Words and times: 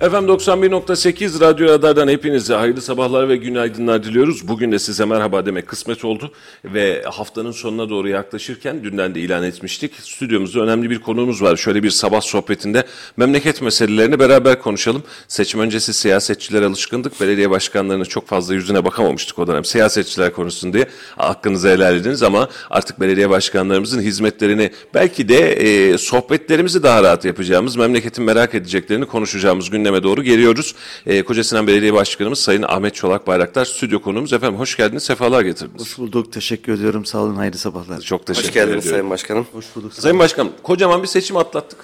Efendim 0.00 0.34
91.8 0.34 1.40
Radyo 1.40 1.68
Radar'dan 1.68 2.08
hepinize 2.08 2.54
hayırlı 2.54 2.82
sabahlar 2.82 3.28
ve 3.28 3.36
günaydınlar 3.36 4.04
diliyoruz. 4.04 4.48
Bugün 4.48 4.72
de 4.72 4.78
size 4.78 5.04
merhaba 5.04 5.46
demek 5.46 5.66
kısmet 5.66 6.04
oldu 6.04 6.32
ve 6.64 7.02
haftanın 7.02 7.50
sonuna 7.50 7.88
doğru 7.88 8.08
yaklaşırken 8.08 8.84
dünden 8.84 9.14
de 9.14 9.20
ilan 9.20 9.44
etmiştik. 9.44 9.92
Stüdyomuzda 10.02 10.60
önemli 10.60 10.90
bir 10.90 10.98
konuğumuz 10.98 11.42
var. 11.42 11.56
Şöyle 11.56 11.82
bir 11.82 11.90
sabah 11.90 12.20
sohbetinde 12.20 12.84
memleket 13.16 13.62
meselelerini 13.62 14.18
beraber 14.18 14.62
konuşalım. 14.62 15.02
Seçim 15.28 15.60
öncesi 15.60 15.94
siyasetçiler 15.94 16.62
alışkındık. 16.62 17.20
Belediye 17.20 17.50
başkanlarının 17.50 18.04
çok 18.04 18.28
fazla 18.28 18.54
yüzüne 18.54 18.84
bakamamıştık 18.84 19.38
o 19.38 19.46
dönem. 19.46 19.64
Siyasetçiler 19.64 20.32
konuşsun 20.32 20.72
diye 20.72 20.86
hakkınızı 21.16 21.68
helal 21.68 21.96
ediniz 21.96 22.22
ama 22.22 22.48
artık 22.70 23.00
belediye 23.00 23.30
başkanlarımızın 23.30 24.00
hizmetlerini 24.00 24.70
belki 24.94 25.28
de 25.28 25.52
e, 25.52 25.98
sohbetlerimizi 25.98 26.82
daha 26.82 27.02
rahat 27.02 27.24
yapacağımız, 27.24 27.76
memleketin 27.76 28.24
merak 28.24 28.54
edeceklerini 28.54 29.06
konuşacağımız 29.06 29.70
gündeme 29.84 30.02
doğru 30.02 30.22
geliyoruz. 30.22 30.74
E, 31.06 31.22
Kocasinan 31.22 31.66
Belediye 31.66 31.94
Başkanımız 31.94 32.38
Sayın 32.38 32.62
Ahmet 32.62 32.94
Çolak 32.94 33.26
Bayraktar 33.26 33.64
stüdyo 33.64 34.02
konuğumuz. 34.02 34.32
Efendim 34.32 34.58
hoş 34.58 34.76
geldiniz, 34.76 35.02
sefalar 35.02 35.42
getirdiniz. 35.42 35.80
Hoş 35.80 35.98
bulduk. 35.98 36.32
Teşekkür 36.32 36.72
ediyorum. 36.72 37.04
Sağ 37.04 37.18
olun. 37.18 37.34
Hayırlı 37.34 37.58
sabahlar. 37.58 38.00
Çok 38.00 38.26
teşekkür 38.26 38.48
Hoş 38.48 38.54
geldiniz 38.54 38.86
ediyorum. 38.86 38.90
Sayın 38.90 39.10
Başkanım. 39.10 39.46
Hoş 39.52 39.66
bulduk. 39.76 39.94
Sayın 39.94 40.18
Başkanım, 40.18 40.52
kocaman 40.62 41.02
bir 41.02 41.08
seçim 41.08 41.36
atlattık. 41.36 41.78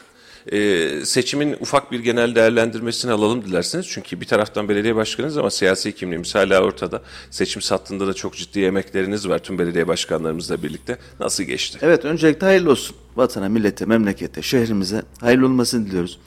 Ee, 0.53 1.01
seçimin 1.05 1.57
ufak 1.61 1.93
bir 1.93 2.01
genel 2.01 2.35
değerlendirmesini 2.35 3.13
alalım 3.13 3.45
dilerseniz. 3.45 3.87
Çünkü 3.89 4.21
bir 4.21 4.27
taraftan 4.27 4.69
belediye 4.69 4.97
başkanınız 4.97 5.37
ama 5.39 5.51
siyasi 5.51 5.93
kimliğimiz 5.93 6.35
hala 6.35 6.61
ortada. 6.61 7.03
Seçim 7.31 7.63
sattığında 7.63 8.07
da 8.07 8.15
çok 8.15 8.37
ciddi 8.37 8.65
emekleriniz 8.65 9.29
var 9.29 9.39
tüm 9.39 9.59
belediye 9.59 9.89
başkanlarımızla 9.89 10.63
birlikte. 10.63 10.99
Nasıl 11.21 11.45
geçti? 11.45 11.79
Evet 11.83 12.05
öncelikle 12.05 12.47
hayırlı 12.47 12.71
olsun. 12.71 12.97
Vatana, 13.17 13.49
millete, 13.49 13.85
memlekete, 13.85 14.43
şehrimize 14.43 15.03
hayırlı 15.21 15.47
olmasını 15.47 15.87
diliyoruz. 15.87 16.19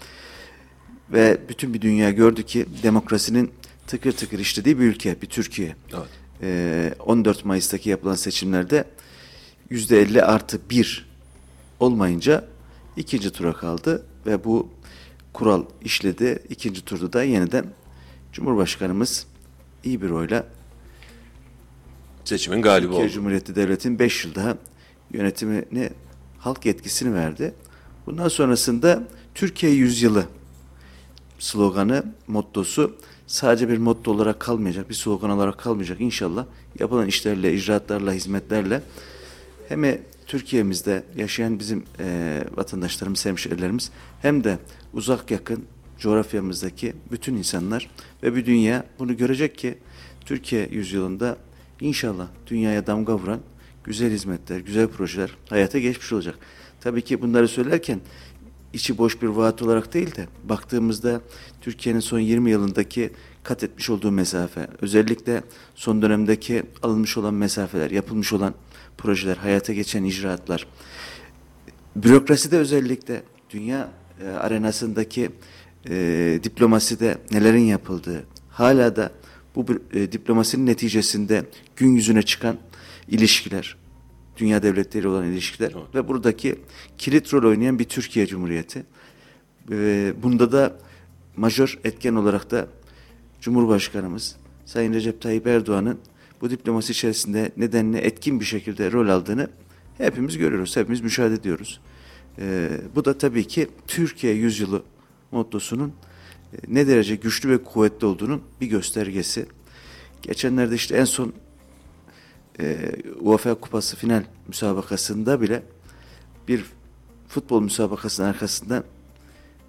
Ve 1.11 1.37
bütün 1.49 1.73
bir 1.73 1.81
dünya 1.81 2.11
gördü 2.11 2.43
ki 2.43 2.65
demokrasinin 2.83 3.51
tıkır 3.87 4.11
tıkır 4.11 4.39
işlediği 4.39 4.79
bir 4.79 4.83
ülke, 4.83 5.21
bir 5.21 5.27
Türkiye. 5.27 5.75
Evet. 5.93 6.07
Ee, 6.41 6.93
14 6.99 7.45
Mayıs'taki 7.45 7.89
yapılan 7.89 8.15
seçimlerde 8.15 8.85
%50 9.71 10.21
artı 10.21 10.69
1 10.69 11.09
olmayınca 11.79 12.45
ikinci 12.97 13.31
tura 13.31 13.53
kaldı 13.53 14.05
ve 14.25 14.43
bu 14.43 14.69
kural 15.33 15.65
işledi. 15.81 16.39
İkinci 16.49 16.85
turda 16.85 17.13
da 17.13 17.23
yeniden 17.23 17.65
Cumhurbaşkanımız 18.33 19.25
iyi 19.83 20.01
bir 20.01 20.09
oyla 20.09 20.45
Seçimin 22.25 22.61
galibi 22.61 22.87
Türkiye 22.87 23.05
oldu. 23.05 23.13
Cumhuriyeti 23.13 23.55
Devleti'nin 23.55 23.99
5 23.99 24.25
yıl 24.25 24.35
daha 24.35 24.57
yönetimini 25.13 25.89
halk 26.39 26.65
yetkisini 26.65 27.13
verdi. 27.13 27.53
Bundan 28.05 28.27
sonrasında 28.27 29.03
Türkiye 29.35 29.71
yüzyılı 29.71 30.25
sloganı, 31.39 32.05
mottosu 32.27 32.95
sadece 33.27 33.69
bir 33.69 33.77
motto 33.77 34.11
olarak 34.11 34.39
kalmayacak, 34.39 34.89
bir 34.89 34.95
slogan 34.95 35.29
olarak 35.29 35.57
kalmayacak 35.57 36.01
inşallah. 36.01 36.45
Yapılan 36.79 37.07
işlerle, 37.07 37.53
icraatlarla, 37.53 38.13
hizmetlerle 38.13 38.81
hem 39.69 39.83
Türkiye'mizde 40.27 41.03
yaşayan 41.15 41.59
bizim 41.59 41.83
eee 41.99 42.43
vatandaşlarımız, 42.55 43.25
hemşehrilerimiz 43.25 43.91
hem 44.21 44.43
de 44.43 44.59
uzak 44.93 45.31
yakın 45.31 45.65
coğrafyamızdaki 45.99 46.93
bütün 47.11 47.35
insanlar 47.35 47.89
ve 48.23 48.35
bir 48.35 48.45
dünya 48.45 48.85
bunu 48.99 49.17
görecek 49.17 49.57
ki 49.57 49.77
Türkiye 50.25 50.67
yüzyılında 50.71 51.37
inşallah 51.81 52.27
dünyaya 52.47 52.87
damga 52.87 53.15
vuran 53.15 53.39
güzel 53.83 54.11
hizmetler, 54.11 54.59
güzel 54.59 54.87
projeler 54.87 55.37
hayata 55.49 55.79
geçmiş 55.79 56.13
olacak. 56.13 56.35
Tabii 56.81 57.01
ki 57.01 57.21
bunları 57.21 57.47
söylerken 57.47 57.99
içi 58.73 58.97
boş 58.97 59.21
bir 59.21 59.27
vaat 59.27 59.61
olarak 59.61 59.93
değil 59.93 60.15
de 60.15 60.27
baktığımızda 60.43 61.21
Türkiye'nin 61.61 61.99
son 61.99 62.19
20 62.19 62.51
yılındaki 62.51 63.11
kat 63.43 63.63
etmiş 63.63 63.89
olduğu 63.89 64.11
mesafe, 64.11 64.67
özellikle 64.81 65.43
son 65.75 66.01
dönemdeki 66.01 66.63
alınmış 66.83 67.17
olan 67.17 67.33
mesafeler, 67.33 67.91
yapılmış 67.91 68.33
olan 68.33 68.53
projeler, 68.97 69.37
hayata 69.37 69.73
geçen 69.73 70.03
icraatlar, 70.03 70.67
bürokraside 71.95 72.57
özellikle 72.57 73.23
dünya 73.49 73.89
e, 74.21 74.27
arenasındaki 74.27 75.29
e, 75.89 76.39
diplomaside 76.43 77.17
nelerin 77.31 77.63
yapıldığı, 77.65 78.23
hala 78.49 78.95
da 78.95 79.11
bu 79.55 79.65
e, 79.93 80.11
diplomasinin 80.11 80.65
neticesinde 80.65 81.45
gün 81.75 81.95
yüzüne 81.95 82.21
çıkan 82.21 82.57
ilişkiler, 83.07 83.75
dünya 84.37 84.63
devletleri 84.63 85.07
olan 85.07 85.25
ilişkiler 85.25 85.73
ve 85.95 86.07
buradaki 86.07 86.55
kilit 86.97 87.33
rol 87.33 87.49
oynayan 87.49 87.79
bir 87.79 87.83
Türkiye 87.83 88.27
Cumhuriyeti. 88.27 88.85
Bunda 90.23 90.51
da 90.51 90.77
majör 91.37 91.79
etken 91.83 92.15
olarak 92.15 92.51
da 92.51 92.67
Cumhurbaşkanımız 93.41 94.35
Sayın 94.65 94.93
Recep 94.93 95.21
Tayyip 95.21 95.47
Erdoğan'ın 95.47 95.99
bu 96.41 96.49
diplomasi 96.49 96.91
içerisinde 96.91 97.51
nedenle 97.57 97.99
etkin 97.99 98.39
bir 98.39 98.45
şekilde 98.45 98.91
rol 98.91 99.09
aldığını 99.09 99.49
hepimiz 99.97 100.37
görüyoruz, 100.37 100.77
hepimiz 100.77 101.01
müşahede 101.01 101.33
ediyoruz. 101.33 101.79
Ee, 102.39 102.69
bu 102.95 103.05
da 103.05 103.17
tabii 103.17 103.47
ki 103.47 103.67
Türkiye 103.87 104.33
yüzyılı 104.33 104.83
mottosunun 105.31 105.93
e, 106.53 106.57
ne 106.67 106.87
derece 106.87 107.15
güçlü 107.15 107.49
ve 107.49 107.63
kuvvetli 107.63 108.07
olduğunun 108.07 108.41
bir 108.61 108.67
göstergesi. 108.67 109.45
Geçenlerde 110.21 110.75
işte 110.75 110.97
en 110.97 111.05
son 111.05 111.33
e, 112.59 112.91
UEFA 113.19 113.53
Kupası 113.53 113.97
final 113.97 114.23
müsabakasında 114.47 115.41
bile 115.41 115.63
bir 116.47 116.65
futbol 117.27 117.61
müsabakasının 117.61 118.27
arkasından 118.27 118.83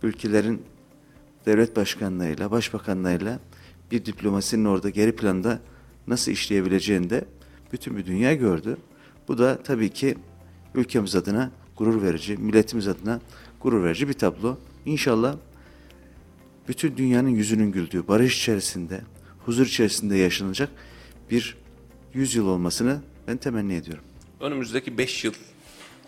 ülkelerin 0.03 0.63
devlet 1.47 1.77
başkanlarıyla, 1.77 2.51
başbakanlarıyla 2.51 3.41
bir 3.91 4.05
diplomasinin 4.05 4.65
orada 4.65 4.91
geri 4.91 5.17
planda 5.17 5.61
nasıl 6.07 6.33
işleyebileceğini 6.33 7.11
de 7.11 7.25
bütün 7.73 7.97
bir 7.97 8.07
dünya 8.07 8.35
gördü. 8.35 8.77
Bu 9.29 9.39
da 9.39 9.63
tabii 9.63 9.91
ki 9.91 10.15
ülkemiz 10.75 11.17
adına 11.17 11.51
gurur 11.77 12.03
verici, 12.03 12.37
milletimiz 12.37 12.89
adına 12.89 13.21
gurur 13.61 13.85
verici 13.85 14.09
bir 14.09 14.13
tablo. 14.13 14.59
İnşallah 14.87 15.37
bütün 16.69 16.97
dünyanın 16.97 17.29
yüzünün 17.29 17.73
güldüğü, 17.73 18.09
barış 18.09 18.39
içerisinde, 18.39 19.01
huzur 19.45 19.67
içerisinde 19.67 20.17
yaşanacak 20.17 20.71
bir 21.31 21.57
yüzyıl 22.15 22.47
olmasını 22.47 23.01
ben 23.29 23.37
temenni 23.37 23.75
ediyorum. 23.75 24.05
Önümüzdeki 24.41 24.99
5 24.99 25.25
yıl 25.25 25.33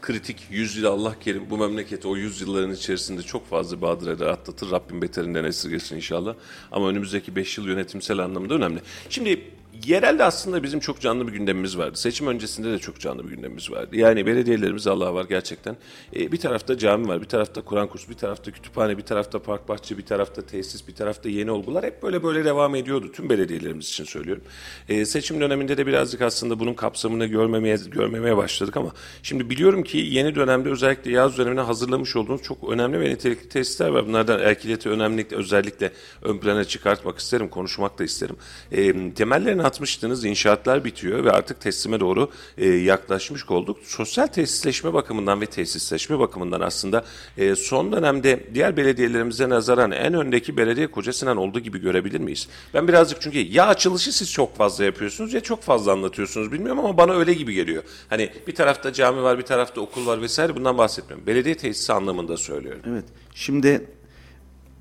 kritik 0.00 0.46
100 0.50 0.76
yıl 0.76 0.84
Allah 0.84 1.16
kerim 1.20 1.50
bu 1.50 1.58
memleketi 1.58 2.08
o 2.08 2.16
100 2.16 2.40
yılların 2.40 2.72
içerisinde 2.72 3.22
çok 3.22 3.48
fazla 3.48 3.80
badireler 3.80 4.26
atlatır. 4.26 4.70
Rabbim 4.70 5.02
beterinden 5.02 5.44
esirgesin 5.44 5.96
inşallah. 5.96 6.34
Ama 6.72 6.88
önümüzdeki 6.88 7.36
5 7.36 7.58
yıl 7.58 7.66
yönetimsel 7.66 8.18
anlamda 8.18 8.54
önemli. 8.54 8.80
Şimdi 9.10 9.50
yerelde 9.86 10.24
aslında 10.24 10.62
bizim 10.62 10.80
çok 10.80 11.00
canlı 11.00 11.26
bir 11.26 11.32
gündemimiz 11.32 11.78
vardı. 11.78 11.96
Seçim 11.98 12.26
öncesinde 12.26 12.72
de 12.72 12.78
çok 12.78 13.00
canlı 13.00 13.24
bir 13.24 13.28
gündemimiz 13.28 13.70
vardı. 13.70 13.96
Yani 13.96 14.26
belediyelerimiz 14.26 14.86
Allah 14.86 15.14
var 15.14 15.24
gerçekten. 15.28 15.76
Ee, 16.16 16.32
bir 16.32 16.36
tarafta 16.36 16.78
cami 16.78 17.08
var, 17.08 17.20
bir 17.22 17.26
tarafta 17.26 17.60
Kur'an 17.60 17.88
kursu, 17.88 18.10
bir 18.10 18.14
tarafta 18.14 18.50
kütüphane, 18.50 18.98
bir 18.98 19.02
tarafta 19.02 19.38
park 19.38 19.68
bahçe, 19.68 19.98
bir 19.98 20.06
tarafta 20.06 20.42
tesis, 20.42 20.88
bir 20.88 20.94
tarafta 20.94 21.28
yeni 21.28 21.50
olgular. 21.50 21.84
Hep 21.84 22.02
böyle 22.02 22.22
böyle 22.22 22.44
devam 22.44 22.74
ediyordu. 22.74 23.12
Tüm 23.12 23.30
belediyelerimiz 23.30 23.88
için 23.88 24.04
söylüyorum. 24.04 24.42
Ee, 24.88 25.04
seçim 25.04 25.40
döneminde 25.40 25.76
de 25.76 25.86
birazcık 25.86 26.22
aslında 26.22 26.58
bunun 26.60 26.74
kapsamını 26.74 27.26
görmemeye, 27.26 27.76
görmemeye 27.90 28.36
başladık 28.36 28.76
ama 28.76 28.92
şimdi 29.22 29.50
biliyorum 29.50 29.82
ki 29.82 29.98
yeni 29.98 30.34
dönemde 30.34 30.68
özellikle 30.68 31.10
yaz 31.10 31.38
dönemine 31.38 31.60
hazırlamış 31.60 32.16
olduğunuz 32.16 32.42
çok 32.42 32.70
önemli 32.70 33.00
ve 33.00 33.10
nitelikli 33.10 33.48
tesisler 33.48 33.88
var. 33.88 34.06
Bunlardan 34.06 34.40
erkiliyeti 34.40 34.88
önemli 34.88 35.26
özellikle 35.30 35.92
ön 36.22 36.38
plana 36.38 36.64
çıkartmak 36.64 37.18
isterim, 37.18 37.48
konuşmak 37.48 37.98
da 37.98 38.04
isterim. 38.04 38.36
Ee, 38.72 39.14
temellerini 39.14 39.62
atmıştınız. 39.66 40.24
İnşaatlar 40.24 40.84
bitiyor 40.84 41.24
ve 41.24 41.32
artık 41.32 41.60
teslime 41.60 42.00
doğru 42.00 42.30
e, 42.58 42.68
yaklaşmış 42.68 43.50
olduk. 43.50 43.78
Sosyal 43.84 44.26
tesisleşme 44.26 44.92
bakımından 44.92 45.40
ve 45.40 45.46
tesisleşme 45.46 46.18
bakımından 46.18 46.60
aslında 46.60 47.04
e, 47.38 47.56
son 47.56 47.92
dönemde 47.92 48.46
diğer 48.54 48.76
belediyelerimize 48.76 49.48
nazaran 49.48 49.90
en 49.90 50.14
öndeki 50.14 50.56
belediye 50.56 50.86
Kocasinan 50.86 51.36
olduğu 51.36 51.60
gibi 51.60 51.80
görebilir 51.80 52.20
miyiz? 52.20 52.48
Ben 52.74 52.88
birazcık 52.88 53.20
çünkü 53.20 53.38
ya 53.38 53.66
açılışı 53.66 54.12
siz 54.12 54.32
çok 54.32 54.56
fazla 54.56 54.84
yapıyorsunuz 54.84 55.34
ya 55.34 55.40
çok 55.40 55.62
fazla 55.62 55.92
anlatıyorsunuz 55.92 56.52
bilmiyorum 56.52 56.84
ama 56.84 56.96
bana 56.96 57.12
öyle 57.12 57.34
gibi 57.34 57.54
geliyor. 57.54 57.82
Hani 58.08 58.30
bir 58.46 58.54
tarafta 58.54 58.92
cami 58.92 59.22
var 59.22 59.38
bir 59.38 59.42
tarafta 59.42 59.80
okul 59.80 60.06
var 60.06 60.22
vesaire 60.22 60.56
bundan 60.56 60.78
bahsetmiyorum. 60.78 61.26
Belediye 61.26 61.56
tesisi 61.56 61.92
anlamında 61.92 62.36
söylüyorum. 62.36 62.82
Evet. 62.88 63.04
Şimdi 63.34 63.86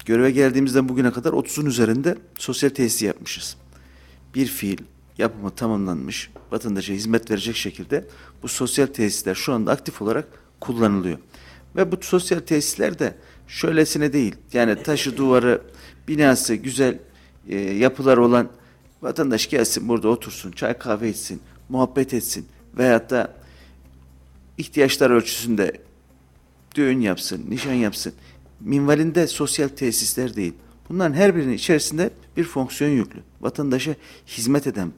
göreve 0.06 0.32
geldiğimizden 0.32 0.90
bugüne 0.90 1.12
kadar 1.12 1.32
30'un 1.32 1.66
üzerinde 1.66 2.18
sosyal 2.38 2.70
tesis 2.70 3.02
yapmışız. 3.02 3.58
Bir 4.36 4.46
fiil 4.46 4.78
yapımı 5.18 5.52
tamamlanmış, 5.52 6.30
vatandaşa 6.52 6.94
hizmet 6.94 7.32
verecek 7.32 7.56
şekilde 7.56 8.08
bu 8.44 8.48
sosyal 8.48 8.88
tesisler 8.88 9.36
şu 9.36 9.54
anda 9.54 9.72
aktif 9.72 10.02
olarak 10.02 10.28
kullanılıyor. 10.60 11.18
Ve 11.76 11.92
bu 11.92 11.98
sosyal 12.02 12.40
tesisler 12.40 13.00
de 13.00 13.16
şöylesine 13.48 14.14
değil, 14.14 14.36
yani 14.54 14.84
taşı 14.84 15.18
duvarı, 15.18 15.62
binası 16.08 16.56
güzel 16.56 17.00
e, 17.50 17.58
yapılar 17.58 18.18
olan 18.18 18.50
vatandaş 19.02 19.50
gelsin 19.50 19.90
burada 19.90 20.08
otursun, 20.08 20.52
çay 20.52 20.78
kahve 20.78 21.10
içsin, 21.10 21.42
muhabbet 21.70 22.14
etsin 22.14 22.46
veyahut 22.78 23.10
da 23.10 23.34
ihtiyaçlar 24.58 25.10
ölçüsünde 25.10 25.72
düğün 26.76 27.02
yapsın, 27.02 27.46
nişan 27.50 27.74
yapsın. 27.74 28.14
Minvalinde 28.60 29.28
sosyal 29.28 29.68
tesisler 29.68 30.36
değil. 30.36 30.54
Bunların 30.90 31.14
her 31.14 31.36
birinin 31.36 31.54
içerisinde 31.54 32.10
bir 32.38 32.44
fonksiyon 32.44 32.92
yüklü. 32.92 33.20
Vatandaşa 33.42 33.96
hizmet 34.28 34.68
eden 34.68 34.92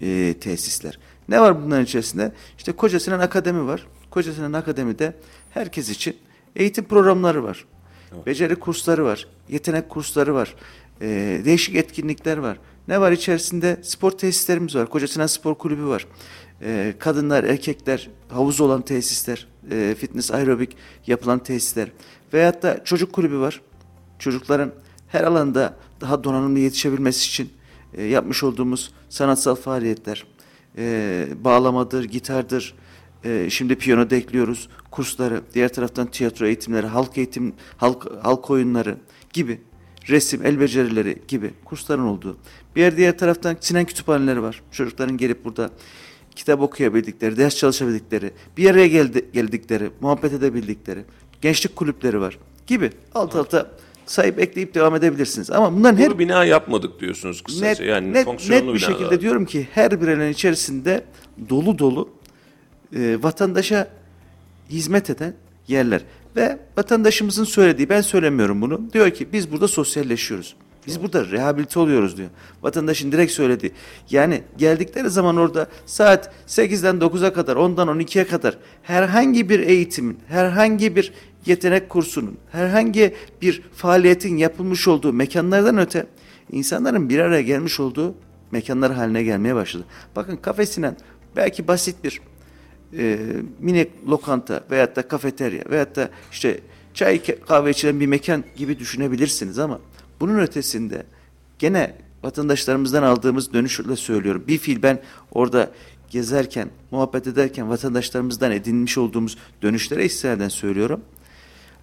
e, 0.00 0.34
tesisler. 0.40 0.98
Ne 1.28 1.40
var 1.40 1.64
bunların 1.64 1.84
içerisinde? 1.84 2.32
İşte 2.58 2.72
Kocasinan 2.72 3.20
Akademi 3.20 3.66
var. 3.66 3.86
Kocasinan 4.10 4.52
Akademi'de 4.52 5.16
herkes 5.50 5.88
için 5.88 6.16
eğitim 6.56 6.84
programları 6.84 7.44
var. 7.44 7.64
Beceri 8.26 8.56
kursları 8.56 9.04
var. 9.04 9.28
Yetenek 9.48 9.88
kursları 9.88 10.34
var. 10.34 10.54
e, 11.00 11.40
değişik 11.44 11.74
etkinlikler 11.76 12.36
var. 12.36 12.58
Ne 12.88 13.00
var 13.00 13.12
içerisinde? 13.12 13.80
Spor 13.82 14.10
tesislerimiz 14.10 14.74
var. 14.76 14.90
Kocasinan 14.90 15.26
Spor 15.26 15.54
Kulübü 15.54 15.84
var. 15.84 16.06
E, 16.62 16.94
kadınlar, 16.98 17.44
erkekler, 17.44 18.10
havuz 18.28 18.60
olan 18.60 18.82
tesisler, 18.82 19.46
e, 19.70 19.94
fitness, 19.98 20.30
aerobik 20.30 20.76
yapılan 21.06 21.38
tesisler. 21.38 21.92
Veyahut 22.32 22.62
da 22.62 22.84
çocuk 22.84 23.12
kulübü 23.12 23.38
var. 23.38 23.60
Çocukların 24.18 24.72
her 25.08 25.24
alanda 25.24 25.76
daha 26.02 26.24
donanımlı 26.24 26.58
yetişebilmesi 26.58 27.28
için 27.28 27.52
e, 27.94 28.02
yapmış 28.02 28.42
olduğumuz 28.42 28.92
sanatsal 29.08 29.54
faaliyetler, 29.54 30.26
e, 30.78 31.26
bağlamadır, 31.44 32.04
gitardır, 32.04 32.74
e, 33.24 33.50
şimdi 33.50 33.76
piyano 33.76 34.10
da 34.10 34.16
ekliyoruz, 34.16 34.68
kursları, 34.90 35.40
diğer 35.54 35.72
taraftan 35.72 36.06
tiyatro 36.06 36.46
eğitimleri, 36.46 36.86
halk 36.86 37.18
eğitim, 37.18 37.54
halk, 37.76 38.06
halk 38.22 38.50
oyunları 38.50 38.96
gibi, 39.32 39.60
resim, 40.08 40.46
el 40.46 40.60
becerileri 40.60 41.22
gibi 41.28 41.50
kursların 41.64 42.04
olduğu. 42.04 42.36
Bir 42.76 42.96
diğer 42.96 43.18
taraftan 43.18 43.56
Sinan 43.60 43.84
kütüphaneleri 43.84 44.42
var. 44.42 44.62
Çocukların 44.72 45.16
gelip 45.16 45.44
burada 45.44 45.70
kitap 46.36 46.60
okuyabildikleri, 46.60 47.36
ders 47.36 47.56
çalışabildikleri, 47.56 48.30
bir 48.56 48.70
araya 48.70 48.86
geldi, 48.86 49.26
geldikleri, 49.32 49.90
muhabbet 50.00 50.32
edebildikleri, 50.32 51.04
gençlik 51.40 51.76
kulüpleri 51.76 52.20
var 52.20 52.38
gibi. 52.66 52.90
Alt 53.14 53.36
alta 53.36 53.70
sayıp 54.06 54.38
ekleyip 54.38 54.74
devam 54.74 54.94
edebilirsiniz. 54.94 55.50
Ama 55.50 55.72
bunların 55.72 55.96
her 55.96 56.04
Her 56.04 56.18
bina 56.18 56.44
yapmadık 56.44 57.00
diyorsunuz 57.00 57.42
kısaca. 57.42 57.68
net, 57.68 57.80
yani 57.80 58.12
net, 58.12 58.24
fonksiyonlu 58.24 58.66
net 58.66 58.74
bir 58.74 58.78
şekilde 58.78 59.20
diyorum 59.20 59.44
ki 59.44 59.68
her 59.72 60.00
birinin 60.00 60.32
içerisinde 60.32 61.04
dolu 61.48 61.78
dolu 61.78 62.08
e, 62.96 63.22
vatandaşa 63.22 63.88
hizmet 64.70 65.10
eden 65.10 65.34
yerler. 65.68 66.02
Ve 66.36 66.58
vatandaşımızın 66.76 67.44
söylediği, 67.44 67.88
ben 67.88 68.00
söylemiyorum 68.00 68.62
bunu, 68.62 68.80
diyor 68.92 69.10
ki 69.10 69.32
biz 69.32 69.52
burada 69.52 69.68
sosyalleşiyoruz. 69.68 70.56
Biz 70.86 71.02
burada 71.02 71.30
rehabilite 71.30 71.80
oluyoruz 71.80 72.16
diyor. 72.16 72.28
Vatandaşın 72.62 73.12
direkt 73.12 73.32
söylediği. 73.32 73.72
Yani 74.10 74.42
geldikleri 74.58 75.10
zaman 75.10 75.36
orada 75.36 75.68
saat 75.86 76.32
8'den 76.46 76.96
9'a 76.96 77.32
kadar, 77.32 77.56
10'dan 77.56 77.88
12'ye 77.88 78.26
kadar 78.26 78.58
herhangi 78.82 79.48
bir 79.48 79.60
eğitimin, 79.60 80.18
herhangi 80.28 80.96
bir 80.96 81.12
yetenek 81.46 81.88
kursunun, 81.88 82.36
herhangi 82.52 83.14
bir 83.42 83.62
faaliyetin 83.74 84.36
yapılmış 84.36 84.88
olduğu 84.88 85.12
mekanlardan 85.12 85.78
öte 85.78 86.06
insanların 86.52 87.08
bir 87.08 87.18
araya 87.18 87.42
gelmiş 87.42 87.80
olduğu 87.80 88.14
mekanlar 88.50 88.92
haline 88.92 89.22
gelmeye 89.22 89.54
başladı. 89.54 89.84
Bakın 90.16 90.36
kafesinden 90.36 90.96
belki 91.36 91.68
basit 91.68 92.04
bir 92.04 92.20
e, 92.98 93.18
mini 93.60 93.88
lokanta 94.08 94.64
veyahut 94.70 94.96
da 94.96 95.08
kafeterya 95.08 95.64
veyahut 95.70 95.96
da 95.96 96.10
işte 96.32 96.60
çay 96.94 97.22
kahve 97.46 97.70
içilen 97.70 98.00
bir 98.00 98.06
mekan 98.06 98.44
gibi 98.56 98.78
düşünebilirsiniz 98.78 99.58
ama 99.58 99.80
bunun 100.20 100.38
ötesinde 100.38 101.06
gene 101.58 101.94
vatandaşlarımızdan 102.22 103.02
aldığımız 103.02 103.52
dönüşle 103.52 103.96
söylüyorum. 103.96 104.44
Bir 104.48 104.58
fiil 104.58 104.82
ben 104.82 105.02
orada 105.32 105.70
gezerken, 106.10 106.68
muhabbet 106.90 107.26
ederken 107.26 107.70
vatandaşlarımızdan 107.70 108.52
edinmiş 108.52 108.98
olduğumuz 108.98 109.36
dönüşlere 109.62 110.04
istinaden 110.04 110.48
söylüyorum. 110.48 111.00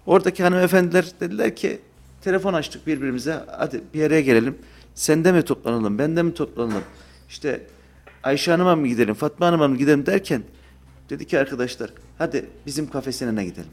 Oradaki 0.06 0.42
hanımefendiler 0.42 1.06
dediler 1.20 1.56
ki 1.56 1.78
telefon 2.20 2.54
açtık 2.54 2.86
birbirimize 2.86 3.44
hadi 3.58 3.80
bir 3.94 4.02
araya 4.04 4.20
gelelim. 4.20 4.58
Sende 4.94 5.32
mi 5.32 5.42
toplanalım, 5.42 5.98
bende 5.98 6.22
mi 6.22 6.34
toplanalım? 6.34 6.82
İşte 7.28 7.66
Ayşe 8.22 8.50
Hanım'a 8.50 8.76
mı 8.76 8.86
gidelim, 8.86 9.14
Fatma 9.14 9.46
Hanım'a 9.46 9.68
mı 9.68 9.76
gidelim 9.76 10.06
derken 10.06 10.42
dedi 11.10 11.26
ki 11.26 11.38
arkadaşlar 11.38 11.90
hadi 12.18 12.46
bizim 12.66 12.90
kafesine 12.90 13.44
gidelim. 13.44 13.70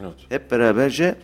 Evet. 0.00 0.14
Hep 0.28 0.50
beraberce 0.50 1.14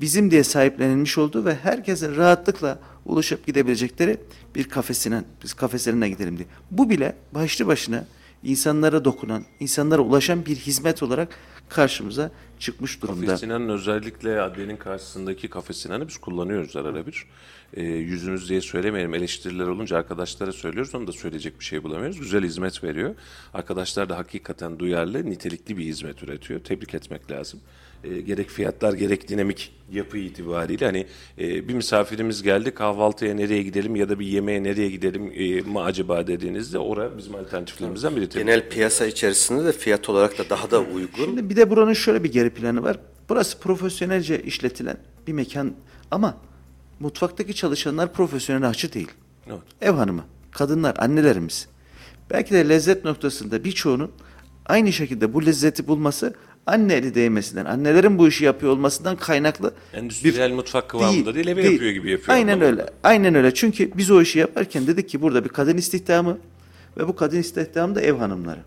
bizim 0.00 0.30
diye 0.30 0.44
sahiplenilmiş 0.44 1.18
olduğu 1.18 1.44
ve 1.44 1.54
herkesin 1.54 2.16
rahatlıkla 2.16 2.78
ulaşıp 3.04 3.46
gidebilecekleri 3.46 4.16
bir 4.54 4.64
kafesine, 4.64 5.24
biz 5.44 5.54
kafesine 5.54 6.08
gidelim 6.08 6.38
diye. 6.38 6.48
Bu 6.70 6.90
bile 6.90 7.16
başlı 7.34 7.66
başına 7.66 8.04
insanlara 8.42 9.04
dokunan, 9.04 9.44
insanlara 9.60 10.02
ulaşan 10.02 10.46
bir 10.46 10.56
hizmet 10.56 11.02
olarak 11.02 11.28
karşımıza 11.68 12.30
çıkmış 12.58 13.02
durumda. 13.02 13.26
Kafe 13.26 13.38
Sinan'ın 13.38 13.68
özellikle 13.68 14.40
adliyenin 14.40 14.76
karşısındaki 14.76 15.48
Kafe 15.48 15.72
Sinan'ı 15.74 16.08
biz 16.08 16.18
kullanıyoruz 16.18 16.76
arada 16.76 17.06
bir. 17.06 17.24
Ee, 17.74 17.82
yüzünüz 17.82 18.48
diye 18.48 18.60
söylemeyelim. 18.60 19.14
Eleştiriler 19.14 19.66
olunca 19.66 19.96
arkadaşlara 19.96 20.52
söylüyoruz. 20.52 20.94
Onu 20.94 21.06
da 21.06 21.12
söyleyecek 21.12 21.60
bir 21.60 21.64
şey 21.64 21.82
bulamıyoruz. 21.82 22.20
Güzel 22.20 22.44
hizmet 22.44 22.84
veriyor. 22.84 23.14
Arkadaşlar 23.54 24.08
da 24.08 24.18
hakikaten 24.18 24.78
duyarlı, 24.78 25.30
nitelikli 25.30 25.76
bir 25.76 25.84
hizmet 25.84 26.22
üretiyor. 26.22 26.60
Tebrik 26.60 26.94
etmek 26.94 27.30
lazım. 27.30 27.60
Ee, 28.04 28.20
gerek 28.20 28.50
fiyatlar 28.50 28.92
gerek 28.92 29.28
dinamik 29.28 29.72
yapı 29.92 30.18
itibariyle 30.18 30.86
hani 30.86 31.06
e, 31.38 31.68
bir 31.68 31.74
misafirimiz 31.74 32.42
geldi 32.42 32.70
kahvaltıya 32.70 33.34
nereye 33.34 33.62
gidelim 33.62 33.96
ya 33.96 34.08
da 34.08 34.18
bir 34.18 34.26
yemeğe 34.26 34.62
nereye 34.62 34.90
gidelim 34.90 35.32
e, 35.34 35.60
mi 35.60 35.80
acaba 35.80 36.26
dediğinizde 36.26 36.78
orada 36.78 37.18
bizim 37.18 37.34
alternatiflerimizden 37.34 38.16
biri. 38.16 38.28
Genel 38.28 38.68
piyasa 38.68 39.06
içerisinde 39.06 39.64
de 39.64 39.72
fiyat 39.72 40.08
olarak 40.08 40.38
da 40.38 40.50
daha 40.50 40.70
da 40.70 40.80
uygun. 40.80 41.24
Şimdi 41.24 41.50
bir 41.50 41.56
de 41.56 41.70
buranın 41.70 41.92
şöyle 41.92 42.24
bir 42.24 42.32
geri 42.32 42.50
planı 42.50 42.82
var. 42.82 42.98
Burası 43.28 43.58
profesyonelce 43.58 44.42
işletilen 44.42 44.96
bir 45.26 45.32
mekan 45.32 45.72
ama 46.10 46.36
mutfaktaki 47.00 47.54
çalışanlar 47.54 48.12
profesyonel 48.12 48.68
aşçı 48.68 48.92
değil. 48.92 49.10
Evet. 49.46 49.60
Ev 49.80 49.92
hanımı, 49.92 50.24
kadınlar, 50.50 50.96
annelerimiz. 50.98 51.68
Belki 52.30 52.54
de 52.54 52.68
lezzet 52.68 53.04
noktasında 53.04 53.64
birçoğunun 53.64 54.12
aynı 54.66 54.92
şekilde 54.92 55.34
bu 55.34 55.46
lezzeti 55.46 55.86
bulması 55.86 56.34
anne 56.66 56.94
eli 56.94 57.14
değmesinden, 57.14 57.64
annelerin 57.64 58.18
bu 58.18 58.28
işi 58.28 58.44
yapıyor 58.44 58.72
olmasından 58.72 59.16
kaynaklı 59.16 59.74
Endüstriyel 59.94 60.50
mutfak 60.50 60.88
kıvamında 60.88 61.34
değil, 61.34 61.46
eve 61.46 61.64
yapıyor 61.64 61.90
gibi 61.90 62.10
yapıyor. 62.10 62.36
Aynen 62.36 62.52
anlamında. 62.52 62.82
öyle. 62.82 62.90
Aynen 63.02 63.34
öyle. 63.34 63.54
Çünkü 63.54 63.90
biz 63.96 64.10
o 64.10 64.22
işi 64.22 64.38
yaparken 64.38 64.86
dedik 64.86 65.08
ki 65.08 65.22
burada 65.22 65.44
bir 65.44 65.48
kadın 65.48 65.76
istihdamı 65.76 66.38
ve 66.98 67.08
bu 67.08 67.16
kadın 67.16 67.38
istihdamı 67.38 67.94
da 67.94 68.00
ev 68.00 68.14
hanımları. 68.14 68.60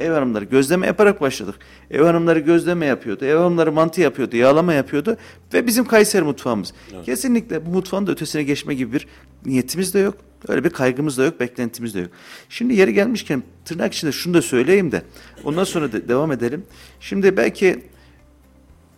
Ev 0.00 0.12
hanımları 0.12 0.44
gözleme 0.44 0.86
yaparak 0.86 1.20
başladık. 1.20 1.54
Ev 1.90 2.02
hanımları 2.02 2.38
gözleme 2.38 2.86
yapıyordu. 2.86 3.24
Ev 3.24 3.36
hanımları 3.36 3.72
mantı 3.72 4.00
yapıyordu, 4.00 4.36
yağlama 4.36 4.72
yapıyordu 4.72 5.16
ve 5.54 5.66
bizim 5.66 5.84
Kayseri 5.84 6.22
mutfağımız. 6.22 6.72
Kesinlikle 7.04 7.66
bu 7.66 7.70
mutfağın 7.70 8.06
da 8.06 8.12
ötesine 8.12 8.42
geçme 8.42 8.74
gibi 8.74 8.92
bir 8.92 9.06
niyetimiz 9.46 9.94
de 9.94 9.98
yok. 9.98 10.14
Öyle 10.48 10.64
bir 10.64 10.70
kaygımız 10.70 11.18
da 11.18 11.24
yok, 11.24 11.40
beklentimiz 11.40 11.94
de 11.94 12.00
yok. 12.00 12.10
Şimdi 12.48 12.74
yeri 12.74 12.94
gelmişken 12.94 13.42
tırnak 13.64 13.94
içinde 13.94 14.12
şunu 14.12 14.34
da 14.34 14.42
söyleyeyim 14.42 14.92
de 14.92 15.02
ondan 15.44 15.64
sonra 15.64 15.92
da 15.92 16.08
devam 16.08 16.32
edelim. 16.32 16.64
Şimdi 17.00 17.36
belki 17.36 17.84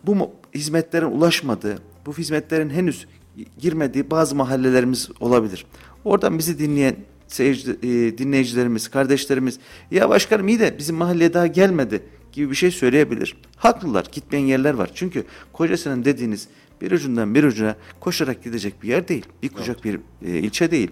bu 0.05 0.31
hizmetlerin 0.55 1.07
ulaşmadığı, 1.07 1.79
bu 2.07 2.19
hizmetlerin 2.19 2.71
henüz 2.71 3.07
girmediği 3.59 4.11
bazı 4.11 4.35
mahallelerimiz 4.35 5.09
olabilir. 5.21 5.67
Oradan 6.05 6.39
bizi 6.39 6.59
dinleyen 6.59 6.97
seyirci, 7.27 7.71
e, 7.71 8.19
dinleyicilerimiz, 8.19 8.89
kardeşlerimiz, 8.89 9.59
ya 9.91 10.09
başkanım 10.09 10.49
iyi 10.49 10.61
de 10.61 10.79
bizim 10.79 10.97
mahalleye 10.97 11.35
daha 11.35 11.47
gelmedi 11.47 12.03
gibi 12.33 12.51
bir 12.51 12.57
şey 12.57 12.71
söyleyebilir. 12.71 13.37
Haklılar, 13.57 14.07
gitmeyen 14.13 14.47
yerler 14.47 14.75
var. 14.75 14.91
Çünkü 14.95 15.25
Kocasinan 15.53 16.05
dediğiniz 16.05 16.49
bir 16.81 16.93
ucundan 16.93 17.35
bir 17.35 17.45
ucuna 17.45 17.77
koşarak 18.01 18.45
gidecek 18.45 18.83
bir 18.83 18.89
yer 18.89 19.09
değil. 19.09 19.27
Bir 19.43 19.49
kucak 19.49 19.85
bir 19.85 20.01
e, 20.27 20.31
ilçe 20.39 20.71
değil. 20.71 20.91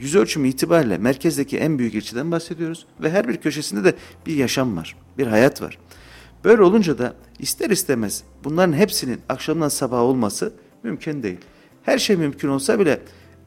Yüz 0.00 0.16
ölçümü 0.16 0.48
itibariyle 0.48 0.98
merkezdeki 0.98 1.58
en 1.58 1.78
büyük 1.78 1.94
ilçeden 1.94 2.30
bahsediyoruz 2.30 2.86
ve 3.00 3.10
her 3.10 3.28
bir 3.28 3.36
köşesinde 3.36 3.84
de 3.84 3.94
bir 4.26 4.34
yaşam 4.34 4.76
var, 4.76 4.96
bir 5.18 5.26
hayat 5.26 5.62
var. 5.62 5.78
Böyle 6.44 6.62
olunca 6.62 6.98
da 6.98 7.14
ister 7.38 7.70
istemez 7.70 8.22
bunların 8.44 8.72
hepsinin 8.72 9.20
akşamdan 9.28 9.68
sabaha 9.68 10.02
olması 10.02 10.52
mümkün 10.82 11.22
değil. 11.22 11.38
Her 11.82 11.98
şey 11.98 12.16
mümkün 12.16 12.48
olsa 12.48 12.78
bile 12.78 13.00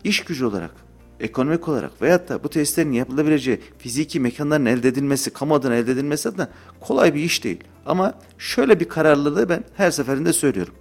iş 0.03 0.23
gücü 0.23 0.45
olarak, 0.45 0.71
ekonomik 1.19 1.67
olarak 1.67 2.01
veyahut 2.01 2.29
da 2.29 2.43
bu 2.43 2.49
testlerin 2.49 2.91
yapılabileceği 2.91 3.59
fiziki 3.77 4.19
mekanların 4.19 4.65
elde 4.65 4.87
edilmesi, 4.87 5.29
kamu 5.29 5.55
adına 5.55 5.75
elde 5.75 5.91
edilmesi 5.91 6.29
adına 6.29 6.49
kolay 6.79 7.15
bir 7.15 7.23
iş 7.23 7.43
değil. 7.43 7.63
Ama 7.85 8.13
şöyle 8.37 8.79
bir 8.79 8.89
kararlılığı 8.89 9.49
ben 9.49 9.63
her 9.77 9.91
seferinde 9.91 10.33
söylüyorum. 10.33 10.73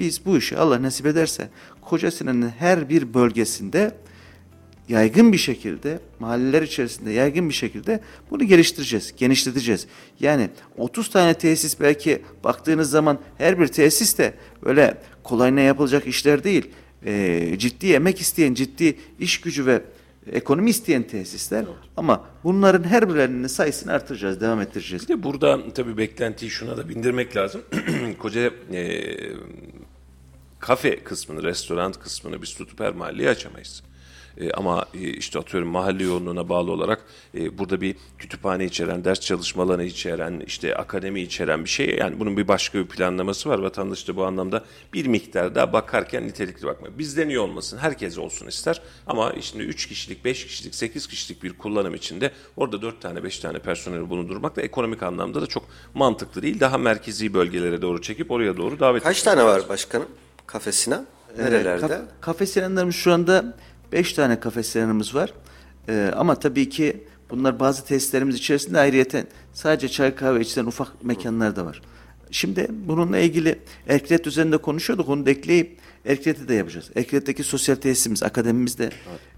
Biz 0.00 0.26
bu 0.26 0.36
işi 0.36 0.58
Allah 0.58 0.82
nasip 0.82 1.06
ederse 1.06 1.48
Koca 1.80 2.10
her 2.58 2.88
bir 2.88 3.14
bölgesinde 3.14 3.94
yaygın 4.90 5.32
bir 5.32 5.38
şekilde 5.38 6.00
mahalleler 6.18 6.62
içerisinde 6.62 7.10
yaygın 7.10 7.48
bir 7.48 7.54
şekilde 7.54 8.00
bunu 8.30 8.44
geliştireceğiz, 8.44 9.14
genişleteceğiz. 9.16 9.86
Yani 10.20 10.50
30 10.76 11.10
tane 11.10 11.34
tesis 11.34 11.80
belki 11.80 12.22
baktığınız 12.44 12.90
zaman 12.90 13.18
her 13.38 13.60
bir 13.60 13.66
tesis 13.66 14.18
de 14.18 14.34
böyle 14.64 14.98
kolayına 15.22 15.60
yapılacak 15.60 16.06
işler 16.06 16.44
değil. 16.44 16.70
Ee, 17.06 17.54
ciddi 17.58 17.92
emek 17.92 18.20
isteyen, 18.20 18.54
ciddi 18.54 18.96
iş 19.18 19.40
gücü 19.40 19.66
ve 19.66 19.82
ekonomi 20.32 20.70
isteyen 20.70 21.02
tesisler 21.02 21.64
ama 21.96 22.24
bunların 22.44 22.84
her 22.84 23.08
birlerinin 23.08 23.46
sayısını 23.46 23.92
artıracağız, 23.92 24.40
devam 24.40 24.60
ettireceğiz. 24.60 25.02
Bir 25.02 25.08
de 25.08 25.22
burada 25.22 25.72
tabii 25.74 25.96
beklentiyi 25.96 26.50
şuna 26.50 26.76
da 26.76 26.88
bindirmek 26.88 27.36
lazım. 27.36 27.62
Koca 28.18 28.50
e, 28.72 29.02
kafe 30.58 31.04
kısmını, 31.04 31.42
restoran 31.42 31.92
kısmını 31.92 32.42
biz 32.42 32.54
tutup 32.54 32.80
her 32.80 32.92
mahalleye 32.92 33.30
açamayız. 33.30 33.82
E, 34.40 34.50
ama 34.52 34.86
e, 34.94 34.98
işte 34.98 35.38
atıyorum 35.38 35.68
mahalle 35.68 36.04
yoğunluğuna 36.04 36.48
bağlı 36.48 36.72
olarak 36.72 37.02
e, 37.34 37.58
burada 37.58 37.80
bir 37.80 37.96
kütüphane 38.18 38.64
içeren, 38.64 39.04
ders 39.04 39.20
çalışmalarını 39.20 39.84
içeren, 39.84 40.42
işte 40.46 40.76
akademi 40.76 41.20
içeren 41.20 41.64
bir 41.64 41.68
şey. 41.68 41.96
Yani 41.96 42.20
bunun 42.20 42.36
bir 42.36 42.48
başka 42.48 42.78
bir 42.78 42.86
planlaması 42.86 43.48
var. 43.48 43.58
Vatandaş 43.58 44.08
da 44.08 44.16
bu 44.16 44.24
anlamda 44.24 44.64
bir 44.92 45.06
miktar 45.06 45.54
daha 45.54 45.72
bakarken 45.72 46.26
nitelikli 46.26 46.66
bakmıyor. 46.66 46.98
Bizden 46.98 47.28
iyi 47.28 47.38
olmasın, 47.38 47.78
herkes 47.78 48.18
olsun 48.18 48.46
ister. 48.46 48.82
Ama 49.06 49.32
şimdi 49.40 49.64
3 49.64 49.86
kişilik, 49.88 50.24
5 50.24 50.46
kişilik, 50.46 50.74
8 50.74 51.06
kişilik 51.06 51.42
bir 51.42 51.52
kullanım 51.52 51.94
içinde 51.94 52.30
orada 52.56 52.82
4 52.82 53.00
tane, 53.00 53.24
5 53.24 53.38
tane 53.38 53.58
personeli 53.58 54.10
bulundurmak 54.10 54.56
da 54.56 54.62
ekonomik 54.62 55.02
anlamda 55.02 55.42
da 55.42 55.46
çok 55.46 55.64
mantıklı 55.94 56.42
değil. 56.42 56.60
Daha 56.60 56.78
merkezi 56.78 57.34
bölgelere 57.34 57.82
doğru 57.82 58.02
çekip 58.02 58.30
oraya 58.30 58.56
doğru 58.56 58.80
davet 58.80 59.02
Kaç 59.02 59.22
tane 59.22 59.44
var 59.44 59.68
başkanım 59.68 60.08
kafesine? 60.46 60.98
Nerelerde? 61.38 61.86
Kaf- 61.86 62.00
kafe 62.20 62.46
sirenlerimiz 62.46 62.94
şu 62.94 63.12
anda 63.12 63.54
5 63.92 64.12
tane 64.12 64.40
kafe 64.40 64.62
sirenimiz 64.62 65.14
var. 65.14 65.32
Ee, 65.88 66.10
ama 66.16 66.34
tabii 66.34 66.68
ki 66.68 67.04
bunlar 67.30 67.60
bazı 67.60 67.84
tesislerimiz 67.84 68.36
içerisinde 68.36 68.78
ayrıyeten 68.78 69.26
sadece 69.52 69.88
çay 69.88 70.14
kahve 70.14 70.40
içilen 70.40 70.66
ufak 70.66 71.04
mekanlar 71.04 71.56
da 71.56 71.66
var. 71.66 71.82
Şimdi 72.30 72.66
bununla 72.70 73.18
ilgili 73.18 73.58
Erklet 73.88 74.26
üzerinde 74.26 74.56
konuşuyorduk. 74.56 75.08
Onu 75.08 75.26
da 75.26 75.30
ekleyip 75.30 75.78
Erklet'i 76.06 76.48
de 76.48 76.54
yapacağız. 76.54 76.90
Erklet'teki 76.96 77.44
sosyal 77.44 77.76
tesisimiz, 77.76 78.22
akademimiz 78.22 78.78
de 78.78 78.90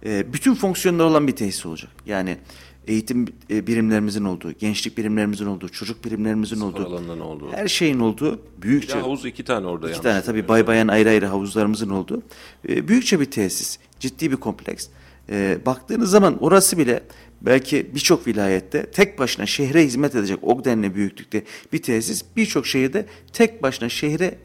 e, 0.07 0.33
bütün 0.33 0.55
fonksiyonları 0.55 1.09
olan 1.09 1.27
bir 1.27 1.37
tesis 1.37 1.67
olacak. 1.67 1.91
Yani 2.07 2.39
eğitim 2.87 3.27
e, 3.51 3.67
birimlerimizin 3.67 4.25
olduğu, 4.25 4.53
gençlik 4.53 4.99
birimlerimizin 4.99 5.47
olduğu, 5.47 5.69
çocuk 5.69 6.05
birimlerimizin 6.05 6.61
olduğu, 6.61 6.87
alanların 6.87 7.21
olduğu. 7.21 7.53
her 7.53 7.69
şeyin 7.69 8.01
olduğu 8.01 8.41
büyükçe 8.63 8.97
Bir 8.97 9.01
havuz 9.01 9.25
iki 9.25 9.45
tane 9.45 9.67
orada 9.67 9.91
İki 9.91 10.01
tane 10.01 10.23
tabii 10.23 10.49
bay 10.49 10.67
bayan 10.67 10.89
ayrı 10.89 11.09
ayrı 11.09 11.27
havuzlarımızın 11.27 11.91
olduğu. 11.91 12.23
E, 12.69 12.89
büyükçe 12.89 13.21
bir 13.21 13.25
tesis, 13.25 13.79
ciddi 14.01 14.31
bir 14.31 14.37
kompleks. 14.37 14.89
E, 15.31 15.59
baktığınız 15.67 16.11
zaman 16.11 16.43
orası 16.43 16.79
bile 16.79 17.03
belki 17.43 17.95
birçok 17.95 18.27
vilayette 18.27 18.91
tek 18.91 19.19
başına 19.19 19.47
şehre 19.47 19.85
hizmet 19.85 20.15
edecek 20.15 20.39
o 20.43 20.65
denli 20.65 20.95
büyüklükte 20.95 21.45
bir 21.73 21.83
tesis 21.83 22.25
birçok 22.37 22.67
şehirde 22.67 23.07
tek 23.33 23.63
başına 23.63 23.89
şehre 23.89 24.39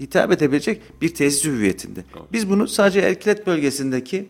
hitap 0.00 0.32
edebilecek 0.32 0.80
bir 1.02 1.14
tesis 1.14 1.44
hüviyetinde. 1.44 2.04
Biz 2.32 2.50
bunu 2.50 2.68
sadece 2.68 3.00
Erkilet 3.00 3.46
bölgesindeki 3.46 4.28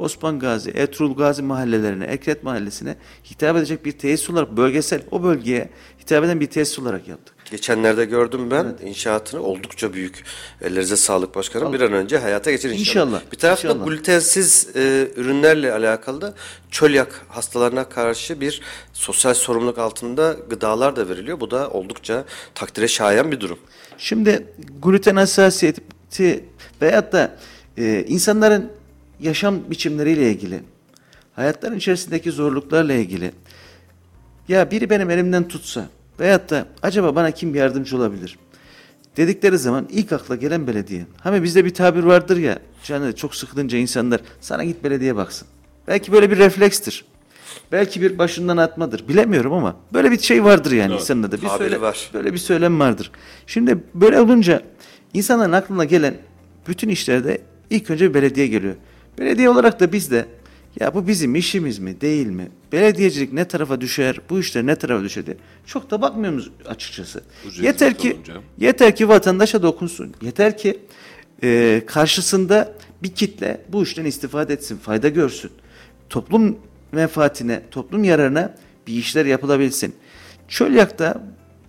Osman 0.00 0.38
Gazi, 0.38 0.70
Ertuğrul 0.70 1.16
Gazi 1.16 1.42
mahallelerine, 1.42 2.04
Erkilet 2.04 2.44
mahallesine 2.44 2.96
hitap 3.30 3.56
edecek 3.56 3.84
bir 3.84 3.92
tesis 3.92 4.30
olarak 4.30 4.56
bölgesel 4.56 5.02
o 5.10 5.22
bölgeye 5.22 5.70
hitap 6.00 6.24
eden 6.24 6.40
bir 6.40 6.46
tesis 6.46 6.78
olarak 6.78 7.08
yaptık. 7.08 7.34
Geçenlerde 7.50 8.04
gördüm 8.04 8.50
ben 8.50 8.76
inşaatını 8.84 9.42
oldukça 9.42 9.92
büyük. 9.92 10.24
Ellerinize 10.62 10.96
sağlık 10.96 11.34
başkanım. 11.34 11.72
Bir 11.72 11.80
an 11.80 11.92
önce 11.92 12.18
hayata 12.18 12.50
geçirin 12.50 12.72
inşallah. 12.74 13.06
İnşallah, 13.06 13.32
Bir 13.32 13.38
tarafta 13.38 13.68
inşallah. 13.68 13.86
glutensiz 13.86 14.68
e, 14.76 15.08
ürünlerle 15.16 15.72
alakalı 15.72 16.20
da 16.20 16.34
çölyak 16.70 17.26
hastalarına 17.28 17.88
karşı 17.88 18.40
bir 18.40 18.60
sosyal 18.92 19.34
sorumluluk 19.34 19.78
altında 19.78 20.36
gıdalar 20.50 20.96
da 20.96 21.08
veriliyor. 21.08 21.40
Bu 21.40 21.50
da 21.50 21.70
oldukça 21.70 22.24
takdire 22.54 22.88
şayan 22.88 23.32
bir 23.32 23.40
durum. 23.40 23.58
Şimdi 23.98 24.46
gluten 24.82 25.16
hassasiyeti 25.16 26.44
veyahut 26.82 27.12
da 27.12 27.36
e, 27.78 28.04
insanların 28.08 28.79
yaşam 29.20 29.70
biçimleriyle 29.70 30.30
ilgili, 30.30 30.60
hayatların 31.32 31.76
içerisindeki 31.76 32.30
zorluklarla 32.30 32.92
ilgili 32.92 33.32
ya 34.48 34.70
biri 34.70 34.90
benim 34.90 35.10
elimden 35.10 35.48
tutsa 35.48 35.88
veyahut 36.20 36.50
da 36.50 36.66
acaba 36.82 37.14
bana 37.16 37.30
kim 37.30 37.54
yardımcı 37.54 37.96
olabilir 37.96 38.38
dedikleri 39.16 39.58
zaman 39.58 39.88
ilk 39.90 40.12
akla 40.12 40.36
gelen 40.36 40.66
belediye. 40.66 41.06
Hani 41.20 41.42
bizde 41.42 41.64
bir 41.64 41.74
tabir 41.74 42.02
vardır 42.02 42.36
ya 42.36 42.58
canı 42.84 43.16
çok 43.16 43.34
sıkılınca 43.34 43.78
insanlar 43.78 44.20
sana 44.40 44.64
git 44.64 44.84
belediye 44.84 45.16
baksın. 45.16 45.48
Belki 45.88 46.12
böyle 46.12 46.30
bir 46.30 46.38
reflekstir. 46.38 47.04
Belki 47.72 48.02
bir 48.02 48.18
başından 48.18 48.56
atmadır. 48.56 49.08
Bilemiyorum 49.08 49.52
ama 49.52 49.76
böyle 49.92 50.10
bir 50.10 50.18
şey 50.18 50.44
vardır 50.44 50.72
yani 50.72 50.94
insanlarda 50.94 51.38
da. 51.38 51.42
Bir 51.42 51.48
söyle- 51.48 51.80
var. 51.80 52.10
Böyle 52.14 52.32
bir 52.32 52.38
söylem 52.38 52.80
vardır. 52.80 53.10
Şimdi 53.46 53.78
böyle 53.94 54.20
olunca 54.20 54.62
insanların 55.14 55.52
aklına 55.52 55.84
gelen 55.84 56.14
bütün 56.68 56.88
işlerde 56.88 57.40
ilk 57.70 57.90
önce 57.90 58.08
bir 58.08 58.14
belediye 58.14 58.46
geliyor. 58.46 58.74
Belediye 59.18 59.50
olarak 59.50 59.80
da 59.80 59.92
biz 59.92 60.10
de 60.10 60.26
ya 60.80 60.94
bu 60.94 61.06
bizim 61.06 61.34
işimiz 61.34 61.78
mi 61.78 62.00
değil 62.00 62.26
mi? 62.26 62.48
Belediyecilik 62.72 63.32
ne 63.32 63.44
tarafa 63.44 63.80
düşer, 63.80 64.20
bu 64.30 64.40
işler 64.40 64.66
ne 64.66 64.76
tarafa 64.76 65.04
düşer 65.04 65.26
diye 65.26 65.36
çok 65.66 65.90
da 65.90 66.02
bakmıyoruz 66.02 66.50
açıkçası. 66.66 67.22
Ücretsiz 67.40 67.64
yeter 67.64 67.98
ki 67.98 68.14
olunca. 68.14 68.34
yeter 68.58 68.96
ki 68.96 69.08
vatandaşa 69.08 69.62
dokunsun. 69.62 70.14
Yeter 70.22 70.58
ki 70.58 70.78
e, 71.42 71.82
karşısında 71.86 72.72
bir 73.02 73.14
kitle 73.14 73.60
bu 73.68 73.82
işten 73.82 74.04
istifade 74.04 74.52
etsin, 74.52 74.76
fayda 74.76 75.08
görsün. 75.08 75.50
Toplum 76.10 76.58
menfaatine, 76.92 77.62
toplum 77.70 78.04
yararına 78.04 78.54
bir 78.86 78.94
işler 78.94 79.26
yapılabilsin. 79.26 79.94
Çölyak'ta 80.48 81.22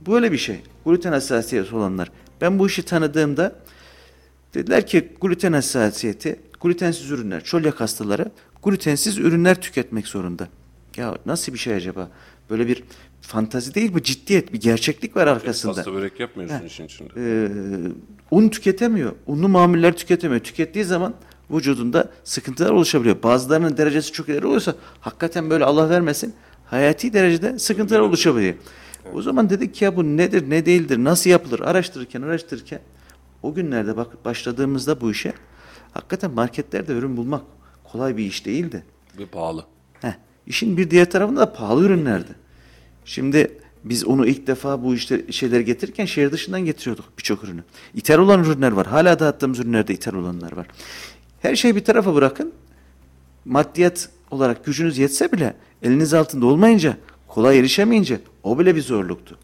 böyle 0.07 0.31
bir 0.31 0.37
şey. 0.37 0.59
Gluten 0.85 1.11
hassasiyeti 1.11 1.75
olanlar. 1.75 2.11
Ben 2.41 2.59
bu 2.59 2.67
işi 2.67 2.83
tanıdığımda 2.83 3.55
dediler 4.53 4.87
ki 4.87 5.09
gluten 5.21 5.53
hassasiyeti, 5.53 6.39
glutensiz 6.61 7.11
ürünler, 7.11 7.43
çölyak 7.43 7.81
hastaları 7.81 8.31
glutensiz 8.63 9.17
ürünler 9.17 9.61
tüketmek 9.61 10.07
zorunda. 10.07 10.47
Ya 10.97 11.17
nasıl 11.25 11.53
bir 11.53 11.57
şey 11.57 11.73
acaba? 11.73 12.09
Böyle 12.49 12.67
bir 12.67 12.83
fantazi 13.21 13.75
değil 13.75 13.93
bu 13.93 14.01
ciddiyet, 14.01 14.53
bir 14.53 14.61
gerçeklik 14.61 15.15
var 15.15 15.27
arkasında. 15.27 15.73
Pasta 15.73 15.93
börek 15.93 16.19
yapmıyorsun 16.19 16.65
işin 16.65 16.85
içinde. 16.85 17.09
Ee, 17.17 17.49
un 18.31 18.49
tüketemiyor. 18.49 19.11
Unlu 19.27 19.49
mamuller 19.49 19.97
tüketemiyor. 19.97 20.41
Tükettiği 20.41 20.85
zaman 20.85 21.13
vücudunda 21.51 22.09
sıkıntılar 22.23 22.69
oluşabiliyor. 22.69 23.23
Bazılarının 23.23 23.77
derecesi 23.77 24.11
çok 24.11 24.29
ileri 24.29 24.47
olursa 24.47 24.75
hakikaten 24.99 25.49
böyle 25.49 25.65
Allah 25.65 25.89
vermesin 25.89 26.33
hayati 26.65 27.13
derecede 27.13 27.59
sıkıntılar 27.59 27.99
oluşabiliyor. 27.99 28.55
O 29.13 29.21
zaman 29.21 29.49
dedik 29.49 29.75
ki 29.75 29.85
ya 29.85 29.95
bu 29.95 30.03
nedir 30.03 30.49
ne 30.49 30.65
değildir 30.65 30.97
nasıl 30.97 31.29
yapılır 31.29 31.59
araştırırken 31.59 32.21
araştırırken 32.21 32.79
o 33.43 33.53
günlerde 33.53 33.97
bak 33.97 34.25
başladığımızda 34.25 35.01
bu 35.01 35.11
işe 35.11 35.33
hakikaten 35.91 36.31
marketlerde 36.31 36.93
ürün 36.93 37.17
bulmak 37.17 37.41
kolay 37.83 38.17
bir 38.17 38.25
iş 38.25 38.45
değildi. 38.45 38.83
Ve 39.17 39.25
pahalı. 39.25 39.65
Heh, 40.01 40.13
işin 40.47 40.77
bir 40.77 40.91
diğer 40.91 41.11
tarafında 41.11 41.39
da 41.39 41.53
pahalı 41.53 41.85
ürünlerdi. 41.85 42.35
Şimdi 43.05 43.57
biz 43.83 44.05
onu 44.05 44.27
ilk 44.27 44.47
defa 44.47 44.83
bu 44.83 44.95
işte 44.95 45.31
şeyleri 45.31 45.65
getirirken 45.65 46.05
şehir 46.05 46.31
dışından 46.31 46.65
getiriyorduk 46.65 47.05
birçok 47.17 47.43
ürünü. 47.43 47.63
İthal 47.93 48.17
olan 48.17 48.43
ürünler 48.43 48.71
var. 48.71 48.87
Hala 48.87 49.19
dağıttığımız 49.19 49.59
ürünlerde 49.59 49.93
ithal 49.93 50.13
olanlar 50.13 50.51
var. 50.51 50.67
Her 51.41 51.55
şeyi 51.55 51.75
bir 51.75 51.83
tarafa 51.83 52.15
bırakın. 52.15 52.53
Maddiyat 53.45 54.09
olarak 54.31 54.65
gücünüz 54.65 54.97
yetse 54.97 55.31
bile 55.31 55.55
eliniz 55.81 56.13
altında 56.13 56.45
olmayınca, 56.45 56.97
kolay 57.27 57.59
erişemeyince 57.59 58.19
o 58.43 58.59
bile 58.59 58.75
bir 58.75 58.81
zorluktu. 58.81 59.37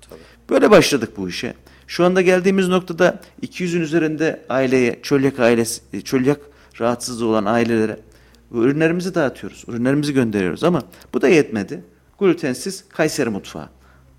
Böyle 0.50 0.72
başladık 0.72 1.18
bu 1.18 1.30
işe. 1.30 1.54
Şu 1.88 2.06
anda 2.06 2.22
geldiğimiz 2.22 2.68
noktada 2.68 3.20
200'ün 3.42 3.82
üzerinde 3.82 4.46
aileye, 4.50 5.00
çölyak 5.04 5.40
ailesi, 5.40 6.04
çölyak 6.04 6.40
rahatsızlığı 6.80 7.28
olan 7.28 7.46
ailelere 7.46 8.00
ürünlerimizi 8.52 9.16
dağıtıyoruz. 9.16 9.64
Ürünlerimizi 9.68 10.14
gönderiyoruz 10.14 10.64
ama 10.64 10.82
bu 11.14 11.22
da 11.22 11.28
yetmedi. 11.28 11.84
Glutensiz 12.20 12.84
Kayseri 12.90 13.30
mutfağı. 13.30 13.70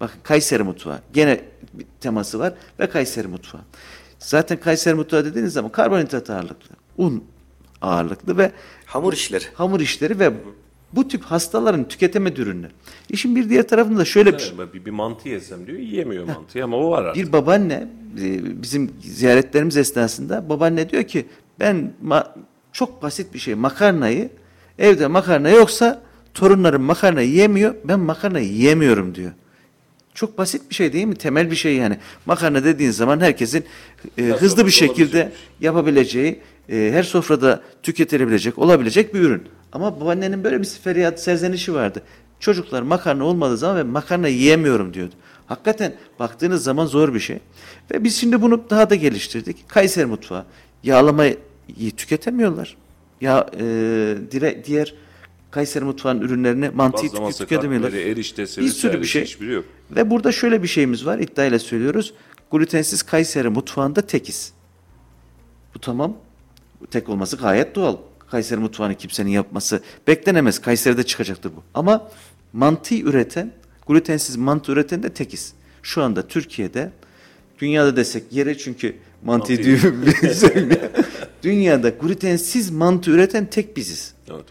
Bakın 0.00 0.18
Kayseri 0.22 0.62
mutfağı. 0.62 1.00
Gene 1.12 1.40
bir 1.72 1.86
teması 2.00 2.38
var 2.38 2.54
ve 2.80 2.88
Kayseri 2.88 3.28
mutfağı. 3.28 3.60
Zaten 4.18 4.60
Kayseri 4.60 4.94
mutfağı 4.94 5.24
dediğiniz 5.24 5.52
zaman 5.52 5.72
karbonhidrat 5.72 6.30
ağırlıklı, 6.30 6.76
un 6.96 7.24
ağırlıklı 7.80 8.38
ve 8.38 8.52
Hamur 8.86 9.12
işleri. 9.12 9.44
hamur 9.54 9.80
işleri 9.80 10.18
ve 10.18 10.32
Bu 10.92 11.08
tip 11.08 11.22
hastaların 11.22 11.88
tüketemediği 11.88 12.46
ürünler. 12.46 12.70
İşin 13.10 13.36
bir 13.36 13.50
diğer 13.50 13.68
tarafında 13.68 14.04
şöyle 14.04 14.34
bir 14.34 14.38
şey. 14.38 14.58
Bir, 14.74 14.84
bir 14.84 14.90
mantı 14.90 15.28
yesem 15.28 15.66
diyor 15.66 15.78
yiyemiyor 15.78 16.24
mantıyı 16.24 16.64
ama 16.64 16.76
o 16.76 16.90
var 16.90 17.04
artık. 17.04 17.26
Bir 17.26 17.32
babaanne 17.32 17.88
e, 18.22 18.62
bizim 18.62 18.90
ziyaretlerimiz 19.00 19.76
esnasında 19.76 20.48
babaanne 20.48 20.90
diyor 20.90 21.02
ki 21.04 21.26
ben 21.60 21.92
çok 22.72 23.02
basit 23.02 23.34
bir 23.34 23.38
şey 23.38 23.54
makarnayı 23.54 24.30
evde 24.78 25.06
makarna 25.06 25.48
yoksa 25.50 26.02
torunlarım 26.34 26.82
makarna 26.82 27.20
yiyemiyor 27.20 27.74
ben 27.84 28.00
makarna 28.00 28.38
yiyemiyorum 28.38 29.14
diyor. 29.14 29.32
Çok 30.14 30.38
basit 30.38 30.70
bir 30.70 30.74
şey 30.74 30.92
değil 30.92 31.06
mi? 31.06 31.14
Temel 31.14 31.50
bir 31.50 31.56
şey 31.56 31.74
yani. 31.76 31.98
Makarna 32.26 32.64
dediğin 32.64 32.90
zaman 32.90 33.20
herkesin 33.20 33.64
e, 34.18 34.22
hızlı 34.22 34.66
bir 34.66 34.70
şekilde 34.70 35.32
yapabileceği, 35.60 36.40
e, 36.68 36.90
her 36.92 37.02
sofrada 37.02 37.62
tüketilebilecek, 37.82 38.58
olabilecek 38.58 39.14
bir 39.14 39.20
ürün. 39.20 39.42
Ama 39.72 40.00
babaannenin 40.00 40.44
böyle 40.44 40.60
bir 40.60 40.64
feryat, 40.64 41.20
serzenişi 41.22 41.74
vardı. 41.74 42.02
Çocuklar 42.40 42.82
makarna 42.82 43.24
olmadığı 43.24 43.56
zaman 43.56 43.76
ben 43.76 43.86
makarna 43.86 44.28
yiyemiyorum 44.28 44.94
diyordu. 44.94 45.14
Hakikaten 45.46 45.94
baktığınız 46.18 46.62
zaman 46.64 46.86
zor 46.86 47.14
bir 47.14 47.20
şey. 47.20 47.38
Ve 47.90 48.04
biz 48.04 48.16
şimdi 48.16 48.42
bunu 48.42 48.70
daha 48.70 48.90
da 48.90 48.94
geliştirdik. 48.94 49.68
Kayseri 49.68 50.06
mutfağı. 50.06 50.44
Yağlamayı 50.82 51.36
tüketemiyorlar. 51.96 52.76
Ya 53.20 53.46
e, 53.54 53.60
dire, 54.30 54.64
diğer 54.64 54.94
Kayseri 55.50 55.84
mutfağının 55.84 56.20
ürünlerini 56.20 56.70
mantıyı 56.70 57.12
Bazlaması, 57.12 57.38
tüketemiyorlar. 57.38 57.92
eriştesi 57.92 58.60
Bir 58.60 58.68
sürü 58.68 59.00
bir 59.00 59.06
şey. 59.06 59.36
yok. 59.40 59.64
Ve 59.90 60.10
burada 60.10 60.32
şöyle 60.32 60.62
bir 60.62 60.68
şeyimiz 60.68 61.06
var. 61.06 61.18
iddiayla 61.18 61.58
söylüyoruz. 61.58 62.14
Glutensiz 62.52 63.02
Kayseri 63.02 63.48
mutfağında 63.48 64.02
tekiz. 64.02 64.52
Bu 65.74 65.78
tamam. 65.78 66.16
Tek 66.90 67.08
olması 67.08 67.36
gayet 67.36 67.74
doğal. 67.74 67.96
Kayseri 68.30 68.60
mutfağını 68.60 68.94
kimsenin 68.94 69.30
yapması 69.30 69.82
beklenemez. 70.06 70.58
Kayseri'de 70.58 71.02
çıkacaktır 71.02 71.52
bu. 71.56 71.62
Ama 71.74 72.08
mantı 72.52 72.94
üreten, 72.94 73.52
glutensiz 73.86 74.36
mantı 74.36 74.72
üreten 74.72 75.02
de 75.02 75.08
tekiz. 75.08 75.52
Şu 75.82 76.02
anda 76.02 76.28
Türkiye'de 76.28 76.92
dünyada 77.58 77.96
desek 77.96 78.32
yere 78.32 78.58
çünkü 78.58 78.96
Mantıyı. 79.24 79.64
diyor- 79.64 79.80
dünyada 81.42 81.88
glutensiz 81.88 82.70
mantı 82.70 83.10
üreten 83.10 83.46
tek 83.46 83.76
biziz. 83.76 84.14
Evet. 84.30 84.44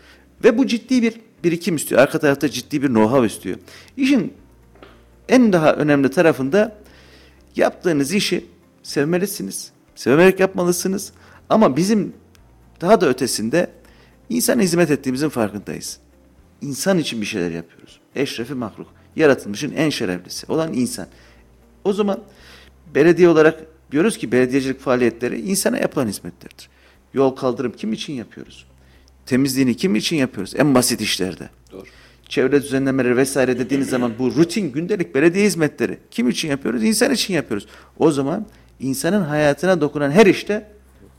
Ve 0.43 0.57
bu 0.57 0.67
ciddi 0.67 1.01
bir 1.01 1.13
birikim 1.43 1.75
istiyor. 1.75 2.01
Arka 2.01 2.19
tarafta 2.19 2.49
ciddi 2.49 2.81
bir 2.81 2.87
know-how 2.87 3.25
istiyor. 3.25 3.57
İşin 3.97 4.33
en 5.29 5.53
daha 5.53 5.73
önemli 5.73 6.09
tarafında 6.11 6.75
yaptığınız 7.55 8.13
işi 8.13 8.45
sevmelisiniz. 8.83 9.71
Severek 9.95 10.39
yapmalısınız. 10.39 11.11
Ama 11.49 11.77
bizim 11.77 12.13
daha 12.81 13.01
da 13.01 13.09
ötesinde 13.09 13.71
insana 14.29 14.61
hizmet 14.61 14.91
ettiğimizin 14.91 15.29
farkındayız. 15.29 15.99
İnsan 16.61 16.97
için 16.97 17.21
bir 17.21 17.25
şeyler 17.25 17.51
yapıyoruz. 17.51 17.99
Eşrefi 18.15 18.53
mahluk. 18.53 18.87
Yaratılmışın 19.15 19.73
en 19.73 19.89
şereflisi 19.89 20.51
olan 20.51 20.73
insan. 20.73 21.07
O 21.83 21.93
zaman 21.93 22.19
belediye 22.95 23.29
olarak 23.29 23.65
diyoruz 23.91 24.17
ki 24.17 24.31
belediyecilik 24.31 24.79
faaliyetleri 24.79 25.41
insana 25.41 25.77
yapılan 25.77 26.07
hizmetlerdir. 26.07 26.69
Yol 27.13 27.35
kaldırım 27.35 27.71
kim 27.71 27.93
için 27.93 28.13
yapıyoruz? 28.13 28.65
Temizliğini 29.25 29.77
kim 29.77 29.95
için 29.95 30.15
yapıyoruz? 30.17 30.53
En 30.55 30.75
basit 30.75 31.01
işlerde. 31.01 31.49
Doğru. 31.71 31.83
Çevre 32.29 32.63
düzenlemeleri 32.63 33.17
vesaire 33.17 33.59
dediğiniz 33.59 33.89
zaman 33.89 34.11
bu 34.19 34.35
rutin 34.35 34.71
gündelik 34.71 35.15
belediye 35.15 35.45
hizmetleri 35.45 35.97
kim 36.11 36.29
için 36.29 36.49
yapıyoruz? 36.49 36.83
İnsan 36.83 37.13
için 37.13 37.33
yapıyoruz. 37.33 37.67
O 37.99 38.11
zaman 38.11 38.45
insanın 38.79 39.21
hayatına 39.21 39.81
dokunan 39.81 40.11
her 40.11 40.25
işte 40.25 40.67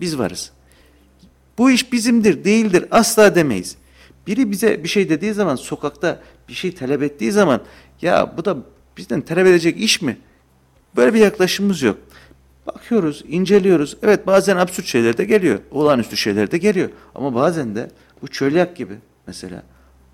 biz 0.01 0.19
varız. 0.19 0.53
Bu 1.59 1.71
iş 1.71 1.93
bizimdir, 1.93 2.45
değildir 2.45 2.85
asla 2.91 3.35
demeyiz. 3.35 3.77
Biri 4.27 4.51
bize 4.51 4.85
bir 4.85 4.89
şey 4.89 5.09
dediği 5.09 5.35
zaman 5.35 5.57
sokakta 5.57 6.23
bir 6.49 6.55
şey 6.55 6.75
talep 6.75 7.03
ettiği 7.03 7.33
zaman 7.33 7.61
ya 8.03 8.35
bu 8.37 8.45
da 8.45 8.57
bizden 8.97 9.21
talep 9.21 9.47
edecek 9.47 9.81
iş 9.81 10.03
mi? 10.03 10.17
Böyle 10.97 11.15
bir 11.15 11.21
yaklaşımımız 11.21 11.83
yok. 11.83 11.99
Bakıyoruz, 12.67 13.25
inceliyoruz. 13.29 13.97
Evet 14.03 14.27
bazen 14.27 14.57
absürt 14.57 14.87
şeyler 14.87 15.19
de 15.19 15.25
geliyor. 15.25 15.59
Olağanüstü 15.71 16.17
şeyler 16.17 16.51
de 16.51 16.59
geliyor. 16.59 16.91
Ama 17.15 17.35
bazen 17.35 17.75
de 17.75 17.91
bu 18.23 18.29
çölyak 18.29 18.77
gibi 18.77 18.95
mesela. 19.27 19.63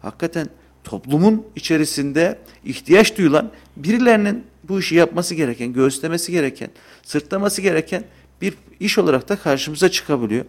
Hakikaten 0.02 0.48
toplumun 0.84 1.46
içerisinde 1.56 2.38
ihtiyaç 2.64 3.18
duyulan 3.18 3.50
birilerinin 3.76 4.44
bu 4.68 4.80
işi 4.80 4.94
yapması 4.94 5.34
gereken, 5.34 5.72
göğüslemesi 5.72 6.32
gereken, 6.32 6.70
sırtlaması 7.02 7.62
gereken 7.62 8.04
bir 8.40 8.54
iş 8.80 8.98
olarak 8.98 9.28
da 9.28 9.36
karşımıza 9.36 9.90
çıkabiliyor. 9.90 10.44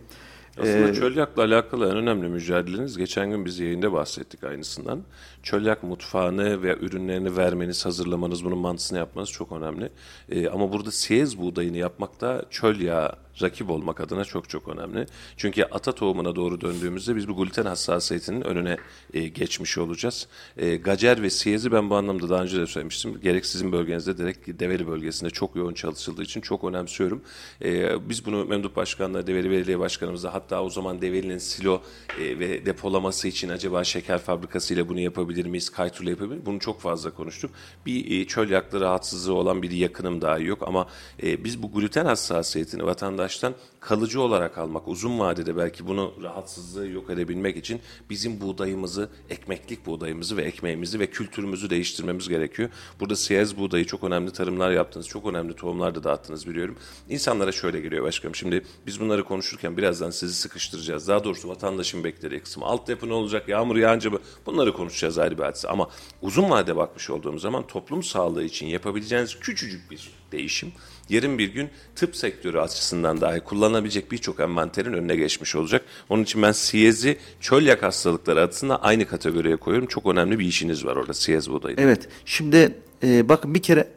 Aslında 0.57 0.89
Ee, 0.89 0.93
çölyakla 0.93 1.43
alakalı 1.43 1.89
en 1.89 1.97
önemli 1.97 2.27
mücadeleniz 2.27 2.97
geçen 2.97 3.29
gün 3.29 3.45
biz 3.45 3.59
yayında 3.59 3.93
bahsettik 3.93 4.43
aynısından. 4.43 5.01
Çölyak 5.43 5.83
mutfağını 5.83 6.63
ve 6.63 6.77
ürünlerini 6.77 7.37
vermeniz, 7.37 7.85
hazırlamanız, 7.85 8.45
bunun 8.45 8.57
mantısını 8.57 8.97
yapmanız 8.97 9.29
çok 9.31 9.51
önemli. 9.51 9.89
Ee, 10.29 10.47
ama 10.49 10.71
burada 10.73 10.91
siyez 10.91 11.37
buğdayını 11.37 11.77
yapmak 11.77 12.21
da 12.21 12.45
çölyağa 12.49 13.24
rakip 13.41 13.69
olmak 13.69 13.99
adına 13.99 14.25
çok 14.25 14.49
çok 14.49 14.67
önemli. 14.67 15.05
Çünkü 15.37 15.63
ata 15.63 15.91
tohumuna 15.91 16.35
doğru 16.35 16.61
döndüğümüzde 16.61 17.15
biz 17.15 17.27
bu 17.27 17.35
gluten 17.35 17.65
hassasiyetinin 17.65 18.41
önüne 18.41 18.77
e, 19.13 19.27
geçmiş 19.27 19.77
olacağız. 19.77 20.27
E, 20.57 20.75
gacer 20.75 21.21
ve 21.21 21.29
siyezi 21.29 21.71
ben 21.71 21.89
bu 21.89 21.95
anlamda 21.95 22.29
daha 22.29 22.43
önce 22.43 22.59
de 22.59 22.67
söylemiştim. 22.67 23.19
Gerek 23.23 23.45
sizin 23.45 23.71
bölgenizde, 23.71 24.13
gerek 24.13 24.59
Develi 24.59 24.87
bölgesinde 24.87 25.29
çok 25.29 25.55
yoğun 25.55 25.73
çalışıldığı 25.73 26.23
için 26.23 26.41
çok 26.41 26.63
önemsiyorum. 26.63 27.21
E, 27.63 28.09
biz 28.09 28.25
bunu 28.25 28.45
Memduh 28.45 28.75
Başkan'la, 28.75 29.27
Develi 29.27 29.51
Belediye 29.51 29.79
Başkanımızla 29.79 30.33
hatta 30.33 30.63
o 30.63 30.69
zaman 30.69 31.01
Develi'nin 31.01 31.37
silo 31.37 31.81
e, 32.19 32.39
ve 32.39 32.65
depolaması 32.65 33.27
için 33.27 33.49
acaba 33.49 33.83
şeker 33.83 34.19
fabrikasıyla 34.19 34.89
bunu 34.89 34.99
yapabilir 34.99 35.45
miyiz, 35.45 35.69
kayturla 35.69 36.09
yapabilir 36.09 36.35
miyiz? 36.35 36.45
Bunu 36.45 36.59
çok 36.59 36.81
fazla 36.81 37.11
konuştuk. 37.11 37.51
Bir 37.85 38.21
e, 38.21 38.27
çöl 38.27 38.49
yaklı 38.49 38.81
rahatsızlığı 38.81 39.33
olan 39.33 39.61
bir 39.61 39.71
yakınım 39.71 40.21
dahi 40.21 40.43
yok 40.43 40.63
ama 40.67 40.87
e, 41.23 41.43
biz 41.43 41.63
bu 41.63 41.71
gluten 41.71 42.05
hassasiyetini 42.05 42.85
vatandaştan 43.25 43.55
kalıcı 43.79 44.21
olarak 44.21 44.57
almak, 44.57 44.87
uzun 44.87 45.19
vadede 45.19 45.57
belki 45.57 45.87
bunu 45.87 46.13
rahatsızlığı 46.21 46.87
yok 46.87 47.09
edebilmek 47.09 47.57
için 47.57 47.81
bizim 48.09 48.41
buğdayımızı, 48.41 49.09
ekmeklik 49.29 49.85
buğdayımızı 49.85 50.37
ve 50.37 50.43
ekmeğimizi 50.43 50.99
ve 50.99 51.07
kültürümüzü 51.07 51.69
değiştirmemiz 51.69 52.29
gerekiyor. 52.29 52.69
Burada 52.99 53.15
siyez 53.15 53.57
buğdayı 53.57 53.85
çok 53.85 54.03
önemli 54.03 54.31
tarımlar 54.31 54.71
yaptınız, 54.71 55.07
çok 55.07 55.25
önemli 55.25 55.55
tohumlar 55.55 55.95
da 55.95 56.03
dağıttınız 56.03 56.47
biliyorum. 56.47 56.75
İnsanlara 57.09 57.51
şöyle 57.51 57.79
geliyor 57.79 58.03
başkanım. 58.03 58.35
Şimdi 58.35 58.63
biz 58.85 58.99
bunları 58.99 59.23
konuşurken 59.23 59.77
birazdan 59.77 60.09
sizi 60.09 60.33
sıkıştıracağız. 60.33 61.07
Daha 61.07 61.23
doğrusu 61.23 61.47
vatandaşın 61.49 62.03
beklediği 62.03 62.39
kısmı. 62.39 62.65
Altyapı 62.65 63.09
ne 63.09 63.13
olacak, 63.13 63.49
yağmur 63.49 63.75
yağınca 63.75 64.09
mı? 64.09 64.19
Bunları 64.45 64.73
konuşacağız 64.73 65.17
ayrı 65.17 65.37
bir 65.37 65.43
hadise. 65.43 65.67
Ama 65.67 65.89
uzun 66.21 66.49
vade 66.49 66.75
bakmış 66.75 67.09
olduğumuz 67.09 67.41
zaman 67.41 67.67
toplum 67.67 68.03
sağlığı 68.03 68.43
için 68.43 68.67
yapabileceğiniz 68.67 69.39
küçücük 69.39 69.91
bir 69.91 70.11
değişim 70.31 70.71
yarın 71.09 71.37
bir 71.37 71.53
gün 71.53 71.69
tıp 71.95 72.15
sektörü 72.15 72.59
açısından 72.59 73.21
dahi 73.21 73.39
kullanabilecek 73.39 74.11
birçok 74.11 74.39
envanterin 74.39 74.93
önüne 74.93 75.15
geçmiş 75.15 75.55
olacak. 75.55 75.85
Onun 76.09 76.23
için 76.23 76.41
ben 76.41 76.51
siyezi 76.51 77.17
çölyak 77.41 77.83
hastalıkları 77.83 78.41
açısından 78.41 78.79
aynı 78.81 79.05
kategoriye 79.07 79.55
koyuyorum. 79.55 79.87
Çok 79.87 80.05
önemli 80.05 80.39
bir 80.39 80.45
işiniz 80.45 80.85
var 80.85 80.95
orada 80.95 81.13
siyez 81.13 81.49
buğdayı. 81.49 81.75
Evet. 81.79 82.07
Şimdi 82.25 82.75
e, 83.03 83.29
bakın 83.29 83.53
bir 83.53 83.61
kere 83.61 83.87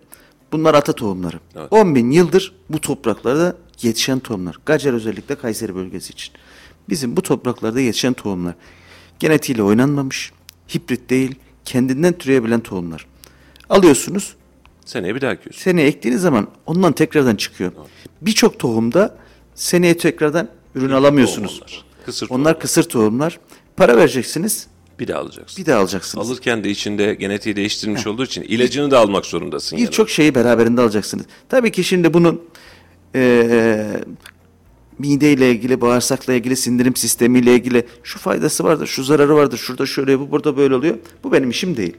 bunlar 0.53 0.75
ata 0.75 0.93
tohumları. 0.93 1.41
Evet. 1.57 1.73
10 1.73 1.95
bin 1.95 2.11
yıldır 2.11 2.55
bu 2.71 2.81
topraklarda 2.81 3.57
yetişen 3.83 4.19
tohumlar. 4.19 4.57
Gacer 4.67 4.93
özellikle 4.93 5.35
Kayseri 5.35 5.75
bölgesi 5.75 6.13
için. 6.13 6.35
Bizim 6.89 7.17
bu 7.17 7.23
topraklarda 7.23 7.81
yetişen 7.81 8.13
tohumlar. 8.13 8.55
Genetiğiyle 9.19 9.63
oynanmamış, 9.63 10.33
hibrit 10.75 11.11
değil, 11.11 11.35
kendinden 11.65 12.13
türeyebilen 12.13 12.61
tohumlar. 12.61 13.07
Alıyorsunuz, 13.69 14.37
Seneye 14.89 15.15
bir 15.15 15.21
daha 15.21 15.33
ekiyorsun. 15.33 15.63
seneye 15.63 15.89
ektiğiniz 15.89 16.21
zaman 16.21 16.49
ondan 16.67 16.93
tekrardan 16.93 17.37
çıkıyor. 17.37 17.73
Birçok 18.23 18.59
tohumda 18.59 19.17
seneye 19.55 19.97
tekrardan 19.97 20.49
ürün 20.75 20.91
alamıyorsunuz. 20.91 21.59
onlar. 21.63 21.85
Kısır 22.07 22.27
onlar 22.31 22.53
tohum. 22.53 22.61
kısır 22.61 22.83
tohumlar. 22.83 23.41
Para 23.77 23.97
vereceksiniz, 23.97 24.67
Bir 25.01 25.09
daha 25.09 25.19
alacaksın. 25.21 25.63
bir 25.63 25.67
daha 25.71 25.81
alacaksınız. 25.81 26.27
Alırken 26.31 26.65
de 26.65 26.71
içinde 26.71 27.15
genetiği 27.15 27.57
değiştirilmiş 27.57 28.07
olduğu 28.07 28.25
için 28.25 28.43
ilacını 28.43 28.91
da 28.91 28.99
almak 28.99 29.27
zorundasın. 29.27 29.79
Birçok 29.79 30.11
şeyi 30.11 30.35
beraberinde 30.35 30.81
alacaksınız. 30.81 31.27
Tabii 31.49 31.73
ki 31.73 31.85
şimdi 31.85 32.15
bunun 32.15 32.41
eee 33.15 33.87
mideyle 34.99 35.51
ilgili, 35.51 35.81
bağırsakla 35.81 36.35
ilgili, 36.35 36.57
sindirim 36.57 36.97
sistemiyle 36.97 37.55
ilgili 37.55 37.87
şu 38.03 38.19
faydası 38.19 38.65
vardır, 38.65 38.87
şu 38.87 39.05
zararı 39.05 39.35
vardır, 39.37 39.59
şurada 39.59 39.87
şöyle, 39.87 40.21
bu 40.21 40.31
burada 40.31 40.57
böyle 40.57 40.75
oluyor. 40.75 40.99
Bu 41.25 41.33
benim 41.33 41.51
işim 41.51 41.77
değil. 41.77 41.97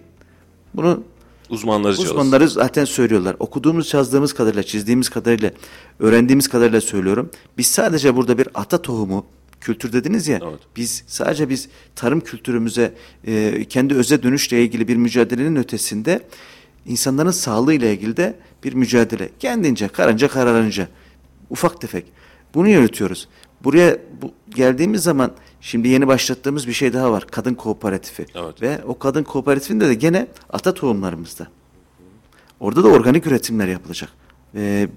Bunu 0.74 1.04
Uzmanları 1.50 1.96
çalışsın. 1.96 2.16
uzmanları 2.16 2.50
zaten 2.50 2.86
söylüyorlar. 2.86 3.36
Okuduğumuz, 3.40 3.94
yazdığımız 3.94 4.34
kadarıyla, 4.34 4.64
çizdiğimiz 4.64 5.10
kadarıyla, 5.10 5.52
öğrendiğimiz 6.00 6.48
kadarıyla 6.48 6.82
söylüyorum. 6.82 7.32
Biz 7.58 7.68
sadece 7.68 8.16
burada 8.16 8.38
bir 8.38 8.48
ata 8.54 8.82
tohumu, 8.82 9.26
kültür 9.62 9.94
dediniz 9.94 10.28
ya, 10.28 10.40
Evet. 10.44 10.60
biz 10.76 11.04
sadece 11.08 11.50
biz 11.50 11.70
tarım 11.96 12.20
kültürümüze, 12.20 12.94
e, 13.28 13.66
kendi 13.70 13.94
öze 13.96 14.24
dönüşle 14.24 14.64
ilgili 14.64 14.88
bir 14.88 14.96
mücadelenin 14.96 15.56
ötesinde 15.56 16.22
insanların 16.86 17.32
sağlığıyla 17.32 17.88
ilgili 17.88 18.18
de 18.18 18.36
bir 18.64 18.74
mücadele. 18.74 19.30
Kendince, 19.40 19.88
karınca 19.88 20.28
kararınca, 20.28 20.88
ufak 21.50 21.82
tefek. 21.82 22.06
Bunu 22.54 22.70
yürütüyoruz. 22.70 23.28
Buraya 23.64 23.98
bu, 24.22 24.32
geldiğimiz 24.56 25.04
zaman 25.04 25.32
Şimdi 25.62 25.88
yeni 25.88 26.08
başlattığımız 26.08 26.68
bir 26.68 26.74
şey 26.74 26.94
daha 26.94 27.12
var. 27.12 27.28
Kadın 27.32 27.54
kooperatifi. 27.54 28.26
Evet. 28.36 28.62
Ve 28.62 28.80
o 28.88 29.00
kadın 29.00 29.24
kooperatifinde 29.24 29.88
de 29.88 29.94
gene 29.94 30.28
ata 30.50 30.74
tohumlarımızda. 30.74 31.48
Orada 32.60 32.84
da 32.84 32.88
organik 32.88 33.28
üretimler 33.28 33.68
yapılacak. 33.68 34.10
Ve 34.56 34.90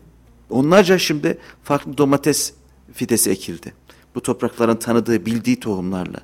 onlarca 0.50 0.98
şimdi 0.98 1.38
farklı 1.64 1.98
domates 1.98 2.52
fidesi 2.94 3.30
ekildi. 3.30 3.72
Bu 4.14 4.22
toprakların 4.22 4.76
tanıdığı, 4.76 5.26
bildiği 5.26 5.60
tohumlarla. 5.60 6.18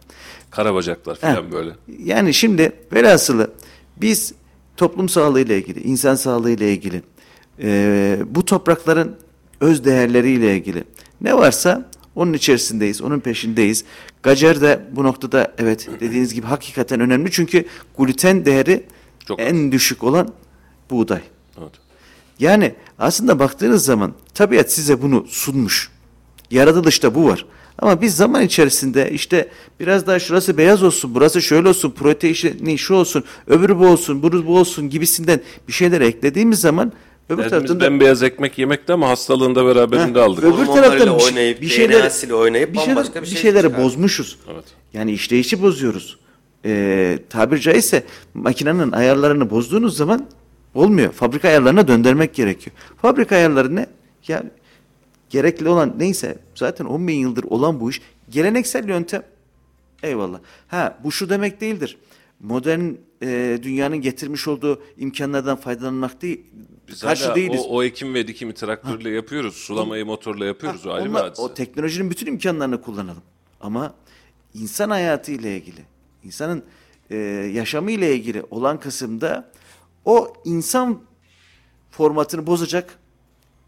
Karabacaklar 0.51 1.14
falan 1.14 1.35
Heh. 1.35 1.53
böyle. 1.53 1.70
Yani 2.05 2.35
şimdi 2.35 2.72
velhasılı 2.92 3.51
biz 3.96 4.35
toplum 4.77 5.09
sağlığı 5.09 5.40
ile 5.40 5.59
ilgili, 5.59 5.81
insan 5.81 6.14
sağlığı 6.14 6.51
ile 6.51 6.72
ilgili, 6.72 7.03
e, 7.62 8.20
bu 8.31 8.44
toprakların 8.44 9.16
öz 9.61 9.85
değerleriyle 9.85 10.57
ilgili 10.57 10.85
ne 11.20 11.35
varsa 11.35 11.90
onun 12.18 12.33
içerisindeyiz, 12.33 13.02
onun 13.02 13.20
peşindeyiz. 13.20 13.85
Gacer 14.22 14.61
de 14.61 14.81
bu 14.92 15.04
noktada 15.04 15.54
evet 15.59 15.88
dediğiniz 16.00 16.35
gibi 16.35 16.46
hakikaten 16.46 17.00
önemli 17.00 17.31
çünkü 17.31 17.64
gluten 17.98 18.44
değeri 18.44 18.85
Çok 19.28 19.40
en 19.40 19.72
düşük 19.72 20.04
olan 20.04 20.33
buğday. 20.90 21.20
Evet. 21.59 21.72
Yani 22.38 22.74
aslında 22.98 23.38
baktığınız 23.38 23.85
zaman 23.85 24.14
tabiat 24.35 24.72
size 24.72 25.02
bunu 25.02 25.26
sunmuş. 25.28 25.90
Yaratılışta 26.50 27.14
bu 27.14 27.24
var. 27.24 27.46
Ama 27.78 28.00
biz 28.00 28.16
zaman 28.16 28.42
içerisinde 28.42 29.11
işte 29.11 29.48
biraz 29.81 30.07
daha 30.07 30.18
şurası 30.18 30.59
beyaz 30.59 30.83
olsun, 30.83 31.14
burası 31.14 31.42
şöyle 31.42 31.68
olsun, 31.68 31.90
proteini 31.90 32.78
şu 32.78 32.94
olsun, 32.94 33.24
öbürü 33.46 33.78
bu 33.78 33.87
olsun, 33.87 34.22
bunu 34.22 34.46
bu 34.46 34.59
olsun 34.59 34.90
gibisinden 34.90 35.40
bir 35.68 35.72
şeyler 35.72 36.00
eklediğimiz 36.00 36.61
zaman 36.61 36.92
öbür 37.28 37.42
Derdimiz 37.42 37.50
taraftan 37.50 37.80
da 37.80 37.84
bembeyaz 37.84 38.22
ekmek 38.22 38.58
yemekti 38.58 38.92
ama 38.92 39.08
hastalığını 39.08 39.54
da 39.54 39.66
beraberinde 39.66 40.18
Heh, 40.18 40.24
aldık. 40.24 40.44
öbür 40.44 40.66
taraftan 40.66 41.16
bir, 41.16 41.20
şey- 41.20 41.28
oynayıp, 41.28 41.60
bir 41.60 41.68
şeyler 41.68 42.30
oynayıp 42.30 42.72
bir, 42.72 42.78
şey- 42.78 42.88
bambaşka 42.88 43.14
bir 43.14 43.22
bir 43.22 43.30
şey 43.30 43.42
şeyleri 43.42 43.66
çıkar. 43.66 43.84
bozmuşuz. 43.84 44.38
Evet. 44.52 44.64
Yani 44.92 45.12
işleyişi 45.12 45.62
bozuyoruz. 45.62 46.18
Ee, 46.64 47.18
tabir 47.30 47.58
caizse 47.58 48.04
makinenin 48.34 48.92
ayarlarını 48.92 49.50
bozduğunuz 49.50 49.96
zaman 49.96 50.26
olmuyor. 50.74 51.12
Fabrika 51.12 51.48
ayarlarına 51.48 51.88
döndürmek 51.88 52.34
gerekiyor. 52.34 52.76
Fabrika 53.02 53.36
ayarları 53.36 53.76
ne? 53.76 53.86
Ya 54.28 54.42
gerekli 55.30 55.68
olan 55.68 55.94
neyse 55.98 56.38
zaten 56.54 56.84
10 56.84 57.08
bin 57.08 57.14
yıldır 57.18 57.44
olan 57.44 57.80
bu 57.80 57.90
iş 57.90 58.02
geleneksel 58.30 58.88
yöntem 58.88 59.22
eyvallah. 60.02 60.38
Ha 60.68 60.98
bu 61.04 61.12
şu 61.12 61.28
demek 61.28 61.60
değildir. 61.60 61.96
Modern 62.40 62.90
e, 63.22 63.59
dünyanın 63.62 63.96
getirmiş 64.00 64.48
olduğu 64.48 64.83
imkanlardan 64.96 65.57
faydalanmak 65.57 66.22
değil. 66.22 66.40
Biz 66.88 67.00
karşı 67.00 67.24
hala 67.24 67.35
değiliz. 67.35 67.61
O, 67.64 67.76
o 67.76 67.83
ekim 67.83 68.14
ve 68.14 68.28
dikimi 68.28 68.54
traktörle 68.54 69.11
yapıyoruz. 69.11 69.54
Sulamayı 69.54 70.07
motorla 70.07 70.44
yapıyoruz. 70.44 70.87
o 70.87 70.90
Ha, 70.90 70.94
ayrı 70.94 71.04
bir 71.04 71.11
onlar- 71.11 71.33
o 71.38 71.54
teknolojinin 71.54 72.11
bütün 72.11 72.26
imkanlarını 72.26 72.83
kullanalım. 72.83 73.22
Ama 73.61 73.94
insan 74.54 74.90
hayatı 74.90 75.33
ile 75.33 75.57
ilgili, 75.57 75.81
insanın 76.24 76.62
e, 77.11 77.16
yaşamı 77.54 77.90
ile 77.90 78.14
ilgili 78.14 78.42
olan 78.50 78.81
kısımda 78.81 79.50
o 80.04 80.33
insan 80.44 81.00
formatını 81.90 82.46
bozacak 82.46 82.98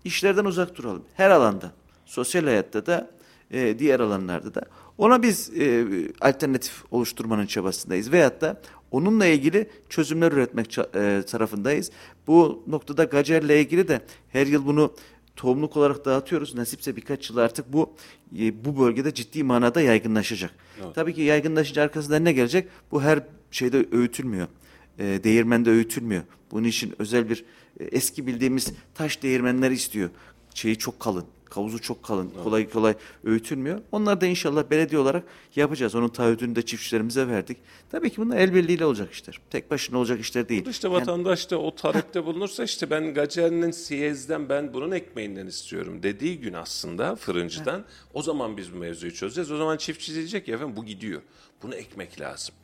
işlerden 0.05 0.45
uzak 0.45 0.77
duralım. 0.77 1.03
Her 1.15 1.31
alanda. 1.31 1.73
Sosyal 2.07 2.45
hayatta 2.45 2.87
da, 2.87 3.11
e, 3.51 3.79
diğer 3.79 4.01
alanlarda 4.01 4.55
da. 4.55 4.63
Ona 4.99 5.23
biz 5.23 5.51
e, 5.61 5.87
alternatif 6.21 6.85
oluşturmanın 6.91 7.47
çabasındayız. 7.47 8.13
Veyahut 8.13 8.41
da 8.41 8.61
onunla 8.91 9.27
ilgili 9.27 9.71
çözümler 9.89 10.33
üretmek 10.33 10.79
e, 10.79 11.23
tarafındayız. 11.27 11.91
Bu 12.27 12.63
noktada 12.67 13.05
Gacer'le 13.05 13.61
ilgili 13.61 13.89
de 13.89 14.01
her 14.29 14.47
yıl 14.47 14.67
bunu 14.67 14.95
tohumluk 15.37 15.77
olarak 15.77 16.05
dağıtıyoruz. 16.05 16.55
Nasipse 16.55 16.97
birkaç 16.97 17.31
yıl 17.31 17.37
artık 17.37 17.73
bu 17.73 17.91
e, 18.39 18.65
bu 18.65 18.81
bölgede 18.81 19.15
ciddi 19.15 19.45
manada 19.45 19.81
yaygınlaşacak. 19.81 20.51
Tabii 20.95 21.15
ki 21.15 21.23
yaygınlaşınca 21.23 21.83
arkasından 21.83 22.25
ne 22.25 22.33
gelecek? 22.33 22.69
Bu 22.91 23.03
her 23.03 23.21
şeyde 23.51 23.87
öğütülmüyor. 23.93 24.49
E, 24.99 25.05
değirmende 25.25 25.71
öğütülmüyor. 25.71 26.23
Bunun 26.51 26.65
için 26.69 26.95
özel 26.99 27.31
bir 27.31 27.45
e, 27.81 27.85
eski 27.85 28.27
bildiğimiz 28.27 28.73
taş 28.95 29.23
değirmenler 29.23 29.71
istiyor. 29.71 30.11
Şeyi 30.55 30.77
çok 30.77 31.01
kalın, 31.01 31.25
kavuzu 31.51 31.79
çok 31.83 32.03
kalın, 32.03 32.31
kolay 32.45 32.71
kolay 32.71 32.95
öğütülmüyor. 33.25 33.81
Onlar 33.93 34.21
da 34.21 34.27
inşallah 34.27 34.71
belediye 34.71 35.01
olarak 35.01 35.25
yapacağız. 35.57 35.95
Onun 35.95 36.09
taahhüdünü 36.09 36.57
de 36.57 36.63
çiftçilerimize 36.63 37.29
verdik. 37.29 37.57
Tabii 37.91 38.11
ki 38.11 38.17
bunlar 38.17 38.37
el 38.37 38.55
birliğiyle 38.55 38.85
olacak 38.85 39.13
işler. 39.13 39.41
Tek 39.51 39.71
başına 39.71 39.99
olacak 39.99 40.21
işler 40.21 40.49
değil. 40.49 40.67
İşte 40.67 40.89
Yani- 40.89 40.97
vatandaş 41.01 41.51
da 41.51 41.59
o 41.59 41.75
talepte 41.75 42.25
bulunursa 42.25 42.65
işte 42.65 42.91
ben 42.91 43.15
Gacer'in 43.15 43.71
Siyez'den 43.71 44.49
ben 44.49 44.75
bunun 44.75 44.91
ekmeğinden 44.91 45.47
istiyorum 45.47 46.03
dediği 46.03 46.41
gün 46.41 46.53
aslında 46.53 47.17
fırıncıdan 47.17 47.85
o 48.15 48.23
zaman 48.23 48.57
biz 48.57 48.75
bu 48.75 48.77
mevzuyu 48.77 49.15
çözeceğiz. 49.15 49.51
O 49.51 49.57
zaman 49.57 49.77
çiftçi 49.77 50.15
diyecek 50.15 50.49
ya 50.49 50.55
efendim 50.55 50.77
bu 50.77 50.85
gidiyor. 50.85 51.21
Bunu 51.63 51.75
ekmek 51.75 52.21
lazım. 52.21 52.55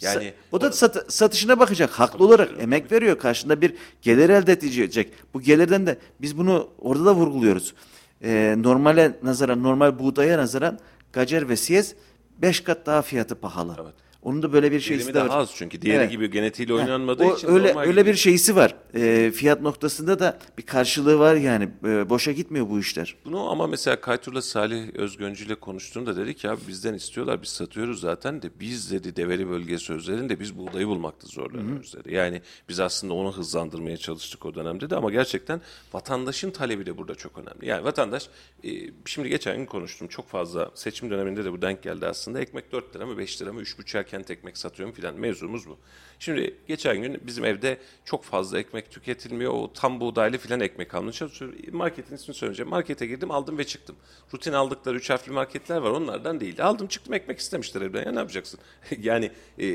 Yani 0.00 0.32
o 0.52 0.60
da 0.60 0.72
sat- 0.72 1.12
satışına 1.12 1.58
bakacak. 1.60 1.90
Haklı 1.90 2.24
olarak 2.24 2.50
emek 2.60 2.92
veriyor. 2.92 3.18
Karşında 3.18 3.60
bir 3.60 3.74
gelir 4.02 4.28
elde 4.28 4.52
edecek. 4.52 5.12
Bu 5.34 5.40
gelirden 5.40 5.86
de 5.86 5.98
biz 6.20 6.38
bunu 6.38 6.68
orada 6.78 7.04
da 7.04 7.14
vurguluyoruz. 7.14 7.74
Ee, 8.24 8.54
normale 8.58 9.18
nazaran, 9.22 9.62
normal 9.62 9.98
buğdaya 9.98 10.38
nazaran 10.38 10.78
gacer 11.12 11.48
ve 11.48 11.56
siyez 11.56 11.94
5 12.38 12.60
kat 12.60 12.86
daha 12.86 13.02
fiyatı 13.02 13.34
pahalı. 13.34 13.76
Evet. 13.82 13.94
Onun 14.24 14.42
da 14.42 14.52
böyle 14.52 14.72
bir 14.72 14.80
şeysi 14.80 15.08
de 15.08 15.14
daha 15.14 15.28
var. 15.28 15.38
az 15.38 15.50
çünkü 15.56 15.82
diğeri 15.82 15.96
Evet. 15.98 16.10
gibi 16.10 16.30
genetiğiyle 16.30 16.74
oynanmadığı 16.74 17.24
o 17.24 17.36
için 17.36 17.48
öyle 17.48 17.78
öyle 17.78 18.00
gibi. 18.00 18.10
bir 18.10 18.14
şeysi 18.16 18.56
var. 18.56 18.74
Ee, 18.94 19.30
fiyat 19.34 19.60
noktasında 19.60 20.18
da 20.18 20.38
bir 20.58 20.62
karşılığı 20.62 21.18
var 21.18 21.34
yani. 21.34 21.68
Ee, 21.86 22.10
boşa 22.10 22.32
gitmiyor 22.32 22.68
bu 22.70 22.80
işler. 22.80 23.16
Bunu 23.24 23.50
ama 23.50 23.66
mesela 23.66 24.00
Kaytur'la 24.00 24.42
Salih 24.42 24.94
Özgöncü 24.94 25.44
ile 25.46 25.54
konuştuğumda 25.54 26.16
dedi 26.16 26.34
ki 26.34 26.50
abi 26.50 26.60
bizden 26.68 26.94
istiyorlar 26.94 27.42
biz 27.42 27.48
satıyoruz 27.48 28.00
zaten 28.00 28.42
de 28.42 28.50
biz 28.60 28.90
dedi 28.92 29.16
Develi 29.16 29.48
bölgesi 29.50 29.92
üzerinde 29.92 30.40
biz 30.40 30.58
buğdayı 30.58 30.86
bulmakta 30.88 31.26
zorlanıyoruz 31.26 31.94
dedi. 31.94 32.14
Yani 32.14 32.42
biz 32.68 32.80
aslında 32.80 33.14
onu 33.14 33.32
hızlandırmaya 33.32 33.96
çalıştık 33.96 34.46
o 34.46 34.54
dönemde 34.54 34.90
de 34.90 34.96
ama 34.96 35.10
gerçekten 35.10 35.60
vatandaşın 35.92 36.50
talebi 36.50 36.86
de 36.86 36.98
burada 36.98 37.14
çok 37.14 37.38
önemli. 37.38 37.66
Yani 37.68 37.84
vatandaş 37.84 38.28
e, 38.64 38.68
şimdi 39.04 39.28
geçen 39.28 39.56
gün 39.56 39.66
konuştum 39.66 40.08
çok 40.08 40.28
fazla 40.28 40.70
seçim 40.74 41.10
döneminde 41.10 41.44
de 41.44 41.52
bu 41.52 41.62
denk 41.62 41.82
geldi 41.82 42.06
aslında 42.06 42.40
ekmek 42.40 42.72
4 42.72 42.96
lira 42.96 43.06
mı 43.06 43.18
5 43.18 43.42
lira 43.42 43.52
mı 43.52 43.62
3,5'er 43.62 44.04
kent 44.14 44.30
ekmek 44.30 44.58
satıyorum 44.58 44.94
filan 44.94 45.14
mevzumuz 45.14 45.68
bu. 45.68 45.78
Şimdi 46.18 46.56
geçen 46.68 47.02
gün 47.02 47.20
bizim 47.26 47.44
evde 47.44 47.78
çok 48.04 48.24
fazla 48.24 48.58
ekmek 48.58 48.90
tüketilmiyor. 48.90 49.52
O 49.52 49.72
tam 49.72 50.00
buğdaylı 50.00 50.38
filan 50.38 50.60
ekmek 50.60 50.90
çalışıyorum. 50.90 51.58
Marketin 51.72 52.14
ismini 52.14 52.36
söyleyeceğim. 52.36 52.70
Markete 52.70 53.06
girdim 53.06 53.30
aldım 53.30 53.58
ve 53.58 53.64
çıktım. 53.64 53.96
Rutin 54.34 54.52
aldıkları 54.52 54.96
üç 54.96 55.10
harfli 55.10 55.32
marketler 55.32 55.76
var 55.76 55.90
onlardan 55.90 56.40
değil. 56.40 56.64
Aldım 56.64 56.86
çıktım 56.86 57.14
ekmek 57.14 57.38
istemişler 57.38 57.82
evden. 57.82 58.04
Ya 58.04 58.12
ne 58.12 58.18
yapacaksın? 58.18 58.60
yani 58.98 59.30
e, 59.58 59.66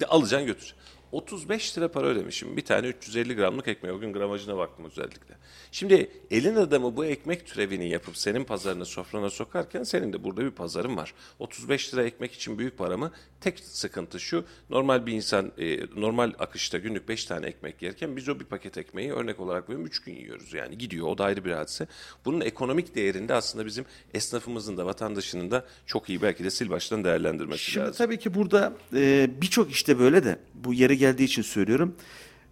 de- 0.00 0.06
alacaksın 0.08 0.46
götür. 0.46 0.74
35 1.12 1.78
lira 1.78 1.88
para 1.88 2.06
ödemişim. 2.06 2.56
Bir 2.56 2.64
tane 2.64 2.86
350 2.86 3.36
gramlık 3.36 3.68
ekmeği. 3.68 3.94
O 3.94 4.00
gün 4.00 4.12
gramajına 4.12 4.56
baktım 4.56 4.84
özellikle. 4.84 5.34
Şimdi 5.72 6.10
elin 6.30 6.56
adamı 6.56 6.96
bu 6.96 7.04
ekmek 7.04 7.46
türevini 7.46 7.88
yapıp 7.88 8.16
senin 8.16 8.44
pazarına 8.44 8.84
sofrana 8.84 9.30
sokarken 9.30 9.82
senin 9.82 10.12
de 10.12 10.24
burada 10.24 10.44
bir 10.44 10.50
pazarın 10.50 10.96
var. 10.96 11.14
35 11.38 11.94
lira 11.94 12.04
ekmek 12.04 12.32
için 12.32 12.58
büyük 12.58 12.78
para 12.78 12.96
mı? 12.96 13.12
Tek 13.40 13.60
sıkıntı 13.60 14.20
şu. 14.20 14.44
Normal 14.70 15.06
bir 15.06 15.12
insan 15.12 15.52
e, 15.58 15.78
normal 16.00 16.32
akışta 16.38 16.78
günlük 16.78 17.08
5 17.08 17.24
tane 17.24 17.46
ekmek 17.46 17.82
yerken 17.82 18.16
biz 18.16 18.28
o 18.28 18.40
bir 18.40 18.44
paket 18.44 18.78
ekmeği 18.78 19.12
örnek 19.12 19.40
olarak 19.40 19.68
veriyorum 19.68 19.86
3 19.86 20.02
gün 20.02 20.14
yiyoruz. 20.14 20.54
Yani 20.54 20.78
gidiyor 20.78 21.06
o 21.06 21.18
da 21.18 21.24
ayrı 21.24 21.44
bir 21.44 21.52
hadise. 21.52 21.86
Bunun 22.24 22.40
ekonomik 22.40 22.94
değerinde 22.94 23.34
aslında 23.34 23.66
bizim 23.66 23.84
esnafımızın 24.14 24.76
da 24.76 24.86
vatandaşının 24.86 25.50
da 25.50 25.64
çok 25.86 26.08
iyi 26.08 26.22
belki 26.22 26.44
de 26.44 26.50
sil 26.56 26.68
baştan 26.70 27.04
değerlendirmesi 27.04 27.64
Şimdi 27.64 27.86
lazım. 27.86 28.06
tabii 28.06 28.18
ki 28.18 28.34
burada 28.34 28.72
e, 28.94 29.30
birçok 29.40 29.70
işte 29.70 29.98
böyle 29.98 30.24
de 30.24 30.38
bu 30.54 30.74
yere 30.74 30.94
geldiği 31.02 31.24
için 31.24 31.42
söylüyorum. 31.42 31.94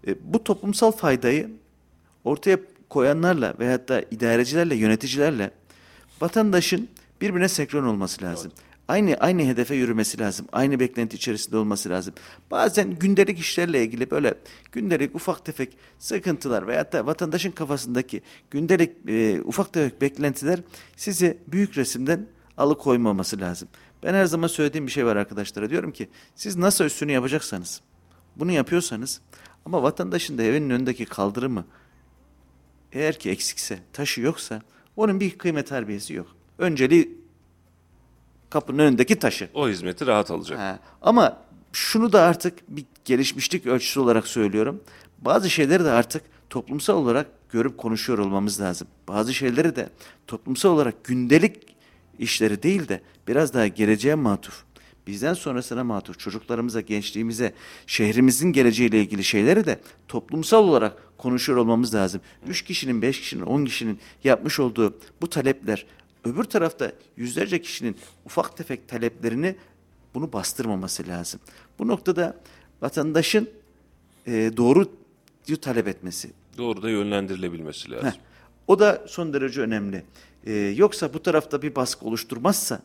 E, 0.06 0.14
bu 0.32 0.44
toplumsal 0.44 0.92
faydayı 0.92 1.50
ortaya 2.24 2.58
koyanlarla 2.88 3.54
veyahut 3.58 3.88
da 3.88 4.04
idarecilerle, 4.10 4.74
yöneticilerle 4.76 5.50
vatandaşın 6.20 6.88
birbirine 7.20 7.48
senkron 7.48 7.84
olması 7.84 8.22
lazım. 8.22 8.52
Aynı 8.88 9.14
aynı 9.14 9.42
hedefe 9.42 9.74
yürümesi 9.74 10.18
lazım. 10.18 10.46
Aynı 10.52 10.80
beklenti 10.80 11.16
içerisinde 11.16 11.56
olması 11.56 11.90
lazım. 11.90 12.14
Bazen 12.50 12.90
gündelik 12.94 13.38
işlerle 13.38 13.84
ilgili 13.84 14.10
böyle 14.10 14.34
gündelik 14.72 15.14
ufak 15.14 15.44
tefek 15.44 15.76
sıkıntılar 15.98 16.66
veyahut 16.66 16.92
da 16.92 17.06
vatandaşın 17.06 17.50
kafasındaki 17.50 18.22
gündelik 18.50 18.92
e, 19.08 19.40
ufak 19.44 19.72
tefek 19.72 20.00
beklentiler 20.00 20.60
sizi 20.96 21.38
büyük 21.46 21.78
resimden 21.78 22.26
alıkoymaması 22.56 23.40
lazım. 23.40 23.68
Ben 24.02 24.14
her 24.14 24.24
zaman 24.24 24.48
söylediğim 24.48 24.86
bir 24.86 24.92
şey 24.92 25.06
var 25.06 25.16
arkadaşlara. 25.16 25.70
Diyorum 25.70 25.92
ki 25.92 26.08
siz 26.34 26.56
nasıl 26.56 26.84
üstünü 26.84 27.12
yapacaksanız 27.12 27.80
bunu 28.36 28.52
yapıyorsanız 28.52 29.20
ama 29.66 29.82
vatandaşın 29.82 30.38
da 30.38 30.42
evinin 30.42 30.70
önündeki 30.70 31.04
kaldırımı 31.04 31.64
eğer 32.92 33.18
ki 33.18 33.30
eksikse, 33.30 33.78
taşı 33.92 34.20
yoksa 34.20 34.62
onun 34.96 35.20
bir 35.20 35.38
kıymet 35.38 35.70
harbiyesi 35.70 36.14
yok. 36.14 36.26
Önceliği 36.58 37.18
kapının 38.50 38.78
önündeki 38.78 39.18
taşı. 39.18 39.48
O 39.54 39.68
hizmeti 39.68 40.06
rahat 40.06 40.30
alacak. 40.30 40.58
Ha, 40.58 40.78
ama 41.02 41.36
şunu 41.72 42.12
da 42.12 42.22
artık 42.22 42.58
bir 42.68 42.84
gelişmişlik 43.04 43.66
ölçüsü 43.66 44.00
olarak 44.00 44.26
söylüyorum. 44.26 44.80
Bazı 45.18 45.50
şeyleri 45.50 45.84
de 45.84 45.90
artık 45.90 46.22
toplumsal 46.50 46.96
olarak 46.96 47.26
görüp 47.50 47.78
konuşuyor 47.78 48.18
olmamız 48.18 48.60
lazım. 48.60 48.88
Bazı 49.08 49.34
şeyleri 49.34 49.76
de 49.76 49.90
toplumsal 50.26 50.70
olarak 50.70 51.04
gündelik 51.04 51.76
işleri 52.18 52.62
değil 52.62 52.88
de 52.88 53.02
biraz 53.28 53.54
daha 53.54 53.66
geleceğe 53.66 54.14
matuf, 54.14 54.64
bizden 55.10 55.34
sonrasına 55.34 55.84
matuf, 55.84 56.18
çocuklarımıza, 56.18 56.80
gençliğimize, 56.80 57.54
şehrimizin 57.86 58.52
geleceğiyle 58.52 59.00
ilgili 59.00 59.24
şeyleri 59.24 59.66
de 59.66 59.80
toplumsal 60.08 60.64
olarak 60.68 61.18
konuşuyor 61.18 61.58
olmamız 61.58 61.94
lazım. 61.94 62.20
Üç 62.46 62.62
kişinin, 62.62 63.02
beş 63.02 63.20
kişinin, 63.20 63.42
on 63.42 63.64
kişinin 63.64 63.98
yapmış 64.24 64.60
olduğu 64.60 64.98
bu 65.20 65.28
talepler, 65.28 65.86
öbür 66.24 66.44
tarafta 66.44 66.92
yüzlerce 67.16 67.62
kişinin 67.62 67.96
ufak 68.24 68.56
tefek 68.56 68.88
taleplerini 68.88 69.56
bunu 70.14 70.32
bastırmaması 70.32 71.06
lazım. 71.08 71.40
Bu 71.78 71.88
noktada 71.88 72.40
vatandaşın 72.82 73.50
e, 74.26 74.50
doğru 74.56 74.88
talep 75.60 75.88
etmesi, 75.88 76.30
Doğru 76.58 76.82
da 76.82 76.90
yönlendirilebilmesi 76.90 77.90
lazım. 77.90 78.08
Heh, 78.08 78.14
o 78.66 78.78
da 78.78 79.04
son 79.06 79.32
derece 79.32 79.60
önemli. 79.60 80.04
Ee, 80.46 80.52
yoksa 80.52 81.14
bu 81.14 81.22
tarafta 81.22 81.62
bir 81.62 81.74
baskı 81.74 82.06
oluşturmazsa 82.06 82.82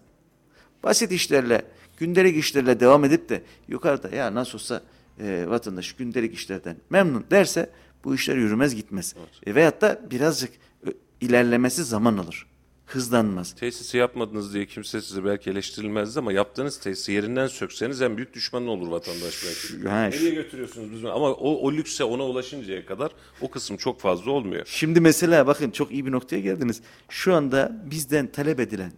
basit 0.83 1.11
işlerle, 1.11 1.65
gündelik 1.97 2.37
işlerle 2.37 2.79
devam 2.79 3.05
edip 3.05 3.29
de 3.29 3.41
yukarıda 3.67 4.15
ya 4.15 4.35
nasıl 4.35 4.53
olsa 4.53 4.83
e, 5.19 5.45
vatandaş 5.47 5.93
gündelik 5.93 6.33
işlerden 6.33 6.77
memnun 6.89 7.25
derse 7.31 7.69
bu 8.03 8.15
işler 8.15 8.35
yürümez 8.35 8.75
gitmez. 8.75 9.15
E, 9.45 9.55
veyahut 9.55 9.81
da 9.81 10.01
birazcık 10.11 10.51
e, 10.87 10.89
ilerlemesi 11.21 11.83
zaman 11.83 12.17
alır. 12.17 12.45
Hızlanmaz. 12.85 13.55
Tesisi 13.55 13.97
yapmadınız 13.97 14.53
diye 14.53 14.65
kimse 14.65 15.01
size 15.01 15.25
belki 15.25 15.49
eleştirilmezdi 15.49 16.19
ama 16.19 16.31
yaptığınız 16.31 16.79
tesisi 16.79 17.11
yerinden 17.11 17.47
sökseniz 17.47 18.01
en 18.01 18.17
büyük 18.17 18.33
düşmanın 18.33 18.67
olur 18.67 18.87
vatandaş 18.87 19.43
belki. 19.45 19.87
Ha, 19.89 19.95
Nereye 20.03 20.29
götürüyorsunuz 20.35 20.91
biz? 20.91 21.05
Ama 21.05 21.31
o, 21.31 21.55
o 21.67 21.71
lükse 21.73 22.03
ona 22.03 22.23
ulaşıncaya 22.23 22.85
kadar 22.85 23.11
o 23.41 23.51
kısım 23.51 23.77
çok 23.77 23.99
fazla 24.01 24.31
olmuyor. 24.31 24.63
Şimdi 24.65 24.99
mesela 25.01 25.47
bakın 25.47 25.71
çok 25.71 25.91
iyi 25.91 26.05
bir 26.05 26.11
noktaya 26.11 26.39
geldiniz. 26.39 26.81
Şu 27.09 27.33
anda 27.35 27.81
bizden 27.91 28.27
talep 28.27 28.59
edilen 28.59 28.91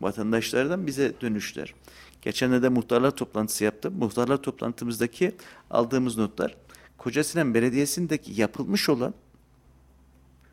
vatandaşlardan 0.00 0.86
bize 0.86 1.12
dönüşler. 1.20 1.74
Geçen 2.22 2.62
de 2.62 2.68
muhtarlar 2.68 3.10
toplantısı 3.10 3.64
yaptım. 3.64 3.94
Muhtarlar 3.98 4.36
toplantımızdaki 4.36 5.32
aldığımız 5.70 6.18
notlar 6.18 6.56
Kocasinan 6.98 7.54
Belediyesi'ndeki 7.54 8.40
yapılmış 8.40 8.88
olan 8.88 9.14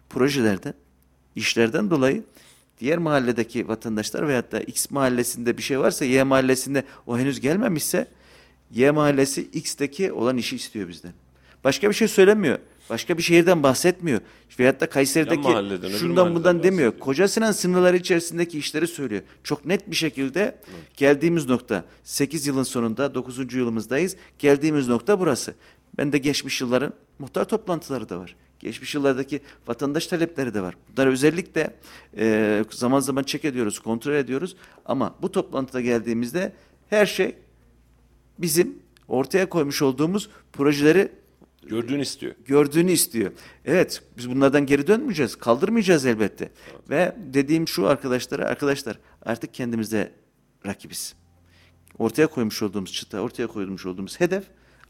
projelerden, 0.10 0.74
işlerden 1.36 1.90
dolayı 1.90 2.24
diğer 2.80 2.98
mahalledeki 2.98 3.68
vatandaşlar 3.68 4.28
veyahut 4.28 4.52
da 4.52 4.60
X 4.60 4.92
mahallesinde 4.92 5.58
bir 5.58 5.64
şey 5.64 5.80
varsa 5.80 6.06
Y 6.06 6.24
mahallesinde 6.24 6.84
o 7.08 7.18
henüz 7.18 7.40
gelmemişse 7.40 8.08
Y 8.72 8.92
mahallesi 8.92 9.42
X'teki 9.42 10.12
olan 10.12 10.38
işi 10.38 10.56
istiyor 10.56 10.88
bizden. 10.88 11.14
Başka 11.64 11.90
bir 11.90 11.94
şey 11.94 12.08
söylemiyor. 12.08 12.60
Başka 12.90 13.18
bir 13.18 13.24
şehirden 13.24 13.64
bahsetmiyor. 13.64 14.22
Veyahut 14.60 14.82
da 14.82 14.90
Kayseri'deki 14.90 15.42
mahalleden, 15.42 15.90
şundan 15.90 16.36
bundan 16.36 16.64
demiyor. 16.64 16.88
bahsediyor. 16.88 17.06
Koca 17.06 17.28
Sinan 17.28 17.52
sınırları 17.52 17.98
içerisindeki 17.98 18.58
işleri 18.60 18.88
söylüyor. 18.88 19.22
Çok 19.44 19.66
net 19.66 19.92
bir 19.92 19.96
şekilde 19.96 20.60
geldiğimiz 20.98 21.50
nokta 21.50 21.86
8 22.04 22.48
yılın 22.48 22.64
sonunda 22.64 23.16
9. 23.16 23.54
yılımızdayız. 23.54 24.16
Geldiğimiz 24.40 24.88
nokta 24.88 25.20
burası. 25.20 25.54
Ben 25.98 26.12
de 26.14 26.18
geçmiş 26.18 26.62
yılların 26.62 26.94
muhtar 27.20 27.46
toplantıları 27.46 28.10
da 28.10 28.20
var. 28.20 28.36
Geçmiş 28.60 28.96
yıllardaki 28.96 29.42
vatandaş 29.68 30.08
talepleri 30.08 30.54
de 30.54 30.62
var. 30.62 30.76
Bunları 30.92 31.12
özellikle 31.12 31.76
e, 32.18 32.66
zaman 32.70 33.00
zaman 33.00 33.24
çek 33.24 33.46
ediyoruz, 33.46 33.80
kontrol 33.80 34.14
ediyoruz. 34.14 34.56
Ama 34.86 35.16
bu 35.22 35.32
toplantıda 35.32 35.82
geldiğimizde 35.82 36.54
her 36.90 37.06
şey 37.06 37.36
bizim 38.40 38.76
ortaya 39.08 39.50
koymuş 39.50 39.82
olduğumuz 39.82 40.30
projeleri 40.54 41.12
Gördüğünü 41.70 42.02
istiyor. 42.02 42.36
gördüğünü 42.46 42.92
istiyor. 42.92 43.32
Evet 43.66 44.02
biz 44.18 44.30
bunlardan 44.30 44.66
geri 44.66 44.88
dönmeyeceğiz. 44.88 45.36
Kaldırmayacağız 45.36 46.06
elbette. 46.06 46.52
Ve 46.90 47.16
dediğim 47.34 47.68
şu 47.68 47.88
arkadaşlara 47.88 48.46
arkadaşlar 48.46 49.00
artık 49.26 49.54
kendimize 49.54 50.12
rakibiz. 50.66 51.16
Ortaya 51.98 52.28
koymuş 52.28 52.62
olduğumuz 52.62 52.94
çıta, 52.94 53.20
ortaya 53.20 53.48
koymuş 53.48 53.86
olduğumuz 53.86 54.20
hedef 54.20 54.44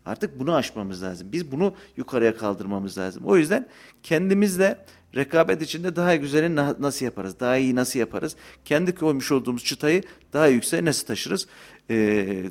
artık 0.05 0.39
bunu 0.39 0.55
aşmamız 0.55 1.03
lazım. 1.03 1.31
Biz 1.31 1.51
bunu 1.51 1.75
yukarıya 1.97 2.38
kaldırmamız 2.38 2.97
lazım. 2.97 3.23
O 3.25 3.38
yüzden 3.38 3.67
kendimizle 4.03 4.86
rekabet 5.15 5.62
içinde 5.62 5.95
daha 5.95 6.15
güzeli 6.15 6.55
na- 6.55 6.75
nasıl 6.79 7.05
yaparız? 7.05 7.39
Daha 7.39 7.57
iyi 7.57 7.75
nasıl 7.75 7.99
yaparız? 7.99 8.36
Kendi 8.65 8.95
koymuş 8.95 9.31
olduğumuz 9.31 9.63
çıtayı 9.63 10.03
daha 10.33 10.47
yükseğe 10.47 10.86
nasıl 10.86 11.07
taşırız? 11.07 11.47
Ee, 11.89 11.95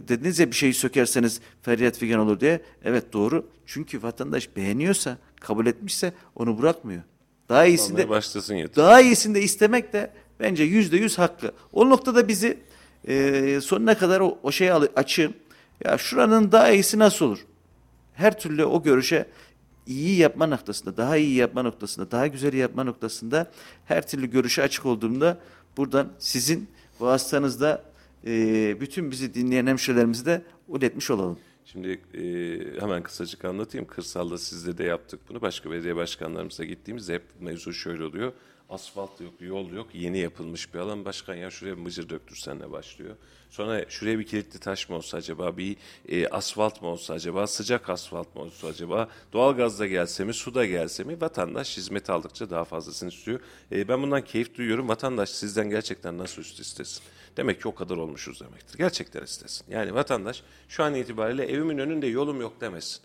dediniz 0.09 0.39
ya 0.39 0.51
bir 0.51 0.57
şeyi 0.57 0.75
sökerseniz 0.75 1.41
feryat 1.63 1.99
figan 1.99 2.21
olur 2.21 2.41
diye. 2.41 2.61
Evet 2.85 3.13
doğru. 3.13 3.47
Çünkü 3.67 4.03
vatandaş 4.03 4.57
beğeniyorsa, 4.57 5.19
kabul 5.41 5.67
etmişse 5.67 6.13
onu 6.37 6.63
bırakmıyor. 6.63 7.03
Daha 7.49 7.67
iyisini 7.67 7.97
de, 7.97 8.03
Almaya 8.03 8.17
başlasın 8.17 8.55
yeter. 8.55 8.77
daha 8.77 9.01
iyisini 9.01 9.35
de 9.35 9.43
istemek 9.43 9.93
de 9.93 10.11
bence 10.41 10.65
yüzde 10.65 10.97
yüz 10.97 11.19
hakkı. 11.19 11.53
O 11.73 11.91
noktada 11.91 12.29
bizi 12.29 12.59
e, 13.09 13.59
sonuna 13.63 13.99
kadar 13.99 14.21
o, 14.21 14.39
o 14.43 14.53
şeyi 14.53 14.73
açın. 14.73 15.35
Ya 15.85 15.99
şuranın 15.99 16.53
daha 16.53 16.71
iyisi 16.71 16.99
nasıl 16.99 17.27
olur? 17.27 17.47
Her 18.15 18.39
türlü 18.39 18.65
o 18.65 18.83
görüşe 18.83 19.27
iyi 19.87 20.17
yapma 20.19 20.47
noktasında, 20.47 20.97
daha 20.97 21.17
iyi 21.17 21.35
yapma 21.35 21.63
noktasında, 21.63 22.11
daha 22.11 22.27
güzel 22.27 22.53
yapma 22.55 22.85
noktasında 22.85 23.51
her 23.85 24.07
türlü 24.09 24.31
görüşe 24.31 24.63
açık 24.63 24.87
olduğumda 24.87 25.39
buradan 25.77 26.09
sizin 26.19 26.69
vasıtanızda 27.01 27.92
e, 28.27 28.81
bütün 28.81 29.11
bizi 29.11 29.35
dinleyen 29.35 29.67
hemşehrilerimizi 29.67 30.27
de 30.27 30.43
iletmiş 30.77 31.11
olalım. 31.11 31.39
Şimdi 31.65 32.01
e, 32.15 32.81
hemen 32.81 33.03
kısacık 33.03 33.45
anlatayım. 33.45 33.87
Kırsalda 33.87 34.39
sizde 34.39 34.79
de 34.79 34.85
yaptık 34.85 35.21
bunu. 35.29 35.41
Başka 35.41 35.71
belediye 35.71 35.97
başkanlarımıza 35.97 36.65
gittiğimizde 36.65 37.15
hep 37.15 37.23
mevzu 37.41 37.73
şöyle 37.73 38.05
oluyor. 38.05 38.33
Asfalt 38.73 39.21
yok, 39.21 39.35
yol 39.41 39.71
yok. 39.71 39.87
Yeni 39.95 40.19
yapılmış 40.19 40.75
bir 40.75 40.79
alan. 40.79 41.05
Başkan 41.05 41.35
ya 41.35 41.51
şuraya 41.51 41.77
bir 41.77 41.83
mıcır 41.83 42.09
döktürsenle 42.09 42.71
başlıyor. 42.73 43.17
Sonra 43.51 43.85
şuraya 43.89 44.19
bir 44.19 44.27
kilitli 44.27 44.59
taş 44.59 44.89
mı 44.89 44.97
olsa 44.97 45.17
acaba, 45.17 45.57
bir 45.57 45.77
e, 46.09 46.29
asfalt 46.29 46.83
mı 46.83 46.89
olsa 46.89 47.15
acaba, 47.15 47.47
sıcak 47.47 47.91
asfalt 47.91 48.37
mı 48.37 48.43
olsa 48.43 48.69
acaba, 48.69 49.09
doğalgaz 49.33 49.81
da 49.81 49.87
gelse 49.87 50.25
mi, 50.25 50.35
su 50.35 50.55
da 50.55 50.67
gelse 50.67 51.05
mi? 51.05 51.21
Vatandaş 51.21 51.77
hizmet 51.77 52.11
aldıkça 52.11 52.51
daha 52.51 52.65
fazlasını 52.65 53.09
istiyor. 53.09 53.41
E, 53.73 53.89
ben 53.89 54.03
bundan 54.03 54.25
keyif 54.25 54.55
duyuyorum. 54.55 54.89
Vatandaş 54.89 55.31
sizden 55.31 55.71
gerçekten 55.71 56.19
nasıl 56.19 56.43
üst 56.43 56.61
istesin? 56.61 57.03
Demek 57.37 57.63
ki 57.63 57.69
o 57.69 57.75
kadar 57.75 57.97
olmuşuz 57.97 58.41
demektir. 58.41 58.79
Gerçekten 58.79 59.23
istesin. 59.23 59.65
Yani 59.69 59.95
vatandaş 59.95 60.43
şu 60.69 60.85
an 60.85 60.95
itibariyle 60.95 61.45
evimin 61.47 61.79
önünde 61.79 62.07
yolum 62.07 62.41
yok 62.41 62.61
demesin. 62.61 63.01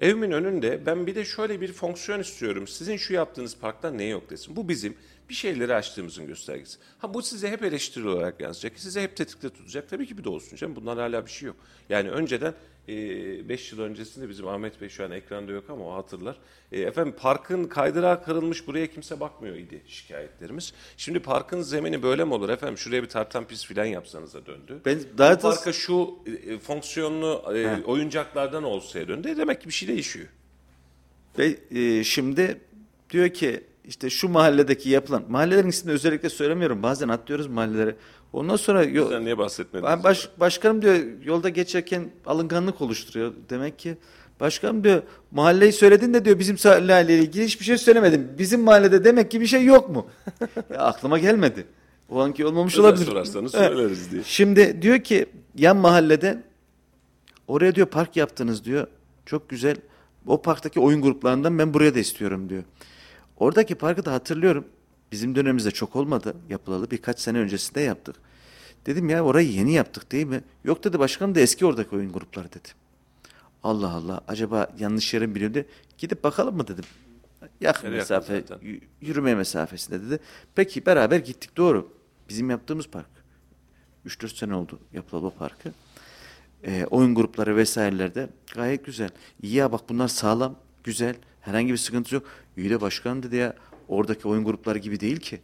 Evimin 0.00 0.30
önünde 0.30 0.86
ben 0.86 1.06
bir 1.06 1.14
de 1.14 1.24
şöyle 1.24 1.60
bir 1.60 1.72
fonksiyon 1.72 2.20
istiyorum. 2.20 2.66
Sizin 2.66 2.96
şu 2.96 3.14
yaptığınız 3.14 3.56
parkta 3.58 3.90
ne 3.90 4.04
yok 4.04 4.30
desin. 4.30 4.56
Bu 4.56 4.68
bizim 4.68 4.94
bir 5.28 5.34
şeyleri 5.34 5.74
açtığımızın 5.74 6.26
göstergesi. 6.26 6.78
Ha 6.98 7.14
bu 7.14 7.22
size 7.22 7.50
hep 7.50 7.62
eleştiri 7.62 8.08
olarak 8.08 8.40
yansıyacak. 8.40 8.80
Size 8.80 9.02
hep 9.02 9.16
tetikte 9.16 9.50
tutacak. 9.50 9.88
Tabii 9.88 10.06
ki 10.06 10.18
bir 10.18 10.24
de 10.24 10.28
olsun 10.28 10.56
canım. 10.56 10.76
Bunlar 10.76 10.98
hala 10.98 11.26
bir 11.26 11.30
şey 11.30 11.46
yok. 11.46 11.56
Yani 11.88 12.10
önceden 12.10 12.54
5 12.88 13.72
yıl 13.72 13.80
öncesinde 13.80 14.28
bizim 14.28 14.48
Ahmet 14.48 14.80
Bey 14.80 14.88
şu 14.88 15.04
an 15.04 15.10
ekranda 15.10 15.52
yok 15.52 15.64
ama 15.68 15.84
o 15.84 15.94
hatırlar. 15.94 16.36
E, 16.72 16.80
efendim 16.80 17.14
parkın 17.18 17.64
kaydırağı 17.64 18.24
kırılmış 18.24 18.66
buraya 18.66 18.86
kimse 18.86 19.20
bakmıyor 19.20 19.56
idi 19.56 19.82
şikayetlerimiz. 19.86 20.72
Şimdi 20.96 21.20
parkın 21.20 21.62
zemini 21.62 22.02
böyle 22.02 22.24
mi 22.24 22.34
olur 22.34 22.48
efendim 22.48 22.78
şuraya 22.78 23.02
bir 23.02 23.08
tartan 23.08 23.44
pis 23.44 23.66
filan 23.66 23.84
yapsanız 23.84 24.34
da 24.34 24.46
döndü. 24.46 24.80
Ben 24.86 25.00
daha 25.18 25.36
Bu 25.36 25.40
parka 25.40 25.72
şu 25.72 26.14
e, 26.46 26.58
fonksiyonlu 26.58 27.54
e, 27.54 27.84
oyuncaklardan 27.84 28.62
olsaya 28.64 29.08
döndü. 29.08 29.30
E, 29.30 29.36
Demek 29.36 29.60
ki 29.60 29.68
bir 29.68 29.72
şey 29.72 29.88
değişiyor. 29.88 30.26
Ve 31.38 31.56
e, 31.70 32.04
şimdi 32.04 32.60
diyor 33.10 33.28
ki 33.28 33.64
işte 33.84 34.10
şu 34.10 34.28
mahalledeki 34.28 34.90
yapılan, 34.90 35.24
mahallelerin 35.28 35.68
ismini 35.68 35.94
özellikle 35.94 36.28
söylemiyorum. 36.28 36.82
Bazen 36.82 37.08
atlıyoruz 37.08 37.46
mahalleleri. 37.46 37.96
Ondan 38.32 38.56
sonra 38.56 38.84
yo- 38.84 39.08
Sen 39.10 39.24
niye 39.24 39.38
bahsetmedin? 39.38 39.86
ben 39.86 40.04
baş, 40.04 40.28
başkanım 40.40 40.82
diyor 40.82 40.96
yolda 41.24 41.48
geçerken 41.48 42.10
alınganlık 42.26 42.80
oluşturuyor. 42.80 43.32
Demek 43.50 43.78
ki 43.78 43.96
başkanım 44.40 44.84
diyor 44.84 45.02
mahalleyi 45.30 45.72
söyledin 45.72 46.14
de 46.14 46.24
diyor 46.24 46.38
bizim 46.38 46.56
mahalleyle 46.64 47.18
ilgili 47.18 47.44
hiçbir 47.44 47.64
şey 47.64 47.78
söylemedin. 47.78 48.28
Bizim 48.38 48.60
mahallede 48.60 49.04
demek 49.04 49.30
ki 49.30 49.40
bir 49.40 49.46
şey 49.46 49.64
yok 49.64 49.88
mu? 49.90 50.06
ya 50.70 50.78
aklıma 50.78 51.18
gelmedi. 51.18 51.64
O 52.08 52.20
anki 52.20 52.46
olmamış 52.46 52.74
Özel 52.74 52.84
olabilir. 52.84 53.04
sorarsanız 53.06 53.54
Evet. 53.54 53.68
söyleriz 53.68 54.10
diye. 54.12 54.22
Şimdi 54.24 54.82
diyor 54.82 54.98
ki 54.98 55.26
yan 55.56 55.76
mahallede 55.76 56.42
oraya 57.48 57.74
diyor 57.74 57.86
park 57.86 58.16
yaptınız 58.16 58.64
diyor. 58.64 58.86
Çok 59.26 59.48
güzel. 59.48 59.76
O 60.26 60.42
parktaki 60.42 60.80
oyun 60.80 61.02
gruplarından 61.02 61.58
ben 61.58 61.74
buraya 61.74 61.94
da 61.94 61.98
istiyorum 61.98 62.48
diyor. 62.48 62.62
Oradaki 63.36 63.74
parkı 63.74 64.04
da 64.04 64.12
hatırlıyorum. 64.12 64.64
Bizim 65.12 65.34
dönemimizde 65.34 65.70
çok 65.70 65.96
olmadı 65.96 66.36
yapılalı. 66.48 66.90
Birkaç 66.90 67.20
sene 67.20 67.38
öncesinde 67.38 67.80
yaptık. 67.80 68.16
Dedim 68.86 69.08
ya 69.08 69.24
orayı 69.24 69.52
yeni 69.52 69.72
yaptık 69.72 70.12
değil 70.12 70.26
mi? 70.26 70.44
Yok 70.64 70.84
dedi 70.84 70.98
başkanım 70.98 71.34
da 71.34 71.40
eski 71.40 71.66
oradaki 71.66 71.96
oyun 71.96 72.12
grupları 72.12 72.52
dedi. 72.52 72.68
Allah 73.62 73.90
Allah 73.90 74.20
acaba 74.28 74.66
yanlış 74.78 75.14
yere 75.14 75.26
mi 75.26 75.34
biliyordu? 75.34 75.64
Gidip 75.98 76.24
bakalım 76.24 76.56
mı 76.56 76.68
dedim. 76.68 76.84
Yakın 77.60 77.86
Nereye 77.86 77.96
mesafe, 77.96 78.34
yakın 78.34 78.80
yürüme 79.00 79.34
mesafesinde 79.34 80.02
dedi. 80.02 80.18
Peki 80.54 80.86
beraber 80.86 81.18
gittik 81.18 81.56
doğru. 81.56 81.92
Bizim 82.28 82.50
yaptığımız 82.50 82.88
park. 82.88 83.10
3-4 84.06 84.38
sene 84.38 84.54
oldu 84.54 84.78
yapılalı 84.92 85.26
o 85.26 85.30
parkı. 85.30 85.72
Ee, 86.64 86.86
oyun 86.90 87.14
grupları 87.14 87.56
vesairelerde 87.56 88.28
gayet 88.54 88.84
güzel. 88.84 89.10
İyi 89.42 89.54
ya 89.54 89.72
bak 89.72 89.80
bunlar 89.88 90.08
sağlam, 90.08 90.56
güzel. 90.84 91.16
Herhangi 91.40 91.72
bir 91.72 91.78
sıkıntı 91.78 92.14
yok. 92.14 92.24
İyi 92.56 92.70
de 92.70 92.80
başkan 92.80 93.22
dedi 93.22 93.36
ya 93.36 93.56
oradaki 93.92 94.28
oyun 94.28 94.44
grupları 94.44 94.78
gibi 94.78 95.00
değil 95.00 95.16
ki. 95.16 95.40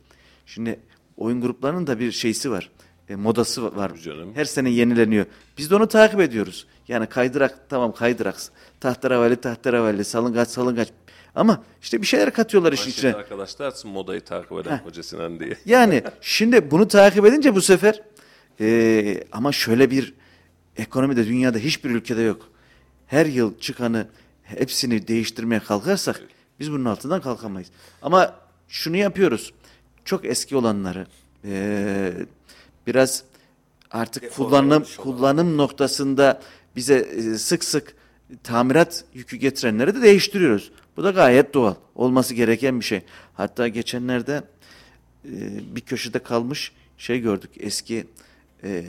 Şimdi 0.47 0.81
oyun 1.17 1.41
gruplarının 1.41 1.87
da 1.87 1.99
bir 2.01 2.13
şeysi 2.13 2.51
var. 2.51 2.71
E, 3.09 3.17
modası 3.17 3.61
va- 3.61 3.77
var. 3.77 3.93
Canım. 4.05 4.35
Her 4.35 4.45
sene 4.45 4.71
yenileniyor. 4.71 5.27
Biz 5.59 5.71
de 5.71 5.75
onu 5.77 5.89
takip 5.89 6.21
ediyoruz. 6.21 6.67
Yani 6.89 7.07
kaydırak 7.07 7.71
tamam 7.71 7.93
kaydırak. 7.95 8.37
Tahterevalli 8.81 9.37
tahterevalli 9.37 10.05
salıngaç 10.05 10.49
salıngaç. 10.49 10.89
Ama 11.35 11.65
işte 11.83 12.03
bir 12.03 12.07
şeyler 12.07 12.33
katıyorlar 12.33 12.73
işin 12.73 12.91
içine. 12.91 13.15
arkadaşlar 13.15 13.75
modayı 13.85 14.21
takip 14.21 14.53
eden 14.53 14.79
Hoca 14.79 15.03
Sinan 15.03 15.41
diye. 15.41 15.57
Yani 15.67 16.03
şimdi 16.21 16.71
bunu 16.71 16.89
takip 16.89 17.27
edince 17.27 17.55
bu 17.55 17.61
sefer 17.61 18.03
eee, 18.61 19.25
ama 19.33 19.53
şöyle 19.53 19.91
bir 19.91 20.15
ekonomide 20.77 21.27
dünyada 21.27 21.59
hiçbir 21.59 21.91
ülkede 21.91 22.23
yok. 22.23 22.49
Her 23.07 23.27
yıl 23.27 23.59
çıkanı 23.59 24.09
hepsini 24.43 25.09
değiştirmeye 25.09 25.61
kalkarsak 25.61 26.23
biz 26.61 26.73
bunun 26.73 26.85
altından 26.85 27.21
kalkamayız. 27.21 27.69
Ama 28.03 28.35
şunu 28.69 28.97
yapıyoruz. 28.97 29.53
Çok 30.05 30.25
eski 30.25 30.57
olanları 30.57 31.07
eee, 31.45 32.13
biraz 32.87 33.25
artık 33.91 34.33
kullanım 34.33 34.73
olmuş 34.73 34.99
olan. 34.99 35.05
kullanım 35.05 35.57
noktasında 35.57 36.41
bize 36.77 36.95
e, 36.95 37.23
sık 37.23 37.65
sık 37.65 37.95
tamirat 38.45 39.05
yükü 39.15 39.37
getirenleri 39.37 39.95
de 39.95 40.03
değiştiriyoruz. 40.03 40.71
Bu 40.97 41.05
da 41.05 41.11
gayet 41.11 41.55
doğal. 41.55 41.75
Olması 41.95 42.35
gereken 42.35 42.81
bir 42.81 42.85
şey. 42.85 43.03
Hatta 43.35 43.69
geçenlerde 43.69 44.43
e, 45.25 45.31
bir 45.77 45.81
köşede 45.81 46.19
kalmış 46.19 46.73
şey 46.99 47.21
gördük. 47.21 47.51
Eski 47.61 48.07
e, 48.65 48.85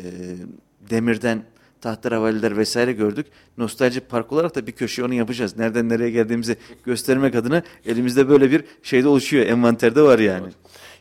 demirden 0.90 1.44
tahterevalliler 1.82 2.58
vesaire 2.58 2.94
gördük. 2.94 3.26
Nostalji 3.58 4.00
park 4.00 4.32
olarak 4.32 4.56
da 4.56 4.68
bir 4.68 4.72
köşe 4.72 5.04
onu 5.04 5.14
yapacağız. 5.14 5.58
Nereden 5.58 5.90
nereye 5.90 6.12
geldiğimizi 6.12 6.58
göstermek 6.86 7.36
adına 7.36 7.64
elimizde 7.86 8.30
böyle 8.30 8.52
bir 8.52 8.64
şey 8.84 9.04
de 9.04 9.08
oluşuyor. 9.08 9.46
Envanterde 9.46 10.02
var 10.02 10.20
yani. 10.20 10.48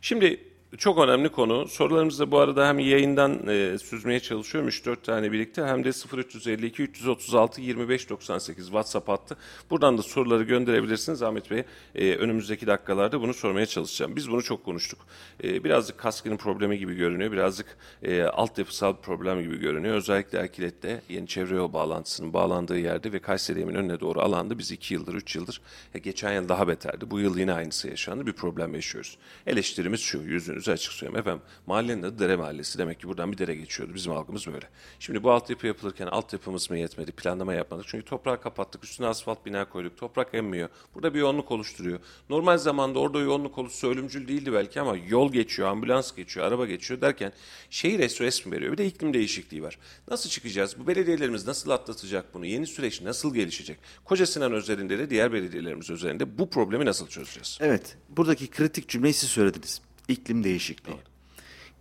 Şimdi 0.00 0.40
çok 0.76 0.98
önemli 0.98 1.28
konu. 1.28 1.68
Sorularımızı 1.68 2.26
da 2.26 2.30
bu 2.30 2.38
arada 2.38 2.68
hem 2.68 2.78
yayından 2.78 3.48
e, 3.48 3.78
süzmeye 3.78 4.20
çalışıyorum 4.20 4.70
3-4 4.70 5.02
tane 5.02 5.32
birlikte 5.32 5.64
hem 5.64 5.84
de 5.84 5.88
0352 5.88 6.82
336 6.82 7.60
25 7.60 8.10
98 8.10 8.64
WhatsApp 8.64 9.08
hattı. 9.08 9.36
Buradan 9.70 9.98
da 9.98 10.02
soruları 10.02 10.42
gönderebilirsiniz 10.42 11.22
Ahmet 11.22 11.50
Bey. 11.50 11.64
E, 11.94 12.14
önümüzdeki 12.14 12.66
dakikalarda 12.66 13.20
bunu 13.20 13.34
sormaya 13.34 13.66
çalışacağım. 13.66 14.16
Biz 14.16 14.30
bunu 14.30 14.42
çok 14.42 14.64
konuştuk. 14.64 14.98
E, 15.44 15.64
birazcık 15.64 15.98
kaskının 15.98 16.36
problemi 16.36 16.78
gibi 16.78 16.94
görünüyor. 16.94 17.32
Birazcık 17.32 17.76
e, 18.02 18.22
altyapısal 18.22 18.96
problem 18.96 19.42
gibi 19.42 19.58
görünüyor. 19.58 19.94
Özellikle 19.94 20.38
Erkilet'te 20.38 21.02
yeni 21.08 21.26
çevre 21.26 21.54
yol 21.54 21.72
bağlantısının 21.72 22.32
bağlandığı 22.32 22.78
yerde 22.78 23.12
ve 23.12 23.18
Kayseri 23.18 23.64
önüne 23.66 24.00
doğru 24.00 24.20
alanda 24.20 24.58
biz 24.58 24.72
2 24.72 24.94
yıldır 24.94 25.14
3 25.14 25.36
yıldır 25.36 25.60
e, 25.94 25.98
geçen 25.98 26.32
yıl 26.32 26.48
daha 26.48 26.68
beterdi. 26.68 27.10
Bu 27.10 27.20
yıl 27.20 27.38
yine 27.38 27.52
aynısı 27.52 27.88
yaşandı. 27.88 28.26
Bir 28.26 28.32
problem 28.32 28.74
yaşıyoruz. 28.74 29.18
Eleştirimiz 29.46 30.00
şu 30.00 30.22
yüzünüzü 30.58 30.72
açık 30.72 30.92
söyleyeyim. 30.92 31.18
Efendim 31.18 31.42
mahallenin 31.66 32.02
adı 32.02 32.18
Dere 32.18 32.36
Mahallesi. 32.36 32.78
Demek 32.78 33.00
ki 33.00 33.08
buradan 33.08 33.32
bir 33.32 33.38
dere 33.38 33.54
geçiyordu. 33.54 33.94
Bizim 33.94 34.12
halkımız 34.12 34.46
böyle. 34.46 34.68
Şimdi 35.00 35.22
bu 35.22 35.30
altyapı 35.30 35.66
yapılırken 35.66 36.06
altyapımız 36.06 36.70
mı 36.70 36.78
yetmedi? 36.78 37.12
Planlama 37.12 37.54
yapmadık. 37.54 37.84
Çünkü 37.88 38.04
toprağı 38.04 38.40
kapattık. 38.40 38.84
Üstüne 38.84 39.06
asfalt 39.06 39.46
bina 39.46 39.68
koyduk. 39.68 39.96
Toprak 39.96 40.34
emmiyor. 40.34 40.68
Burada 40.94 41.14
bir 41.14 41.18
yoğunluk 41.18 41.50
oluşturuyor. 41.50 41.98
Normal 42.30 42.58
zamanda 42.58 42.98
orada 42.98 43.20
yoğunluk 43.20 43.58
oluşsa 43.58 43.88
ölümcül 43.88 44.28
değildi 44.28 44.52
belki 44.52 44.80
ama 44.80 44.96
yol 44.96 45.32
geçiyor, 45.32 45.68
ambulans 45.68 46.14
geçiyor, 46.14 46.46
araba 46.46 46.66
geçiyor 46.66 47.00
derken 47.00 47.32
şehir 47.70 48.08
SOS 48.08 48.46
mi 48.46 48.52
veriyor? 48.52 48.72
Bir 48.72 48.78
de 48.78 48.86
iklim 48.86 49.14
değişikliği 49.14 49.62
var. 49.62 49.78
Nasıl 50.10 50.30
çıkacağız? 50.30 50.76
Bu 50.78 50.86
belediyelerimiz 50.86 51.46
nasıl 51.46 51.70
atlatacak 51.70 52.34
bunu? 52.34 52.46
Yeni 52.46 52.66
süreç 52.66 53.02
nasıl 53.02 53.34
gelişecek? 53.34 53.78
Koca 54.04 54.26
Sinan 54.26 54.52
özelinde 54.52 54.98
de 54.98 55.10
diğer 55.10 55.32
belediyelerimiz 55.32 55.90
özelinde 55.90 56.38
bu 56.38 56.50
problemi 56.50 56.84
nasıl 56.84 57.08
çözeceğiz? 57.08 57.58
Evet. 57.60 57.96
Buradaki 58.08 58.46
kritik 58.46 58.88
cümleyi 58.88 59.14
siz 59.14 59.30
söylediniz. 59.30 59.80
İklim 60.08 60.44
değişikliği. 60.44 60.96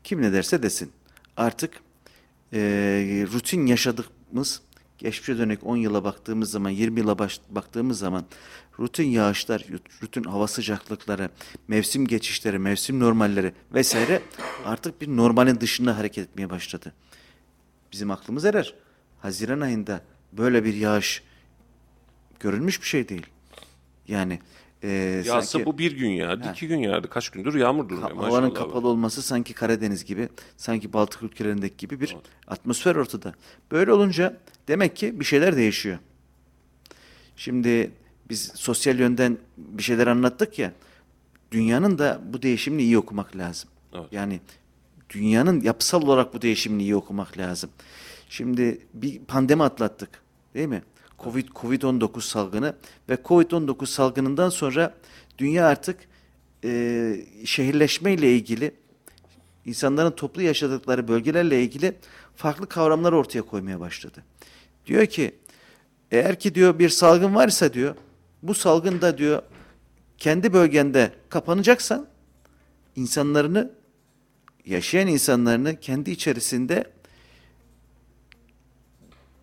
Kim 0.03 0.21
ne 0.21 0.33
derse 0.33 0.63
desin. 0.63 0.91
Artık 1.37 1.73
eee, 2.51 2.59
rutin 3.33 3.65
yaşadığımız 3.65 4.61
geçmişe 4.97 5.37
dönük 5.37 5.63
10 5.63 5.77
yıla 5.77 6.03
baktığımız 6.03 6.51
zaman 6.51 6.69
20 6.69 6.99
yıla 6.99 7.19
baş- 7.19 7.41
baktığımız 7.49 7.99
zaman 7.99 8.25
rutin 8.79 9.03
yağışlar, 9.07 9.65
rutin 10.03 10.23
hava 10.23 10.47
sıcaklıkları, 10.47 11.29
mevsim 11.67 12.07
geçişleri, 12.07 12.59
mevsim 12.59 12.99
normalleri 12.99 13.53
vesaire 13.73 14.21
artık 14.65 15.01
bir 15.01 15.07
normalin 15.07 15.59
dışında 15.61 15.97
hareket 15.97 16.29
etmeye 16.29 16.49
başladı. 16.49 16.93
Bizim 17.91 18.11
aklımız 18.11 18.45
erer. 18.45 18.73
Haziran 19.21 19.59
ayında 19.61 20.01
böyle 20.33 20.63
bir 20.65 20.73
yağış 20.73 21.23
görülmüş 22.39 22.81
bir 22.81 22.87
şey 22.87 23.09
değil. 23.09 23.25
Yani 24.07 24.39
eee 24.83 24.89
Yağsa 25.25 25.41
sanki- 25.41 25.65
bu 25.65 25.77
bir 25.77 25.91
gün 25.97 26.09
yağdı, 26.09 26.49
iki 26.51 26.67
gün 26.67 26.79
yağdı. 26.79 27.09
Kaç 27.09 27.29
gündür 27.29 27.55
yağmur 27.55 27.89
durmuyor 27.89 28.11
maşallah. 28.11 28.31
Havanın 28.31 28.53
kapalı 28.53 28.87
olması 28.87 29.21
sanki 29.21 29.53
Karadeniz 29.53 30.05
gibi, 30.05 30.29
sanki 30.57 30.93
Baltık 30.93 31.23
ülkelerindeki 31.23 31.77
gibi 31.77 32.01
bir 32.01 32.15
atmosfer 32.47 32.95
ortada. 32.95 33.33
Böyle 33.71 33.91
olunca 33.91 34.37
demek 34.67 34.95
ki 34.95 35.19
bir 35.19 35.25
şeyler 35.25 35.55
değişiyor. 35.55 35.97
Şimdi 37.35 37.91
biz 38.29 38.51
sosyal 38.55 38.99
yönden 38.99 39.37
bir 39.57 39.83
şeyler 39.83 40.07
anlattık 40.07 40.59
ya, 40.59 40.73
dünyanın 41.51 41.97
da 41.97 42.21
bu 42.33 42.41
değişimini 42.41 42.81
iyi 42.81 42.97
okumak 42.97 43.35
lazım. 43.37 43.69
Evet. 43.93 44.05
Yani 44.11 44.39
dünyanın 45.09 45.61
yapısal 45.61 46.01
olarak 46.01 46.33
bu 46.33 46.41
değişimini 46.41 46.83
iyi 46.83 46.95
okumak 46.95 47.37
lazım. 47.37 47.69
Şimdi 48.29 48.79
bir 48.93 49.19
pandemi 49.19 49.63
atlattık 49.63 50.09
değil 50.53 50.67
mi? 50.67 50.81
Covid 51.19 51.47
Covid-19 51.47 52.21
salgını 52.21 52.75
ve 53.09 53.15
Covid-19 53.15 53.85
salgınından 53.85 54.49
sonra 54.49 54.93
dünya 55.37 55.67
artık 55.67 55.99
e, 56.63 57.25
şehirleşme 57.45 58.13
ile 58.13 58.35
ilgili 58.35 58.71
insanların 59.65 60.11
toplu 60.11 60.41
yaşadıkları 60.41 61.07
bölgelerle 61.07 61.63
ilgili 61.63 61.95
farklı 62.35 62.69
kavramlar 62.69 63.13
ortaya 63.13 63.41
koymaya 63.41 63.79
başladı. 63.79 64.23
Diyor 64.85 65.05
ki 65.05 65.35
eğer 66.11 66.39
ki 66.39 66.55
diyor 66.55 66.79
bir 66.79 66.89
salgın 66.89 67.35
varsa 67.35 67.73
diyor 67.73 67.95
bu 68.43 68.53
salgın 68.53 69.01
da 69.01 69.17
diyor 69.17 69.41
kendi 70.17 70.53
bölgende 70.53 71.11
kapanacaksan 71.29 72.07
insanlarını 72.95 73.71
yaşayan 74.65 75.07
insanlarını 75.07 75.79
kendi 75.79 76.11
içerisinde 76.11 76.83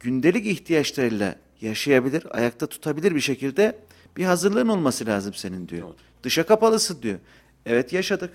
gündelik 0.00 0.46
ihtiyaçlarıyla 0.46 1.43
yaşayabilir, 1.64 2.26
ayakta 2.30 2.66
tutabilir 2.66 3.14
bir 3.14 3.20
şekilde 3.20 3.78
bir 4.16 4.24
hazırlığın 4.24 4.68
olması 4.68 5.06
lazım 5.06 5.34
senin 5.34 5.68
diyor. 5.68 5.88
Dışa 6.22 6.46
kapalısın 6.46 7.02
diyor. 7.02 7.18
Evet 7.66 7.92
yaşadık. 7.92 8.30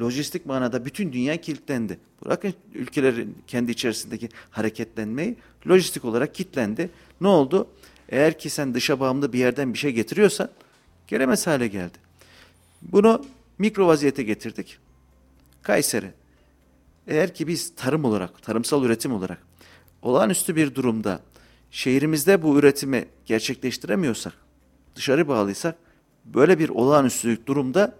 Lojistik 0.00 0.46
manada 0.46 0.84
bütün 0.84 1.12
dünya 1.12 1.36
kilitlendi. 1.36 1.98
Bırakın 2.24 2.54
ülkelerin 2.74 3.38
kendi 3.46 3.70
içerisindeki 3.70 4.28
hareketlenmeyi 4.50 5.36
lojistik 5.68 6.04
olarak 6.04 6.34
kilitlendi. 6.34 6.90
Ne 7.20 7.28
oldu? 7.28 7.68
Eğer 8.08 8.38
ki 8.38 8.50
sen 8.50 8.74
dışa 8.74 9.00
bağımlı 9.00 9.32
bir 9.32 9.38
yerden 9.38 9.72
bir 9.72 9.78
şey 9.78 9.92
getiriyorsan 9.92 10.48
gelemez 11.06 11.46
hale 11.46 11.66
geldi. 11.66 11.98
Bunu 12.82 13.24
mikro 13.58 13.86
vaziyete 13.86 14.22
getirdik. 14.22 14.78
Kayseri. 15.62 16.10
Eğer 17.06 17.34
ki 17.34 17.46
biz 17.46 17.74
tarım 17.76 18.04
olarak, 18.04 18.42
tarımsal 18.42 18.84
üretim 18.84 19.12
olarak 19.12 19.38
olağanüstü 20.02 20.56
bir 20.56 20.74
durumda 20.74 21.20
şehrimizde 21.74 22.42
bu 22.42 22.58
üretimi 22.58 23.04
gerçekleştiremiyorsak, 23.26 24.32
dışarı 24.96 25.28
bağlıysak 25.28 25.76
böyle 26.24 26.58
bir 26.58 26.68
olağanüstü 26.68 27.46
durumda 27.46 27.94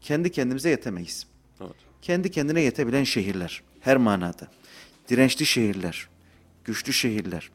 kendi 0.00 0.30
kendimize 0.30 0.70
yetemeyiz. 0.70 1.26
Evet. 1.60 1.74
Kendi 2.02 2.30
kendine 2.30 2.60
yetebilen 2.60 3.04
şehirler 3.04 3.62
her 3.80 3.96
manada. 3.96 4.48
Dirençli 5.08 5.46
şehirler, 5.46 6.08
güçlü 6.64 6.92
şehirler. 6.92 7.50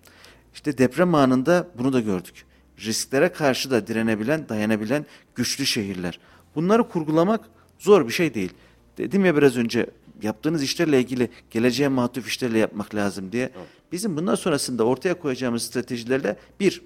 İşte 0.54 0.78
deprem 0.78 1.15
anında 1.15 1.67
bunu 1.78 1.93
da 1.93 1.99
gördük. 1.99 2.45
Risklere 2.80 3.32
karşı 3.32 3.71
da 3.71 3.88
direnebilen, 3.88 4.49
dayanabilen 4.49 5.06
güçlü 5.36 5.65
şehirler. 5.65 6.19
Bunları 6.56 6.89
kurgulamak 6.89 7.45
zor 7.80 8.08
bir 8.08 8.13
şey 8.13 8.34
değil. 8.34 8.54
Dedim 8.97 9.25
ya 9.25 9.38
biraz 9.38 9.58
önce 9.58 9.88
yaptığınız 10.21 10.63
işlerle 10.63 10.99
ilgili 10.99 11.30
geleceğe 11.51 11.88
matuf 11.88 12.28
işlerle 12.28 12.58
yapmak 12.58 12.95
lazım 12.95 13.32
diye. 13.32 13.51
Bizim 13.91 14.17
bundan 14.17 14.36
sonrasında 14.36 14.84
ortaya 14.84 15.19
koyacağımız 15.19 15.63
stratejilerle 15.63 16.38
bir, 16.60 16.82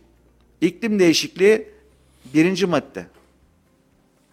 iklim 0.61 0.99
değişikliği 0.99 1.67
birinci 2.33 2.65
madde. 2.65 3.05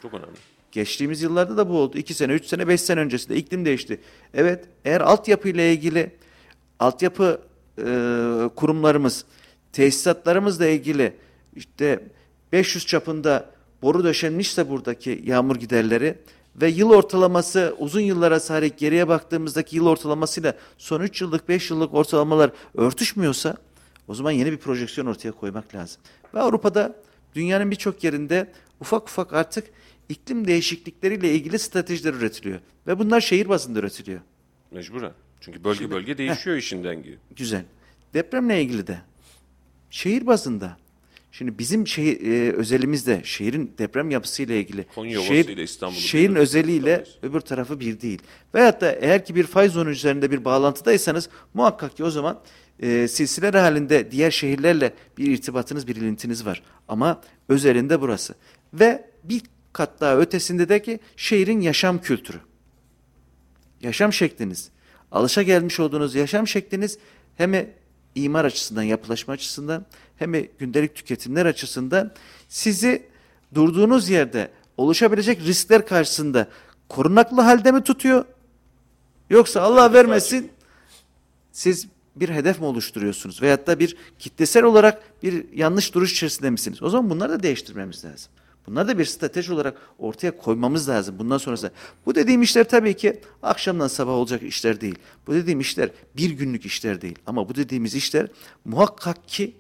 Çok 0.02 0.14
önemli. 0.14 0.36
Geçtiğimiz 0.72 1.22
yıllarda 1.22 1.56
da 1.56 1.68
bu 1.68 1.78
oldu. 1.78 1.98
2 1.98 2.14
sene, 2.14 2.32
3 2.32 2.46
sene, 2.46 2.68
5 2.68 2.80
sene 2.80 3.00
öncesinde 3.00 3.36
iklim 3.36 3.64
değişti. 3.64 4.00
Evet, 4.34 4.64
eğer 4.84 5.00
altyapı 5.00 5.48
ile 5.48 5.72
ilgili 5.72 6.10
altyapı 6.78 7.40
e, 7.78 7.84
kurumlarımız, 8.56 9.24
tesisatlarımızla 9.72 10.66
ilgili 10.66 11.12
işte 11.56 12.00
500 12.52 12.86
çapında 12.86 13.50
boru 13.82 14.04
döşenmişse 14.04 14.70
buradaki 14.70 15.22
yağmur 15.24 15.56
giderleri 15.56 16.18
ve 16.60 16.68
yıl 16.68 16.90
ortalaması 16.90 17.74
uzun 17.78 18.00
yıllara 18.00 18.40
sahip 18.40 18.78
geriye 18.78 19.08
baktığımızdaki 19.08 19.76
yıl 19.76 19.86
ortalamasıyla 19.86 20.56
son 20.78 21.00
3 21.00 21.20
yıllık 21.20 21.48
5 21.48 21.70
yıllık 21.70 21.94
ortalamalar 21.94 22.50
örtüşmüyorsa 22.74 23.56
o 24.08 24.14
zaman 24.14 24.30
yeni 24.30 24.52
bir 24.52 24.56
projeksiyon 24.56 25.06
ortaya 25.06 25.32
koymak 25.32 25.74
lazım. 25.74 26.02
Ve 26.34 26.40
Avrupa'da 26.40 26.96
dünyanın 27.34 27.70
birçok 27.70 28.04
yerinde 28.04 28.52
ufak 28.80 29.08
ufak 29.08 29.32
artık 29.32 29.70
iklim 30.08 30.46
değişiklikleriyle 30.46 31.34
ilgili 31.34 31.58
stratejiler 31.58 32.14
üretiliyor. 32.14 32.60
Ve 32.86 32.98
bunlar 32.98 33.20
şehir 33.20 33.48
bazında 33.48 33.78
üretiliyor. 33.78 34.20
Mecburen. 34.70 35.12
Çünkü 35.40 35.64
bölge 35.64 35.90
bölge 35.90 36.18
değişiyor 36.18 36.56
işin 36.56 36.84
dengi. 36.84 37.18
Güzel. 37.36 37.64
Depremle 38.14 38.62
ilgili 38.62 38.86
de 38.86 38.98
şehir 39.90 40.26
bazında 40.26 40.76
Şimdi 41.38 41.58
bizim 41.58 41.86
şehir, 41.86 42.20
e, 42.32 42.52
özelimizde 42.52 43.20
şehrin 43.24 43.74
deprem 43.78 44.10
yapısıyla 44.10 44.54
ilgili 44.54 44.86
Konya 44.94 45.20
şehir, 45.20 45.48
ile 45.48 45.62
İstanbul'u 45.62 45.98
şehrin 46.00 46.34
bir- 46.34 46.40
özeliyle 46.40 47.04
tutamayız. 47.04 47.18
öbür 47.22 47.40
tarafı 47.40 47.80
bir 47.80 48.00
değil. 48.00 48.22
Veyahut 48.54 48.80
da 48.80 48.92
eğer 48.92 49.24
ki 49.24 49.34
bir 49.34 49.44
fay 49.44 49.68
zonu 49.68 49.90
üzerinde 49.90 50.30
bir 50.30 50.44
bağlantıdaysanız 50.44 51.28
muhakkak 51.54 51.96
ki 51.96 52.04
o 52.04 52.10
zaman 52.10 52.40
e, 52.80 53.08
silsiler 53.08 53.54
halinde 53.54 54.10
diğer 54.10 54.30
şehirlerle 54.30 54.92
bir 55.18 55.26
irtibatınız, 55.26 55.86
bir 55.86 55.96
ilintiniz 55.96 56.46
var. 56.46 56.62
Ama 56.88 57.20
özelinde 57.48 58.00
burası. 58.00 58.34
Ve 58.74 59.10
bir 59.24 59.42
kat 59.72 60.00
daha 60.00 60.16
ötesinde 60.18 60.68
de 60.68 60.82
ki 60.82 61.00
şehrin 61.16 61.60
yaşam 61.60 62.00
kültürü 62.00 62.38
yaşam 63.80 64.12
şekliniz, 64.12 64.70
alışa 65.12 65.42
gelmiş 65.42 65.80
olduğunuz 65.80 66.14
yaşam 66.14 66.48
şekliniz 66.48 66.98
hem 67.36 67.66
imar 68.14 68.44
açısından, 68.44 68.82
yapılaşma 68.82 69.34
açısından 69.34 69.86
hem 70.16 70.32
gündelik 70.58 70.94
tüketimler 70.94 71.46
açısından 71.46 72.12
sizi 72.48 73.06
durduğunuz 73.54 74.08
yerde 74.08 74.50
oluşabilecek 74.76 75.40
riskler 75.40 75.86
karşısında 75.86 76.48
korunaklı 76.88 77.40
halde 77.40 77.72
mi 77.72 77.84
tutuyor? 77.84 78.24
Yoksa 79.30 79.60
Allah 79.60 79.92
vermesin 79.92 80.50
siz 81.52 81.88
bir 82.16 82.28
hedef 82.28 82.60
mi 82.60 82.66
oluşturuyorsunuz? 82.66 83.42
Veyahut 83.42 83.66
da 83.66 83.78
bir 83.78 83.96
kitlesel 84.18 84.62
olarak 84.62 85.22
bir 85.22 85.52
yanlış 85.52 85.94
duruş 85.94 86.12
içerisinde 86.12 86.50
misiniz? 86.50 86.82
O 86.82 86.90
zaman 86.90 87.10
bunları 87.10 87.32
da 87.32 87.42
değiştirmemiz 87.42 88.04
lazım. 88.04 88.32
Bunları 88.66 88.88
da 88.88 88.98
bir 88.98 89.04
strateji 89.04 89.52
olarak 89.52 89.76
ortaya 89.98 90.36
koymamız 90.36 90.88
lazım 90.88 91.18
bundan 91.18 91.38
sonrası. 91.38 91.70
Bu 92.06 92.14
dediğim 92.14 92.42
işler 92.42 92.68
tabii 92.68 92.94
ki 92.94 93.20
akşamdan 93.42 93.88
sabah 93.88 94.12
olacak 94.12 94.42
işler 94.42 94.80
değil. 94.80 94.94
Bu 95.26 95.34
dediğim 95.34 95.60
işler 95.60 95.90
bir 96.16 96.30
günlük 96.30 96.66
işler 96.66 97.00
değil. 97.00 97.18
Ama 97.26 97.48
bu 97.48 97.54
dediğimiz 97.54 97.94
işler 97.94 98.28
muhakkak 98.64 99.28
ki 99.28 99.54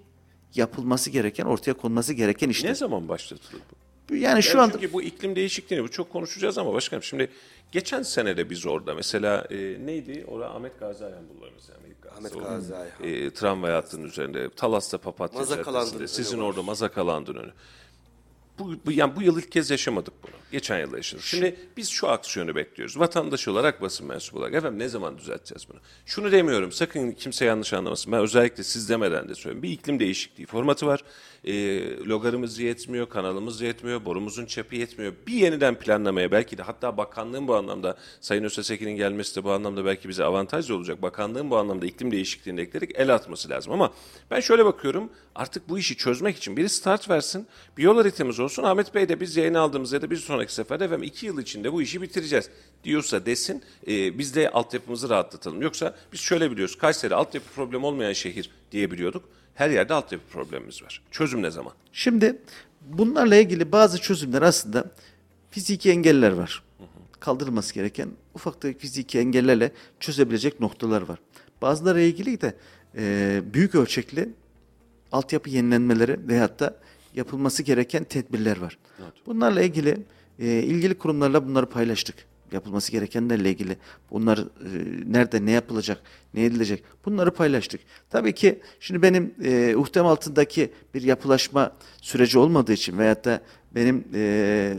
yapılması 0.56 1.10
gereken, 1.10 1.44
ortaya 1.44 1.74
konması 1.74 2.12
gereken 2.12 2.48
işler. 2.48 2.70
Ne 2.70 2.74
zaman 2.74 3.08
başlatılır 3.08 3.62
bu? 3.70 4.14
Yani 4.14 4.42
şu 4.42 4.60
anda 4.60 4.72
Çünkü 4.72 4.92
bu 4.92 5.02
iklim 5.02 5.36
değişikliğini 5.36 5.84
bu 5.84 5.90
çok 5.90 6.10
konuşacağız 6.10 6.58
ama 6.58 6.74
başkanım 6.74 7.02
şimdi 7.02 7.30
geçen 7.72 8.02
sene 8.02 8.36
de 8.36 8.50
biz 8.50 8.66
orada 8.66 8.94
mesela 8.94 9.46
e, 9.50 9.56
neydi? 9.86 10.24
Orada 10.28 10.54
Ahmet 10.54 10.80
Gazi 10.80 11.04
Ayhan 11.04 11.28
bulvarımız 11.28 11.68
yani. 11.68 11.86
Ahmet 12.18 12.44
Gazi 12.44 12.76
Ayhan. 12.76 13.02
E, 13.02 13.30
tramvay 13.30 13.72
hattının 13.72 14.04
üzerinde 14.04 14.50
Talas'ta 14.50 14.98
Papatya 14.98 15.40
Mazakalandın 15.40 15.92
Caddesi'nde 15.92 16.24
sizin 16.24 16.38
orada 16.38 16.62
Mazakalandın 16.62 17.34
önü. 17.34 17.52
Bu, 18.58 18.74
bu, 18.86 18.92
yani 18.92 19.16
bu 19.16 19.22
yıl 19.22 19.38
ilk 19.38 19.52
kez 19.52 19.70
yaşamadık 19.70 20.14
bunu. 20.22 20.32
Geçen 20.52 20.78
yıl 20.78 20.96
yaşadık. 20.96 21.24
Şimdi 21.24 21.56
biz 21.76 21.88
şu 21.88 22.08
aksiyonu 22.08 22.54
bekliyoruz. 22.54 22.98
Vatandaş 22.98 23.48
olarak, 23.48 23.82
basın 23.82 24.06
mensubu 24.06 24.38
olarak. 24.38 24.54
Efendim 24.54 24.78
ne 24.78 24.88
zaman 24.88 25.18
düzelteceğiz 25.18 25.68
bunu? 25.68 25.78
Şunu 26.06 26.32
demiyorum. 26.32 26.72
Sakın 26.72 27.12
kimse 27.12 27.44
yanlış 27.44 27.72
anlamasın. 27.72 28.12
Ben 28.12 28.20
özellikle 28.20 28.62
siz 28.62 28.88
demeden 28.88 29.28
de 29.28 29.34
söylüyorum. 29.34 29.62
Bir 29.62 29.70
iklim 29.70 30.00
değişikliği 30.00 30.46
formatı 30.46 30.86
var. 30.86 31.04
E, 31.46 31.52
logarımız 31.96 32.58
yetmiyor, 32.58 33.08
kanalımız 33.08 33.60
yetmiyor, 33.60 34.04
borumuzun 34.04 34.46
çapı 34.46 34.76
yetmiyor. 34.76 35.12
Bir 35.26 35.32
yeniden 35.32 35.74
planlamaya 35.74 36.32
belki 36.32 36.58
de 36.58 36.62
hatta 36.62 36.96
bakanlığın 36.96 37.48
bu 37.48 37.54
anlamda 37.54 37.96
Sayın 38.20 38.44
Ösesekin'in 38.44 38.96
gelmesi 38.96 39.36
de 39.36 39.44
bu 39.44 39.52
anlamda 39.52 39.84
belki 39.84 40.08
bize 40.08 40.24
avantaj 40.24 40.70
olacak. 40.70 41.02
Bakanlığın 41.02 41.50
bu 41.50 41.56
anlamda 41.56 41.86
iklim 41.86 42.10
değişikliğine 42.10 42.60
ekleyerek 42.60 42.90
el 42.94 43.14
atması 43.14 43.50
lazım. 43.50 43.72
Ama 43.72 43.92
ben 44.30 44.40
şöyle 44.40 44.64
bakıyorum. 44.64 45.10
Artık 45.34 45.68
bu 45.68 45.78
işi 45.78 45.96
çözmek 45.96 46.36
için 46.36 46.56
biri 46.56 46.68
start 46.68 47.10
versin. 47.10 47.46
Bir 47.76 47.82
yol 47.82 47.96
haritamız 47.96 48.40
olsun. 48.40 48.62
Ahmet 48.62 48.94
Bey 48.94 49.08
de 49.08 49.20
biz 49.20 49.36
yayın 49.36 49.54
aldığımız 49.54 49.92
ya 49.92 50.02
da 50.02 50.10
bir 50.10 50.16
sonraki 50.16 50.54
seferde 50.54 50.84
efendim 50.84 51.02
iki 51.02 51.26
yıl 51.26 51.38
içinde 51.38 51.72
bu 51.72 51.82
işi 51.82 52.02
bitireceğiz 52.02 52.50
diyorsa 52.84 53.26
desin. 53.26 53.62
e, 53.88 54.18
biz 54.18 54.34
de 54.34 54.50
altyapımızı 54.50 55.08
rahatlatalım. 55.08 55.62
Yoksa 55.62 55.96
biz 56.12 56.20
şöyle 56.20 56.50
biliyoruz. 56.50 56.78
Kayseri 56.78 57.14
altyapı 57.14 57.46
problemi 57.54 57.86
olmayan 57.86 58.12
şehir 58.12 58.50
diyebiliyorduk. 58.72 59.24
Her 59.56 59.70
yerde 59.70 59.94
altyapı 59.94 60.24
problemimiz 60.26 60.82
var. 60.82 61.02
Çözüm 61.10 61.42
ne 61.42 61.50
zaman? 61.50 61.72
Şimdi 61.92 62.36
bunlarla 62.88 63.36
ilgili 63.36 63.72
bazı 63.72 64.00
çözümler 64.00 64.42
aslında 64.42 64.90
fiziki 65.50 65.90
engeller 65.90 66.32
var. 66.32 66.62
Kaldırılması 67.20 67.74
gereken 67.74 68.08
ufak 68.34 68.60
tefek 68.60 68.80
fiziki 68.80 69.18
engellerle 69.18 69.72
çözebilecek 70.00 70.60
noktalar 70.60 71.02
var. 71.02 71.18
Bazıları 71.62 72.00
ilgili 72.02 72.40
de 72.40 72.56
e, 72.96 73.42
büyük 73.54 73.74
ölçekli 73.74 74.28
altyapı 75.12 75.50
yenilenmeleri 75.50 76.28
veyahut 76.28 76.60
da 76.60 76.76
yapılması 77.14 77.62
gereken 77.62 78.04
tedbirler 78.04 78.58
var. 78.58 78.78
Bunlarla 79.26 79.62
ilgili 79.62 79.98
e, 80.38 80.46
ilgili 80.46 80.98
kurumlarla 80.98 81.48
bunları 81.48 81.66
paylaştık. 81.66 82.16
Yapılması 82.52 82.92
gerekenlerle 82.92 83.50
ilgili 83.50 83.76
bunlar 84.10 84.38
e, 84.38 84.44
nerede 85.06 85.46
ne 85.46 85.50
yapılacak, 85.50 86.00
ne 86.34 86.44
edilecek 86.44 86.84
bunları 87.04 87.30
paylaştık. 87.30 87.80
Tabii 88.10 88.34
ki 88.34 88.60
şimdi 88.80 89.02
benim 89.02 89.34
e, 89.44 89.76
uhtem 89.76 90.06
altındaki 90.06 90.72
bir 90.94 91.02
yapılaşma 91.02 91.72
süreci 92.00 92.38
olmadığı 92.38 92.72
için 92.72 92.98
veyahut 92.98 93.24
da 93.24 93.40
benim 93.74 94.04
e, 94.14 94.74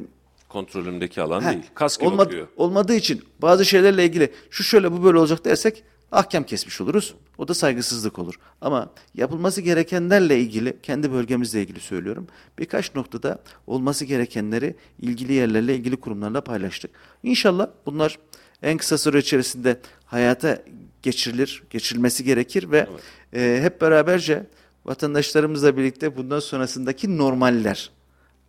Kontrolümdeki 0.49 1.21
alan 1.21 1.41
Heh, 1.41 1.51
değil. 1.51 1.63
Kaskı 1.73 2.05
olmad- 2.05 2.17
bakıyor. 2.25 2.47
Olmadığı 2.57 2.95
için 2.95 3.23
bazı 3.41 3.65
şeylerle 3.65 4.05
ilgili 4.05 4.31
şu 4.49 4.63
şöyle 4.63 4.91
bu 4.91 5.03
böyle 5.03 5.17
olacak 5.17 5.45
dersek 5.45 5.83
ahkam 6.11 6.43
kesmiş 6.43 6.81
oluruz. 6.81 7.15
O 7.37 7.47
da 7.47 7.53
saygısızlık 7.53 8.19
olur. 8.19 8.39
Ama 8.61 8.91
yapılması 9.13 9.61
gerekenlerle 9.61 10.39
ilgili 10.39 10.77
kendi 10.83 11.11
bölgemizle 11.11 11.61
ilgili 11.61 11.79
söylüyorum. 11.79 12.27
Birkaç 12.59 12.95
noktada 12.95 13.39
olması 13.67 14.05
gerekenleri 14.05 14.75
ilgili 15.01 15.33
yerlerle 15.33 15.75
ilgili 15.75 15.97
kurumlarla 15.97 16.41
paylaştık. 16.41 16.91
İnşallah 17.23 17.67
bunlar 17.85 18.19
en 18.63 18.77
kısa 18.77 18.97
süre 18.97 19.17
içerisinde 19.17 19.79
hayata 20.05 20.63
geçirilir, 21.01 21.63
geçirilmesi 21.69 22.23
gerekir 22.23 22.71
ve 22.71 22.87
e, 23.33 23.59
hep 23.61 23.81
beraberce 23.81 24.47
vatandaşlarımızla 24.85 25.77
birlikte 25.77 26.17
bundan 26.17 26.39
sonrasındaki 26.39 27.17
normaller 27.17 27.91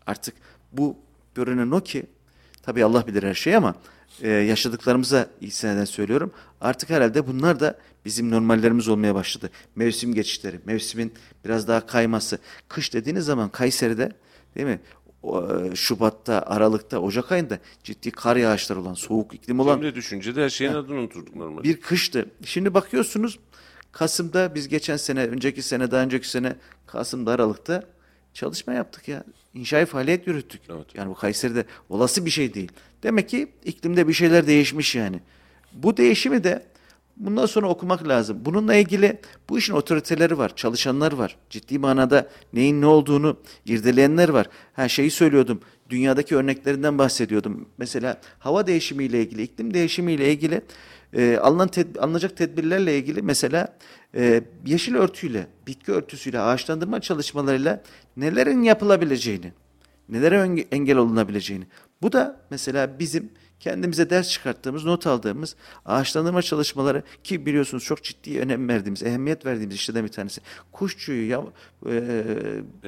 artık 0.06 0.34
bu 0.72 0.96
görünen 1.34 1.70
o 1.70 1.80
ki 1.80 2.06
tabii 2.62 2.84
Allah 2.84 3.06
bilir 3.06 3.22
her 3.22 3.34
şeyi 3.34 3.56
ama 3.56 3.74
e, 4.22 4.28
yaşadıklarımıza 4.28 5.26
istinaden 5.40 5.84
söylüyorum. 5.84 6.32
Artık 6.60 6.90
herhalde 6.90 7.26
bunlar 7.26 7.60
da 7.60 7.78
bizim 8.04 8.30
normallerimiz 8.30 8.88
olmaya 8.88 9.14
başladı. 9.14 9.50
Mevsim 9.76 10.14
geçişleri, 10.14 10.60
mevsimin 10.64 11.12
biraz 11.44 11.68
daha 11.68 11.86
kayması. 11.86 12.38
Kış 12.68 12.94
dediğiniz 12.94 13.24
zaman 13.24 13.48
Kayseri'de 13.48 14.12
değil 14.54 14.66
mi? 14.66 14.80
E, 15.24 15.76
Şubat'ta, 15.76 16.42
Aralık'ta, 16.46 16.98
Ocak 16.98 17.32
ayında 17.32 17.58
ciddi 17.84 18.10
kar 18.10 18.36
yağışları 18.36 18.80
olan, 18.80 18.94
soğuk 18.94 19.34
iklim 19.34 19.60
olan 19.60 19.76
Cemre 19.76 19.94
düşünce 19.94 20.36
de 20.36 20.44
her 20.44 20.48
şeyin 20.48 20.72
adını 20.72 20.98
unuturduk 20.98 21.36
normalde. 21.36 21.64
bir 21.64 21.80
kıştı. 21.80 22.30
Şimdi 22.44 22.74
bakıyorsunuz 22.74 23.38
Kasım'da 23.92 24.54
biz 24.54 24.68
geçen 24.68 24.96
sene, 24.96 25.26
önceki 25.26 25.62
sene, 25.62 25.90
daha 25.90 26.02
önceki 26.02 26.28
sene 26.28 26.56
Kasım'da, 26.86 27.32
Aralık'ta 27.32 27.84
çalışma 28.34 28.72
yaptık 28.72 29.08
ya. 29.08 29.24
İnşai 29.54 29.86
faaliyet 29.86 30.26
yürüttük. 30.26 30.60
Evet. 30.70 30.86
Yani 30.94 31.10
bu 31.10 31.14
Kayseri'de 31.14 31.64
olası 31.88 32.24
bir 32.26 32.30
şey 32.30 32.54
değil. 32.54 32.72
Demek 33.02 33.28
ki 33.28 33.48
iklimde 33.64 34.08
bir 34.08 34.12
şeyler 34.12 34.46
değişmiş 34.46 34.94
yani. 34.94 35.20
Bu 35.72 35.96
değişimi 35.96 36.44
de 36.44 36.62
bundan 37.16 37.46
sonra 37.46 37.68
okumak 37.68 38.08
lazım. 38.08 38.38
Bununla 38.44 38.74
ilgili 38.74 39.20
bu 39.48 39.58
işin 39.58 39.72
otoriteleri 39.72 40.38
var, 40.38 40.56
çalışanlar 40.56 41.12
var. 41.12 41.36
Ciddi 41.50 41.78
manada 41.78 42.28
neyin 42.52 42.80
ne 42.80 42.86
olduğunu 42.86 43.36
irdeleyenler 43.66 44.28
var. 44.28 44.46
Ha 44.72 44.88
şeyi 44.88 45.10
söylüyordum. 45.10 45.60
Dünyadaki 45.90 46.36
örneklerinden 46.36 46.98
bahsediyordum. 46.98 47.68
Mesela 47.78 48.20
hava 48.38 48.66
değişimiyle 48.66 49.22
ilgili, 49.22 49.42
iklim 49.42 49.74
değişimiyle 49.74 50.32
ilgili 50.32 50.62
e, 51.12 51.36
alınan 51.36 51.68
ted- 51.68 51.98
alınacak 51.98 52.36
tedbirlerle 52.36 52.98
ilgili 52.98 53.22
mesela 53.22 53.78
e, 54.14 54.42
yeşil 54.66 54.94
örtüyle, 54.94 55.46
bitki 55.66 55.92
örtüsüyle, 55.92 56.40
ağaçlandırma 56.40 57.00
çalışmalarıyla 57.00 57.82
nelerin 58.16 58.62
yapılabileceğini, 58.62 59.52
nelere 60.09 60.64
engel 60.72 60.96
olunabileceğini. 60.96 61.66
Bu 62.02 62.12
da 62.12 62.40
mesela 62.50 62.98
bizim 62.98 63.30
kendimize 63.61 64.11
ders 64.11 64.28
çıkarttığımız, 64.28 64.84
not 64.84 65.06
aldığımız 65.06 65.56
ağaçlandırma 65.84 66.42
çalışmaları 66.42 67.02
ki 67.24 67.46
biliyorsunuz 67.46 67.84
çok 67.84 68.04
ciddi 68.04 68.40
önem 68.40 68.68
verdiğimiz, 68.68 69.02
ehemmiyet 69.02 69.46
verdiğimiz 69.46 69.76
işlerden 69.76 70.04
bir 70.04 70.12
tanesi. 70.12 70.40
Kuşçuyu 70.72 71.28
ya 71.28 71.42
e, 71.86 72.12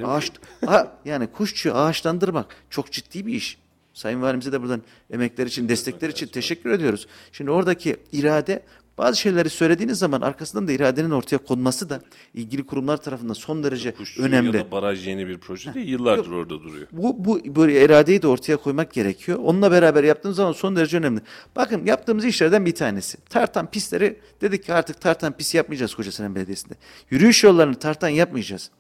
ağaç 0.05 0.33
ha, 0.66 0.99
yani 1.05 1.27
kuşçuyu 1.27 1.75
ağaçlandırmak 1.75 2.57
çok 2.71 2.93
ciddi 2.93 3.27
bir 3.27 3.35
iş. 3.35 3.59
Sayın 3.95 4.23
Valimize 4.23 4.53
de 4.53 4.62
buradan 4.62 4.83
emekler 5.11 5.47
için, 5.47 5.68
destekler 5.68 6.09
için 6.09 6.27
teşekkür 6.27 6.71
ediyoruz. 6.71 7.07
Şimdi 7.33 7.51
oradaki 7.51 7.97
irade 8.12 8.62
bazı 8.99 9.20
şeyleri 9.20 9.51
söylediğiniz 9.51 9.99
zaman 9.99 10.20
arkasından 10.20 10.68
da 10.68 10.72
iradenin 10.72 11.11
ortaya 11.11 11.38
konması 11.38 11.91
da 11.91 12.01
ilgili 12.34 12.66
kurumlar 12.66 12.97
tarafından 12.97 13.34
son 13.34 13.64
derece 13.64 13.95
Kuşçu 13.95 14.22
önemli. 14.22 14.57
Ya 14.57 14.64
da 14.64 14.70
baraj 14.70 15.07
yeni 15.07 15.26
bir 15.28 15.38
proje 15.38 15.74
değil. 15.74 15.88
Yıllardır 15.88 16.30
orada 16.30 16.51
duruyor. 16.51 16.86
Bu, 16.93 17.24
bu 17.24 17.57
böyle 17.57 17.84
iradeyi 17.84 18.22
de 18.22 18.26
ortaya 18.26 18.57
koymak 18.57 18.93
gerekiyor. 18.93 19.38
Onunla 19.43 19.70
beraber 19.70 20.05
yaptığımız 20.05 20.36
zaman 20.36 20.53
son 20.53 20.76
derece 20.76 20.97
önemli. 20.97 21.20
Bakın 21.57 21.86
yaptığımız 21.86 22.24
işlerden 22.24 22.66
bir 22.66 22.74
tanesi. 22.74 23.18
Tartan 23.24 23.70
pistleri 23.70 24.20
dedik 24.41 24.64
ki 24.64 24.74
artık 24.74 25.01
tartan 25.01 25.32
pist 25.32 25.55
yapmayacağız 25.55 25.95
Kocasinan 25.95 26.34
Belediyesi'nde. 26.34 26.74
Yürüyüş 27.11 27.45
yollarını 27.45 27.74
tartan 27.74 28.09
yapmayacağız. 28.09 28.70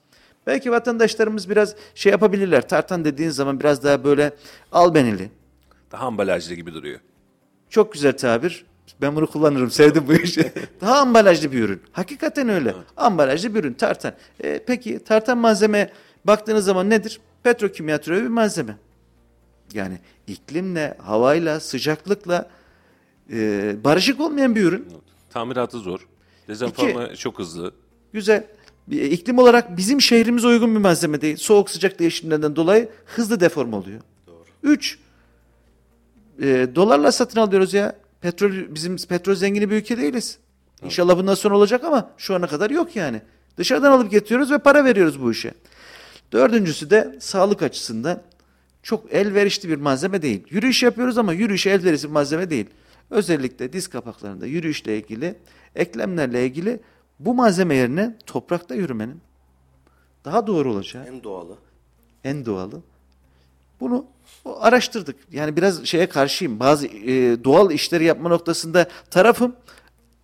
Belki 0.46 0.70
vatandaşlarımız 0.70 1.50
biraz 1.50 1.74
şey 1.94 2.12
yapabilirler. 2.12 2.68
Tartan 2.68 3.04
dediğiniz 3.04 3.36
zaman 3.36 3.60
biraz 3.60 3.84
daha 3.84 4.04
böyle 4.04 4.32
albenili, 4.72 5.30
Daha 5.92 6.06
ambalajlı 6.06 6.54
gibi 6.54 6.74
duruyor. 6.74 7.00
Çok 7.70 7.92
güzel 7.92 8.16
tabir. 8.16 8.64
Ben 9.00 9.16
bunu 9.16 9.26
kullanırım. 9.26 9.70
Sevdim 9.70 10.04
bu 10.08 10.12
işi. 10.12 10.52
Daha 10.80 10.98
ambalajlı 10.98 11.52
bir 11.52 11.62
ürün. 11.62 11.80
Hakikaten 11.92 12.48
öyle. 12.48 12.74
Ambalajlı 12.96 13.54
bir 13.54 13.60
ürün. 13.60 13.72
Tartan. 13.72 14.12
E, 14.40 14.60
peki 14.66 14.98
tartan 15.04 15.38
malzeme 15.38 15.90
baktığınız 16.24 16.64
zaman 16.64 16.90
nedir? 16.90 17.20
Petrokimya 17.42 18.00
türevi 18.00 18.22
bir 18.22 18.28
malzeme. 18.28 18.76
Yani 19.74 19.98
iklimle, 20.26 20.96
havayla, 21.02 21.60
sıcaklıkla 21.60 22.50
e, 23.32 23.76
barışık 23.84 24.20
olmayan 24.20 24.56
bir 24.56 24.62
ürün. 24.62 24.86
Tamiratı 25.30 25.78
zor. 25.78 26.06
Dezenforma 26.48 27.14
çok 27.16 27.38
hızlı. 27.38 27.72
Güzel. 28.12 28.46
E, 28.92 28.96
İklim 28.96 29.38
olarak 29.38 29.76
bizim 29.76 30.00
şehrimize 30.00 30.46
uygun 30.46 30.74
bir 30.74 30.80
malzeme 30.80 31.20
değil. 31.20 31.36
Soğuk 31.36 31.70
sıcak 31.70 31.98
değişimlerinden 31.98 32.56
dolayı 32.56 32.88
hızlı 33.04 33.40
deform 33.40 33.72
oluyor. 33.72 34.00
Doğru. 34.26 34.44
Üç, 34.62 34.98
e, 36.42 36.68
dolarla 36.74 37.12
satın 37.12 37.40
alıyoruz 37.40 37.74
ya. 37.74 37.96
Petrol 38.20 38.74
bizim 38.74 38.96
petrol 38.96 39.34
zengini 39.34 39.70
bir 39.70 39.76
ülke 39.76 39.96
değiliz. 39.96 40.38
İnşallah 40.84 41.18
bundan 41.18 41.34
sonra 41.34 41.56
olacak 41.56 41.84
ama 41.84 42.10
şu 42.16 42.34
ana 42.34 42.46
kadar 42.46 42.70
yok 42.70 42.96
yani. 42.96 43.22
Dışarıdan 43.56 43.92
alıp 43.92 44.10
getiriyoruz 44.10 44.50
ve 44.50 44.58
para 44.58 44.84
veriyoruz 44.84 45.22
bu 45.22 45.32
işe. 45.32 45.54
Dördüncüsü 46.32 46.90
de 46.90 47.16
sağlık 47.20 47.62
açısından 47.62 48.22
çok 48.82 49.12
elverişli 49.12 49.68
bir 49.68 49.76
malzeme 49.76 50.22
değil. 50.22 50.44
Yürüyüş 50.50 50.82
yapıyoruz 50.82 51.18
ama 51.18 51.32
yürüyüşe 51.32 51.70
elverişli 51.70 52.08
bir 52.08 52.12
malzeme 52.12 52.50
değil. 52.50 52.66
Özellikle 53.10 53.72
diz 53.72 53.88
kapaklarında 53.88 54.46
yürüyüşle 54.46 54.98
ilgili, 54.98 55.34
eklemlerle 55.76 56.46
ilgili 56.46 56.80
bu 57.18 57.34
malzeme 57.34 57.74
yerine 57.74 58.16
toprakta 58.26 58.74
yürümenin 58.74 59.20
daha 60.24 60.46
doğru 60.46 60.72
olacağı 60.72 61.06
En 61.06 61.22
doğalı. 61.24 61.56
en 62.24 62.46
doğalı. 62.46 62.82
Bunu 63.80 64.06
araştırdık. 64.60 65.16
Yani 65.32 65.56
biraz 65.56 65.84
şeye 65.84 66.06
karşıyım. 66.08 66.60
Bazı 66.60 66.86
e, 66.86 67.44
doğal 67.44 67.70
işleri 67.70 68.04
yapma 68.04 68.28
noktasında 68.28 68.88
tarafım. 69.10 69.56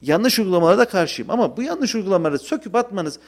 Yanlış 0.02 0.38
uygulamalara 0.38 0.78
da 0.78 0.84
karşıyım. 0.84 1.30
Ama 1.30 1.56
bu 1.56 1.62
yanlış 1.62 1.94
uygulamaları 1.94 2.38
söküp 2.38 2.74
atmanız 2.74 3.18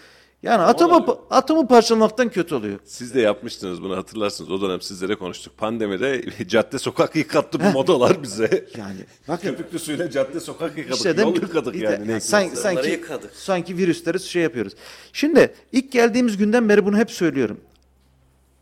yani 0.43 0.63
atomu, 0.63 1.27
atomu 1.31 1.69
parçalamaktan 1.69 2.29
kötü 2.29 2.55
oluyor. 2.55 2.79
Siz 2.85 3.15
de 3.15 3.21
yapmıştınız 3.21 3.83
bunu 3.83 3.97
hatırlarsınız. 3.97 4.51
O 4.51 4.61
dönem 4.61 4.81
sizlere 4.81 5.15
konuştuk. 5.15 5.59
Pandemide 5.59 6.25
cadde 6.49 6.79
sokak 6.79 7.17
yıkattı 7.17 7.61
bu 7.61 7.65
modalar 7.65 8.23
bize. 8.23 8.67
Yani 8.77 9.01
bakın 9.29 9.49
Köpüklü 9.49 9.79
suyla 9.79 10.11
cadde 10.11 10.41
sokak 10.41 10.79
yıkadık. 10.79 10.97
İşte 10.97 11.15
Yol 11.21 11.35
yıkadık 11.35 11.75
de- 11.75 11.79
yani. 11.79 12.09
Ne 12.09 12.21
sanki, 12.21 12.57
sanki, 12.57 12.91
yıkadık. 12.91 13.35
sanki 13.35 13.77
virüsleri 13.77 14.21
şey 14.21 14.43
yapıyoruz. 14.43 14.73
Şimdi 15.13 15.55
ilk 15.73 15.93
geldiğimiz 15.93 16.37
günden 16.37 16.69
beri 16.69 16.87
bunu 16.87 16.97
hep 16.99 17.11
söylüyorum. 17.11 17.61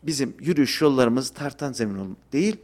Bizim 0.03 0.33
yürüyüş 0.39 0.81
yollarımız 0.81 1.29
tartan 1.29 1.73
zemin 1.73 2.17
değil. 2.33 2.55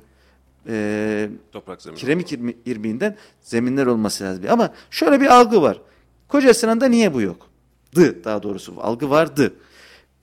Ee, 0.68 1.30
Toprak 1.52 1.82
zemin. 1.82 1.98
kiremik 1.98 2.32
irmi- 2.32 2.56
irmiğinden 2.66 3.18
zeminler 3.42 3.86
olması 3.86 4.24
lazım. 4.24 4.46
Ama 4.50 4.74
şöyle 4.92 5.22
bir 5.22 5.26
algı 5.28 5.62
var. 5.62 5.82
Koca 6.28 6.54
Sinan'da 6.54 6.86
niye 6.88 7.14
bu 7.14 7.22
yok? 7.22 7.50
Dı 7.96 8.24
daha 8.24 8.44
doğrusu 8.44 8.74
algı 8.82 9.10
vardı. 9.10 9.54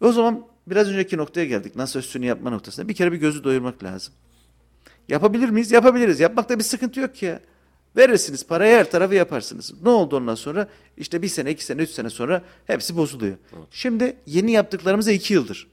O 0.01 0.13
zaman 0.13 0.45
biraz 0.67 0.89
önceki 0.89 1.17
noktaya 1.17 1.47
geldik. 1.47 1.77
Nasıl 1.77 1.99
üstünü 2.01 2.27
yapma 2.27 2.51
noktasında. 2.51 2.89
Bir 2.89 2.95
kere 2.95 3.13
bir 3.13 3.17
gözü 3.17 3.45
doyurmak 3.45 3.85
lazım. 3.85 4.15
Yapabilir 5.09 5.49
miyiz? 5.49 5.73
Yapabiliriz. 5.73 6.21
Yapmakta 6.21 6.59
bir 6.59 6.65
sıkıntı 6.65 7.01
yok 7.01 7.15
ki 7.15 7.27
ya. 7.27 7.41
Verirsiniz 7.97 8.47
parayı 8.47 8.77
her 8.77 8.91
tarafı 8.91 9.15
yaparsınız. 9.15 9.73
Ne 9.83 9.89
oldu 9.89 10.17
ondan 10.17 10.35
sonra? 10.35 10.69
İşte 10.97 11.23
bir 11.23 11.29
sene, 11.29 11.51
iki 11.51 11.65
sene, 11.65 11.83
üç 11.83 11.91
sene 11.91 12.11
sonra 12.11 12.43
hepsi 12.67 12.97
bozuluyor. 12.97 13.37
Şimdi 13.71 14.17
yeni 14.27 14.53
yaptıklarımıza 14.53 15.13
iki 15.13 15.35
yıldır. 15.35 15.67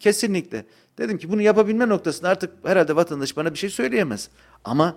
Kesinlikle. 0.00 0.64
Dedim 0.98 1.18
ki 1.18 1.32
bunu 1.32 1.42
yapabilme 1.42 1.88
noktasında 1.88 2.28
artık 2.28 2.52
herhalde 2.64 2.96
vatandaş 2.96 3.36
bana 3.36 3.52
bir 3.52 3.58
şey 3.58 3.70
söyleyemez. 3.70 4.28
Ama 4.64 4.96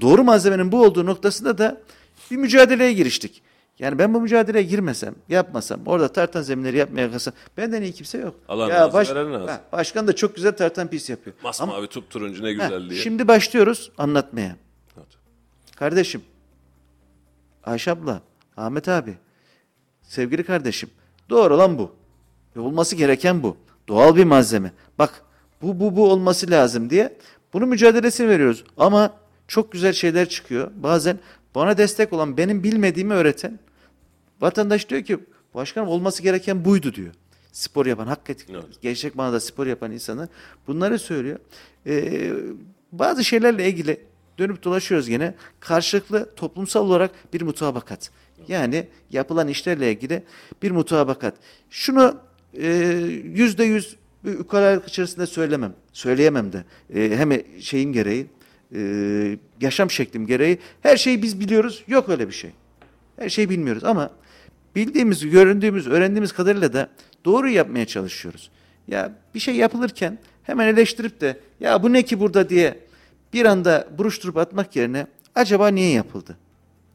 doğru 0.00 0.24
malzemenin 0.24 0.72
bu 0.72 0.82
olduğu 0.84 1.06
noktasında 1.06 1.58
da 1.58 1.80
bir 2.30 2.36
mücadeleye 2.36 2.92
giriştik. 2.92 3.42
Yani 3.78 3.98
ben 3.98 4.14
bu 4.14 4.20
mücadeleye 4.20 4.64
girmesem, 4.64 5.14
yapmasam, 5.28 5.80
orada 5.86 6.08
tartan 6.12 6.42
zeminleri 6.42 6.76
yapmaya 6.76 7.10
kalksam 7.10 7.34
benden 7.56 7.82
iyi 7.82 7.92
kimse 7.92 8.18
yok. 8.18 8.34
Alan 8.48 8.68
ya 8.68 8.74
lazım. 8.74 8.92
Ha, 9.48 9.60
başkan 9.72 10.06
da 10.08 10.16
çok 10.16 10.36
güzel 10.36 10.56
tartan 10.56 10.88
pis 10.88 11.10
yapıyor. 11.10 11.36
Ama- 11.40 11.48
Masmavi 11.48 11.86
tup 11.86 12.10
turuncu 12.10 12.44
ne 12.44 12.52
güzel 12.52 12.90
diye. 12.90 13.00
şimdi 13.00 13.28
başlıyoruz 13.28 13.92
anlatmaya. 13.98 14.56
Evet. 14.96 15.06
Kardeşim, 15.76 16.22
Ayşe 17.64 17.90
abla, 17.90 18.22
Ahmet 18.56 18.88
abi, 18.88 19.14
sevgili 20.02 20.44
kardeşim, 20.44 20.90
doğru 21.30 21.54
olan 21.54 21.78
bu. 21.78 21.92
Ve 22.56 22.60
olması 22.60 22.96
gereken 22.96 23.42
bu. 23.42 23.56
Doğal 23.88 24.16
bir 24.16 24.24
malzeme. 24.24 24.72
Bak, 24.98 25.22
bu 25.62 25.80
bu 25.80 25.96
bu 25.96 26.10
olması 26.10 26.50
lazım 26.50 26.90
diye 26.90 27.16
bunu 27.52 27.66
mücadelesini 27.66 28.28
veriyoruz. 28.28 28.64
Ama 28.76 29.14
çok 29.48 29.72
güzel 29.72 29.92
şeyler 29.92 30.28
çıkıyor. 30.28 30.70
Bazen 30.76 31.18
bana 31.54 31.78
destek 31.78 32.12
olan, 32.12 32.36
benim 32.36 32.62
bilmediğimi 32.62 33.14
öğreten 33.14 33.58
vatandaş 34.40 34.88
diyor 34.88 35.02
ki, 35.02 35.18
başkanım 35.54 35.88
olması 35.88 36.22
gereken 36.22 36.64
buydu 36.64 36.94
diyor. 36.94 37.14
Spor 37.52 37.86
yapan, 37.86 38.06
hakikaten 38.06 38.54
Evet. 38.54 38.64
gerçek 38.82 39.14
manada 39.14 39.40
spor 39.40 39.66
yapan 39.66 39.92
insanı 39.92 40.28
bunları 40.66 40.98
söylüyor. 40.98 41.38
Ee, 41.86 42.32
bazı 42.92 43.24
şeylerle 43.24 43.68
ilgili 43.68 44.00
dönüp 44.38 44.64
dolaşıyoruz 44.64 45.08
gene. 45.08 45.34
Karşılıklı 45.60 46.34
toplumsal 46.34 46.86
olarak 46.86 47.10
bir 47.34 47.42
mutabakat. 47.42 48.10
Yani 48.48 48.88
yapılan 49.10 49.48
işlerle 49.48 49.92
ilgili 49.92 50.22
bir 50.62 50.70
mutabakat. 50.70 51.34
Şunu 51.70 52.16
yüzde 53.34 53.64
yüz 53.64 53.96
ukalalık 54.38 54.88
içerisinde 54.88 55.26
söylemem. 55.26 55.72
Söyleyemem 55.92 56.52
de. 56.52 56.64
E, 56.94 57.16
hem 57.16 57.32
şeyim 57.60 57.92
gereği, 57.92 58.26
e, 58.74 59.38
yaşam 59.60 59.90
şeklim 59.90 60.26
gereği 60.26 60.58
her 60.82 60.96
şeyi 60.96 61.22
biz 61.22 61.40
biliyoruz. 61.40 61.84
Yok 61.88 62.08
öyle 62.08 62.28
bir 62.28 62.32
şey. 62.32 62.50
Her 63.16 63.28
şeyi 63.28 63.50
bilmiyoruz 63.50 63.84
ama 63.84 64.10
bildiğimiz, 64.76 65.30
göründüğümüz, 65.30 65.86
öğrendiğimiz 65.86 66.32
kadarıyla 66.32 66.72
da 66.72 66.88
doğru 67.24 67.48
yapmaya 67.48 67.86
çalışıyoruz. 67.86 68.50
Ya 68.88 69.12
bir 69.34 69.40
şey 69.40 69.54
yapılırken 69.54 70.18
hemen 70.42 70.66
eleştirip 70.66 71.20
de 71.20 71.36
ya 71.60 71.82
bu 71.82 71.92
ne 71.92 72.02
ki 72.02 72.20
burada 72.20 72.48
diye 72.48 72.78
bir 73.32 73.44
anda 73.44 73.88
buruşturup 73.98 74.36
atmak 74.36 74.76
yerine 74.76 75.06
acaba 75.34 75.68
niye 75.68 75.90
yapıldı? 75.90 76.36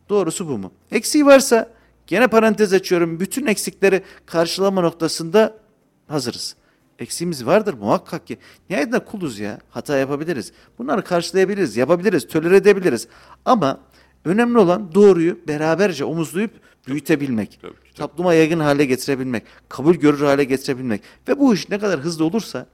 Doğrusu 0.09 0.47
bu 0.47 0.57
mu? 0.57 0.72
Eksiği 0.91 1.26
varsa 1.26 1.70
gene 2.08 2.28
parantez 2.28 2.74
açıyorum. 2.74 3.20
Bütün 3.20 3.45
eksikleri 3.45 4.04
karşılama 4.26 4.82
noktasında 4.82 5.58
hazırız. 6.08 6.56
Eksiğimiz 6.99 7.45
vardır 7.45 7.74
muhakkak 7.74 8.28
ki. 8.28 8.38
Nihayetinde 8.70 8.99
kuluz 8.99 9.39
ya. 9.39 9.60
Hata 9.70 9.97
yapabiliriz. 9.97 10.51
Bunları 10.80 11.04
karşılayabiliriz, 11.04 11.78
yapabiliriz, 11.78 12.28
tolere 12.28 12.56
edebiliriz. 12.58 13.08
Ama 13.45 13.80
önemli 14.26 14.58
olan 14.58 14.93
doğruyu 14.95 15.39
beraberce 15.47 16.06
omuzlayıp 16.06 16.51
büyütebilmek. 16.88 17.60
Tabii 17.62 17.74
tabii. 17.74 17.93
Topluma 17.93 18.34
yaygın 18.34 18.60
hale 18.60 18.86
getirebilmek. 18.86 19.43
Kabul 19.70 19.95
görür 19.95 20.26
hale 20.26 20.43
getirebilmek. 20.43 21.01
Ve 21.28 21.39
bu 21.39 21.54
iş 21.54 21.70
ne 21.70 21.80
kadar 21.80 21.99
hızlı 21.99 22.26
olursa 22.26 22.66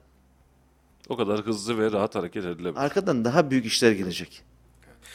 O 1.10 1.18
kadar 1.18 1.40
hızlı 1.42 1.78
ve 1.80 1.92
rahat 1.92 2.16
hareket 2.16 2.46
edilebilir. 2.46 2.84
arkadan 2.84 3.26
daha 3.26 3.52
büyük 3.52 3.66
işler 3.66 3.92
gelecek. 3.92 4.42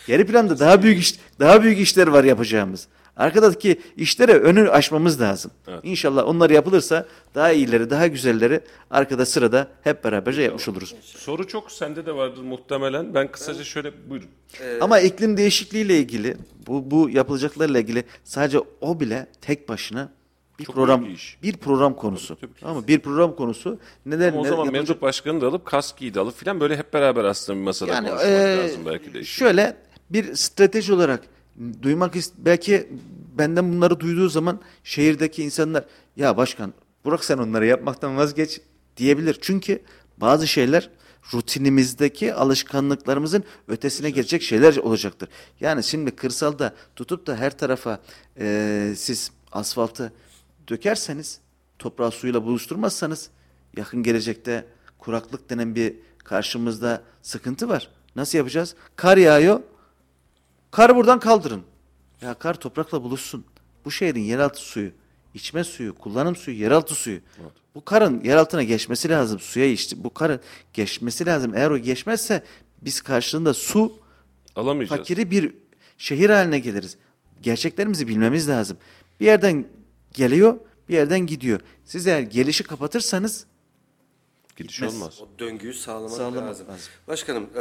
Geri 0.06 0.26
planda 0.26 0.58
daha 0.58 0.82
büyük 0.82 0.98
iş, 0.98 1.14
daha 1.40 1.62
büyük 1.62 1.78
işler 1.80 2.06
var 2.06 2.24
yapacağımız. 2.24 2.88
Arkadaki 3.16 3.80
işlere 3.96 4.32
önü 4.32 4.70
açmamız 4.70 5.20
lazım. 5.20 5.50
Evet. 5.68 5.80
İnşallah 5.82 6.28
onlar 6.28 6.50
yapılırsa 6.50 7.06
daha 7.34 7.52
iyileri, 7.52 7.90
daha 7.90 8.06
güzelleri 8.06 8.60
arkada 8.90 9.26
sırada 9.26 9.68
hep 9.82 10.04
beraberce 10.04 10.42
yapmış 10.42 10.68
oluruz. 10.68 10.94
Soru 11.02 11.46
çok 11.48 11.72
sende 11.72 12.06
de 12.06 12.14
vardır 12.14 12.42
muhtemelen. 12.42 13.14
Ben 13.14 13.32
kısaca 13.32 13.64
şöyle 13.64 13.92
buyurun. 14.10 14.28
Ama 14.80 15.00
iklim 15.00 15.36
değişikliğiyle 15.36 15.98
ilgili, 15.98 16.36
bu 16.66 16.90
bu 16.90 17.10
yapılacaklarla 17.10 17.78
ilgili 17.78 18.04
sadece 18.24 18.58
o 18.80 19.00
bile 19.00 19.26
tek 19.40 19.68
başına 19.68 20.08
bir 20.58 20.64
Çok 20.64 20.74
program 20.74 21.04
büyük 21.04 21.18
iş. 21.18 21.38
bir 21.42 21.56
program 21.56 21.96
konusu. 21.96 22.36
Tabii, 22.36 22.52
tabii. 22.60 22.70
Ama 22.70 22.86
bir 22.88 22.98
program 22.98 23.36
konusu 23.36 23.78
neden 24.06 24.32
Ama 24.32 24.40
o 24.40 24.44
zaman 24.44 24.56
yapılacak- 24.64 24.72
mevcut 24.72 25.02
başkanı 25.02 25.40
da 25.40 25.46
alıp 25.46 25.64
kaskiyi 25.64 26.14
de 26.14 26.20
alıp 26.20 26.36
filan 26.36 26.60
böyle 26.60 26.76
hep 26.76 26.92
beraber 26.94 27.24
aslında 27.24 27.58
bir 27.58 27.64
masada 27.64 27.92
Yani 27.92 28.08
konuşmak 28.08 28.30
e, 28.30 28.56
lazım 28.58 28.86
belki 28.86 29.14
de. 29.14 29.24
şöyle 29.24 29.76
bir 30.10 30.34
strateji 30.34 30.92
olarak 30.92 31.20
duymak 31.82 32.16
ist- 32.16 32.32
belki 32.38 32.88
benden 33.38 33.72
bunları 33.72 34.00
duyduğu 34.00 34.28
zaman 34.28 34.60
şehirdeki 34.84 35.42
insanlar 35.42 35.84
ya 36.16 36.36
başkan 36.36 36.74
bırak 37.06 37.24
sen 37.24 37.38
onları 37.38 37.66
yapmaktan 37.66 38.16
vazgeç 38.16 38.60
diyebilir. 38.96 39.38
Çünkü 39.40 39.82
bazı 40.16 40.46
şeyler 40.46 40.90
rutinimizdeki 41.34 42.34
alışkanlıklarımızın 42.34 43.44
ötesine 43.68 44.10
geçecek 44.10 44.42
şeyler 44.42 44.76
olacaktır. 44.76 45.28
Yani 45.60 45.84
şimdi 45.84 46.10
kırsalda 46.10 46.74
tutup 46.96 47.26
da 47.26 47.36
her 47.36 47.58
tarafa 47.58 48.00
e, 48.38 48.92
siz 48.96 49.30
asfaltı 49.52 50.12
dökerseniz 50.68 51.40
toprağı 51.78 52.10
suyla 52.10 52.44
buluşturmazsanız 52.44 53.30
yakın 53.76 54.02
gelecekte 54.02 54.66
kuraklık 54.98 55.50
denen 55.50 55.74
bir 55.74 55.94
karşımızda 56.24 57.02
sıkıntı 57.22 57.68
var. 57.68 57.88
Nasıl 58.16 58.38
yapacağız? 58.38 58.74
Kar 58.96 59.16
yağıyor. 59.16 59.60
Karı 60.74 60.96
buradan 60.96 61.20
kaldırın. 61.20 61.62
Ya 62.22 62.34
kar 62.34 62.54
toprakla 62.54 63.02
buluşsun. 63.02 63.44
Bu 63.84 63.90
şehrin 63.90 64.20
yeraltı 64.20 64.60
suyu, 64.60 64.90
içme 65.34 65.64
suyu, 65.64 65.94
kullanım 65.94 66.36
suyu, 66.36 66.56
yeraltı 66.56 66.94
suyu. 66.94 67.20
Bu 67.74 67.84
karın 67.84 68.24
yer 68.24 68.36
altına 68.36 68.62
geçmesi 68.62 69.08
lazım. 69.08 69.40
Suya 69.40 69.66
içti. 69.66 70.04
Bu 70.04 70.14
karın 70.14 70.40
geçmesi 70.72 71.26
lazım. 71.26 71.54
Eğer 71.54 71.70
o 71.70 71.78
geçmezse 71.78 72.44
biz 72.82 73.00
karşılığında 73.00 73.54
su 73.54 73.98
Alamayacağız. 74.56 74.98
fakiri 75.00 75.30
bir 75.30 75.54
şehir 75.98 76.30
haline 76.30 76.58
geliriz. 76.58 76.96
Gerçeklerimizi 77.42 78.08
bilmemiz 78.08 78.48
lazım. 78.48 78.76
Bir 79.20 79.26
yerden 79.26 79.66
geliyor, 80.12 80.56
bir 80.88 80.94
yerden 80.94 81.20
gidiyor. 81.20 81.60
Siz 81.84 82.06
eğer 82.06 82.20
gelişi 82.20 82.64
kapatırsanız 82.64 83.46
Gidiş 84.56 84.74
Gitmez. 84.76 84.94
olmaz. 84.94 85.20
O 85.20 85.38
döngüyü 85.38 85.74
sağlamak, 85.74 86.10
Sağlamak 86.16 86.42
lazım. 86.48 86.68
lazım. 86.68 86.92
Başkanım, 87.08 87.44
e, 87.56 87.60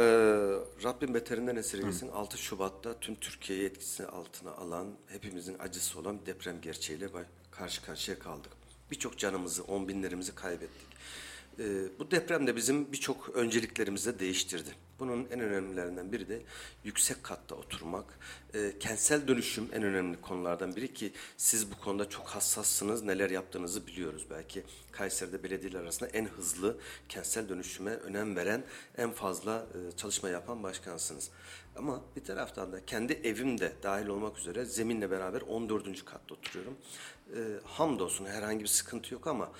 Rabbim 0.84 1.14
beterinden 1.14 1.56
esirgesin. 1.56 2.08
6 2.08 2.38
Şubat'ta 2.38 3.00
tüm 3.00 3.14
Türkiye'yi 3.14 3.64
etkisine 3.64 4.06
altına 4.06 4.50
alan, 4.52 4.86
hepimizin 5.08 5.56
acısı 5.58 6.00
olan 6.00 6.20
bir 6.20 6.26
deprem 6.26 6.60
gerçeğiyle 6.60 7.08
karşı 7.50 7.82
karşıya 7.82 8.18
kaldık. 8.18 8.52
Birçok 8.90 9.18
canımızı, 9.18 9.64
on 9.64 9.88
binlerimizi 9.88 10.34
kaybettik. 10.34 10.93
E, 11.58 11.64
bu 11.98 12.10
deprem 12.10 12.46
de 12.46 12.56
bizim 12.56 12.92
birçok 12.92 13.28
önceliklerimizi 13.34 14.14
de 14.14 14.18
değiştirdi. 14.18 14.74
Bunun 14.98 15.28
en 15.30 15.40
önemlilerinden 15.40 16.12
biri 16.12 16.28
de 16.28 16.42
yüksek 16.84 17.24
katta 17.24 17.54
oturmak. 17.54 18.18
E, 18.54 18.78
kentsel 18.80 19.28
dönüşüm 19.28 19.68
en 19.72 19.82
önemli 19.82 20.20
konulardan 20.20 20.76
biri 20.76 20.94
ki 20.94 21.12
siz 21.36 21.70
bu 21.70 21.78
konuda 21.80 22.08
çok 22.08 22.26
hassassınız. 22.26 23.02
Neler 23.02 23.30
yaptığınızı 23.30 23.86
biliyoruz. 23.86 24.26
Belki 24.30 24.64
Kayseri'de 24.92 25.42
belediyeler 25.42 25.80
arasında 25.80 26.08
en 26.08 26.24
hızlı 26.24 26.76
kentsel 27.08 27.48
dönüşüme 27.48 27.90
önem 27.90 28.36
veren, 28.36 28.64
en 28.96 29.10
fazla 29.10 29.66
e, 29.74 29.96
çalışma 29.96 30.28
yapan 30.28 30.62
başkansınız. 30.62 31.30
Ama 31.76 32.02
bir 32.16 32.24
taraftan 32.24 32.72
da 32.72 32.84
kendi 32.86 33.12
evim 33.12 33.60
de 33.60 33.72
dahil 33.82 34.06
olmak 34.06 34.38
üzere 34.38 34.64
zeminle 34.64 35.10
beraber 35.10 35.40
14. 35.40 36.04
katta 36.04 36.34
oturuyorum. 36.34 36.76
E, 37.36 37.38
hamdolsun 37.64 38.26
herhangi 38.26 38.60
bir 38.60 38.68
sıkıntı 38.68 39.14
yok 39.14 39.26
ama 39.26 39.52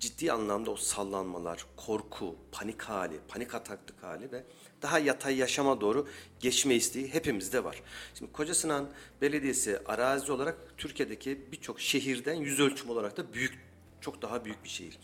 ciddi 0.00 0.32
anlamda 0.32 0.70
o 0.70 0.76
sallanmalar, 0.76 1.66
korku, 1.76 2.36
panik 2.52 2.82
hali, 2.82 3.20
panik 3.28 3.54
ataklık 3.54 4.02
hali 4.02 4.32
ve 4.32 4.44
daha 4.82 4.98
yatay 4.98 5.36
yaşama 5.36 5.80
doğru 5.80 6.08
geçme 6.40 6.74
isteği 6.74 7.14
hepimizde 7.14 7.64
var. 7.64 7.82
Şimdi 8.14 8.32
Kocasinan 8.32 8.88
Belediyesi 9.22 9.78
arazi 9.86 10.32
olarak 10.32 10.56
Türkiye'deki 10.76 11.40
birçok 11.52 11.80
şehirden 11.80 12.34
yüz 12.34 12.60
ölçüm 12.60 12.90
olarak 12.90 13.16
da 13.16 13.32
büyük, 13.32 13.58
çok 14.00 14.22
daha 14.22 14.44
büyük 14.44 14.64
bir 14.64 14.68
şehir. 14.68 14.98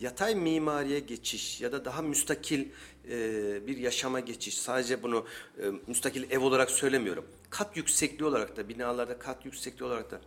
Yatay 0.00 0.34
mimariye 0.34 1.00
geçiş 1.00 1.60
ya 1.60 1.72
da 1.72 1.84
daha 1.84 2.02
müstakil 2.02 2.68
e, 3.10 3.66
bir 3.66 3.76
yaşama 3.76 4.20
geçiş, 4.20 4.58
sadece 4.58 5.02
bunu 5.02 5.26
e, 5.58 5.62
müstakil 5.86 6.30
ev 6.30 6.40
olarak 6.40 6.70
söylemiyorum. 6.70 7.26
Kat 7.50 7.76
yüksekliği 7.76 8.28
olarak 8.28 8.56
da, 8.56 8.68
binalarda 8.68 9.18
kat 9.18 9.44
yüksekliği 9.44 9.88
olarak 9.88 10.10
da 10.10 10.20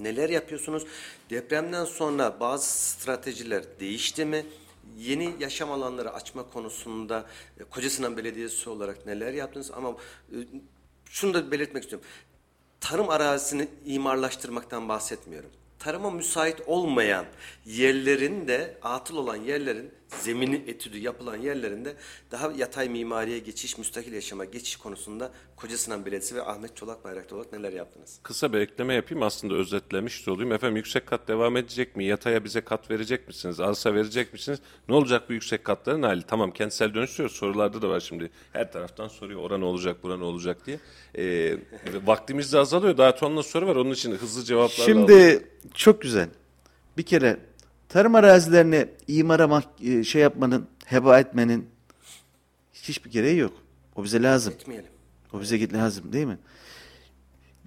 Neler 0.00 0.28
yapıyorsunuz? 0.28 0.86
Depremden 1.30 1.84
sonra 1.84 2.40
bazı 2.40 2.66
stratejiler 2.66 3.64
değişti 3.80 4.24
mi? 4.24 4.46
Yeni 4.98 5.34
yaşam 5.40 5.72
alanları 5.72 6.12
açma 6.12 6.50
konusunda 6.50 7.26
e, 7.60 7.64
Kocasinan 7.64 8.16
Belediyesi 8.16 8.70
olarak 8.70 9.06
neler 9.06 9.32
yaptınız? 9.32 9.70
Ama 9.70 9.90
e, 10.32 10.36
şunu 11.10 11.34
da 11.34 11.50
belirtmek 11.50 11.82
istiyorum. 11.82 12.08
Tarım 12.80 13.08
arazisini 13.08 13.68
imarlaştırmaktan 13.86 14.88
bahsetmiyorum. 14.88 15.50
Tarıma 15.78 16.10
müsait 16.10 16.60
olmayan 16.66 17.26
yerlerin 17.66 18.48
de 18.48 18.78
atıl 18.82 19.16
olan 19.16 19.36
yerlerin 19.36 19.92
zemini 20.08 20.64
etüdü 20.66 20.98
yapılan 20.98 21.36
yerlerinde 21.36 21.96
daha 22.30 22.52
yatay 22.52 22.88
mimariye 22.88 23.38
geçiş, 23.38 23.78
müstakil 23.78 24.12
yaşama 24.12 24.44
geçiş 24.44 24.76
konusunda 24.76 25.32
Kocasinan 25.56 26.06
Belediyesi 26.06 26.34
ve 26.34 26.42
Ahmet 26.42 26.76
Çolak 26.76 27.04
Bayraktar 27.04 27.36
olarak 27.36 27.52
neler 27.52 27.72
yaptınız? 27.72 28.18
Kısa 28.22 28.52
bir 28.52 28.58
ekleme 28.58 28.94
yapayım 28.94 29.22
aslında 29.22 29.54
özetlemiş 29.54 30.26
de 30.26 30.30
olayım. 30.30 30.52
Efendim 30.52 30.76
yüksek 30.76 31.06
kat 31.06 31.28
devam 31.28 31.56
edecek 31.56 31.96
mi? 31.96 32.04
Yataya 32.04 32.44
bize 32.44 32.60
kat 32.60 32.90
verecek 32.90 33.28
misiniz? 33.28 33.60
Arsa 33.60 33.94
verecek 33.94 34.32
misiniz? 34.32 34.58
Ne 34.88 34.94
olacak 34.94 35.28
bu 35.28 35.32
yüksek 35.32 35.64
katların 35.64 36.02
hali? 36.02 36.22
Tamam 36.22 36.50
kentsel 36.50 36.94
dönüş 36.94 37.18
diyoruz. 37.18 37.36
Sorularda 37.36 37.82
da 37.82 37.88
var 37.88 38.00
şimdi. 38.00 38.30
Her 38.52 38.72
taraftan 38.72 39.08
soruyor. 39.08 39.40
Oran 39.40 39.62
olacak, 39.62 40.02
buran 40.02 40.20
olacak 40.20 40.66
diye. 40.66 40.78
Ee, 41.18 41.56
vaktimiz 42.04 42.52
de 42.52 42.58
azalıyor. 42.58 42.98
Daha 42.98 43.14
tonla 43.14 43.42
soru 43.42 43.66
var. 43.66 43.76
Onun 43.76 43.90
için 43.90 44.12
hızlı 44.12 44.44
cevaplar 44.44 44.84
Şimdi 44.84 45.48
çok 45.74 46.02
güzel. 46.02 46.28
Bir 46.96 47.02
kere 47.02 47.36
tarım 47.88 48.14
arazilerini 48.14 48.88
imara 49.08 49.62
e, 49.82 50.04
şey 50.04 50.22
yapmanın, 50.22 50.66
heba 50.84 51.18
etmenin 51.20 51.68
hiçbir 52.72 53.10
gereği 53.10 53.38
yok. 53.38 53.52
O 53.96 54.04
bize 54.04 54.22
lazım. 54.22 54.52
Etmeyelim. 54.52 54.90
O 55.32 55.40
bize 55.40 55.58
git 55.58 55.72
lazım 55.74 56.12
değil 56.12 56.26
mi? 56.26 56.38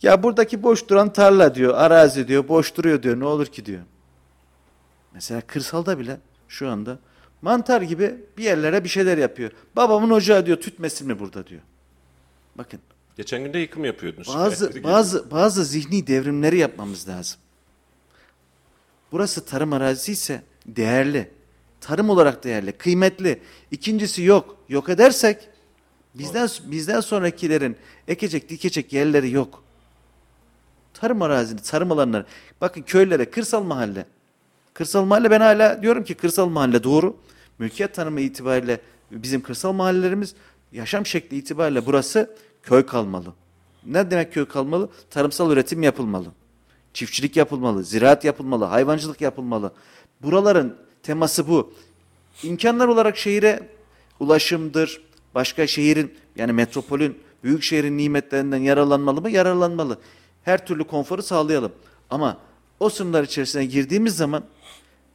Ya 0.01 0.23
buradaki 0.23 0.63
boş 0.63 0.89
duran 0.89 1.13
tarla 1.13 1.55
diyor, 1.55 1.73
arazi 1.73 2.27
diyor, 2.27 2.47
boş 2.47 2.75
duruyor 2.75 3.03
diyor. 3.03 3.19
Ne 3.19 3.25
olur 3.25 3.45
ki 3.45 3.65
diyor. 3.65 3.81
Mesela 5.13 5.41
kırsalda 5.41 5.99
bile 5.99 6.17
şu 6.47 6.69
anda 6.69 6.99
mantar 7.41 7.81
gibi 7.81 8.15
bir 8.37 8.43
yerlere 8.43 8.83
bir 8.83 8.89
şeyler 8.89 9.17
yapıyor. 9.17 9.51
Babamın 9.75 10.09
ocağı 10.09 10.45
diyor 10.45 10.57
tütmesin 10.57 11.07
mi 11.07 11.19
burada 11.19 11.47
diyor. 11.47 11.61
Bakın 12.55 12.79
Geçen 13.17 13.43
gün 13.43 13.53
de 13.53 13.59
yıkım 13.59 13.85
yapıyordunuz. 13.85 14.27
bazı 14.35 14.83
bazı 14.83 15.31
bazı 15.31 15.65
zihni 15.65 16.07
devrimleri 16.07 16.57
yapmamız 16.57 17.07
lazım. 17.07 17.39
Burası 19.11 19.45
tarım 19.45 19.73
arazisi 19.73 20.11
ise 20.11 20.41
değerli. 20.65 21.31
Tarım 21.81 22.09
olarak 22.09 22.43
değerli, 22.43 22.71
kıymetli. 22.71 23.41
İkincisi 23.71 24.23
yok. 24.23 24.57
Yok 24.69 24.89
edersek 24.89 25.49
bizden 26.15 26.49
bizden 26.63 26.99
sonrakilerin 26.99 27.77
ekecek, 28.07 28.49
dikecek 28.49 28.93
yerleri 28.93 29.31
yok. 29.31 29.63
Tarım 30.93 31.21
arazini, 31.21 31.61
tarım 31.61 31.91
alanları. 31.91 32.25
Bakın 32.61 32.81
köylere, 32.81 33.29
kırsal 33.29 33.63
mahalle. 33.63 34.05
Kırsal 34.73 35.05
mahalle 35.05 35.31
ben 35.31 35.39
hala 35.41 35.81
diyorum 35.81 36.03
ki 36.03 36.13
kırsal 36.13 36.49
mahalle 36.49 36.83
doğru. 36.83 37.17
Mülkiyet 37.59 37.93
tanımı 37.93 38.21
itibariyle 38.21 38.81
bizim 39.11 39.41
kırsal 39.41 39.73
mahallelerimiz 39.73 40.35
yaşam 40.71 41.05
şekli 41.05 41.37
itibariyle 41.37 41.85
burası 41.85 42.35
köy 42.63 42.85
kalmalı. 42.85 43.33
Ne 43.85 44.11
demek 44.11 44.33
köy 44.33 44.45
kalmalı? 44.45 44.89
Tarımsal 45.09 45.51
üretim 45.51 45.83
yapılmalı. 45.83 46.27
Çiftçilik 46.93 47.35
yapılmalı, 47.35 47.83
ziraat 47.83 48.23
yapılmalı, 48.23 48.65
hayvancılık 48.65 49.21
yapılmalı. 49.21 49.71
Buraların 50.21 50.75
teması 51.03 51.47
bu. 51.47 51.73
İmkanlar 52.43 52.87
olarak 52.87 53.17
şehire 53.17 53.69
ulaşımdır, 54.19 55.01
başka 55.35 55.67
şehrin 55.67 56.13
yani 56.35 56.53
metropolün, 56.53 57.17
büyük 57.43 57.63
şehrin 57.63 57.97
nimetlerinden 57.97 58.57
yararlanmalı 58.57 59.21
mı? 59.21 59.29
Yararlanmalı. 59.29 59.99
Her 60.43 60.65
türlü 60.65 60.83
konforu 60.83 61.23
sağlayalım. 61.23 61.71
Ama 62.09 62.37
o 62.79 62.89
sınırlar 62.89 63.23
içerisine 63.23 63.65
girdiğimiz 63.65 64.15
zaman 64.15 64.43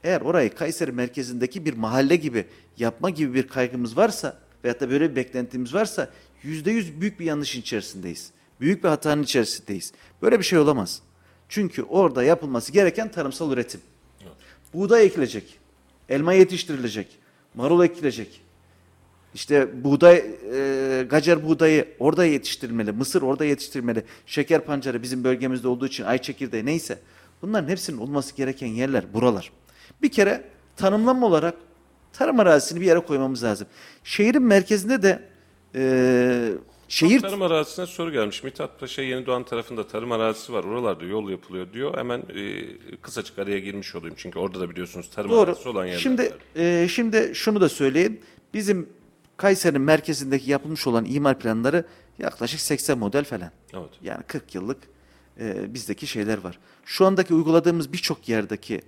eğer 0.04 0.20
orayı 0.20 0.54
Kayseri 0.54 0.92
merkezindeki 0.92 1.64
bir 1.64 1.74
mahalle 1.74 2.16
gibi 2.16 2.46
yapma 2.78 3.10
gibi 3.10 3.34
bir 3.34 3.48
kaygımız 3.48 3.96
varsa 3.96 4.38
veyahut 4.64 4.80
da 4.80 4.90
böyle 4.90 5.10
bir 5.10 5.16
beklentimiz 5.16 5.74
varsa 5.74 6.10
yüzde 6.42 6.70
yüz 6.70 7.00
büyük 7.00 7.20
bir 7.20 7.24
yanlışın 7.24 7.60
içerisindeyiz. 7.60 8.30
Büyük 8.60 8.84
bir 8.84 8.88
hatanın 8.88 9.22
içerisindeyiz. 9.22 9.92
Böyle 10.22 10.38
bir 10.38 10.44
şey 10.44 10.58
olamaz. 10.58 11.02
Çünkü 11.48 11.82
orada 11.82 12.24
yapılması 12.24 12.72
gereken 12.72 13.10
tarımsal 13.10 13.52
üretim. 13.52 13.80
Buğday 14.74 15.06
ekilecek, 15.06 15.58
elma 16.08 16.32
yetiştirilecek, 16.32 17.18
marul 17.54 17.84
ekilecek. 17.84 18.40
İşte 19.34 19.84
buğday, 19.84 20.24
e, 20.52 21.06
gacer 21.10 21.48
buğdayı 21.48 21.88
orada 21.98 22.24
yetiştirilmeli, 22.24 22.92
mısır 22.92 23.22
orada 23.22 23.44
yetiştirilmeli, 23.44 24.04
şeker 24.26 24.64
pancarı 24.64 25.02
bizim 25.02 25.24
bölgemizde 25.24 25.68
olduğu 25.68 25.86
için 25.86 26.04
ay 26.04 26.18
çekirdeği 26.18 26.66
neyse. 26.66 26.98
Bunların 27.42 27.68
hepsinin 27.68 27.98
olması 27.98 28.36
gereken 28.36 28.66
yerler 28.66 29.14
buralar. 29.14 29.52
Bir 30.02 30.10
kere 30.10 30.44
tanımlama 30.76 31.26
olarak 31.26 31.54
tarım 32.12 32.40
arazisini 32.40 32.80
bir 32.80 32.86
yere 32.86 33.00
koymamız 33.00 33.44
lazım. 33.44 33.66
Şehrin 34.04 34.42
merkezinde 34.42 35.02
de 35.02 35.22
e, 35.74 36.52
şehir 36.88 37.20
Tarım 37.20 37.42
arazisine 37.42 37.86
soru 37.86 38.12
gelmiş. 38.12 38.42
Mithat 38.42 38.80
Paşa 38.80 39.02
Yeni 39.02 39.26
Doğan 39.26 39.44
tarafında 39.44 39.86
tarım 39.86 40.12
arazisi 40.12 40.52
var. 40.52 40.64
Oralarda 40.64 41.04
yol 41.04 41.30
yapılıyor 41.30 41.72
diyor. 41.72 41.98
Hemen 41.98 42.22
e, 42.34 42.66
kısacık 43.02 43.38
araya 43.38 43.58
girmiş 43.58 43.94
olayım. 43.94 44.14
Çünkü 44.18 44.38
orada 44.38 44.60
da 44.60 44.70
biliyorsunuz 44.70 45.10
tarım 45.10 45.30
Doğru. 45.30 45.40
arazisi 45.40 45.68
olan 45.68 45.86
yerler 45.86 45.98
Şimdi 45.98 46.22
var. 46.22 46.62
e, 46.82 46.88
şimdi 46.88 47.30
şunu 47.34 47.60
da 47.60 47.68
söyleyeyim. 47.68 48.20
Bizim 48.54 48.88
Kayseri'nin 49.36 49.80
merkezindeki 49.80 50.50
yapılmış 50.50 50.86
olan 50.86 51.04
imar 51.04 51.38
planları 51.38 51.84
yaklaşık 52.18 52.60
80 52.60 52.98
model 52.98 53.24
falan. 53.24 53.50
Evet. 53.72 53.90
Yani 54.02 54.22
40 54.22 54.54
yıllık 54.54 54.78
e, 55.40 55.74
bizdeki 55.74 56.06
şeyler 56.06 56.38
var. 56.38 56.58
Şu 56.84 57.06
andaki 57.06 57.34
uyguladığımız 57.34 57.92
birçok 57.92 58.28
yerdeki 58.28 58.74
e, 58.74 58.80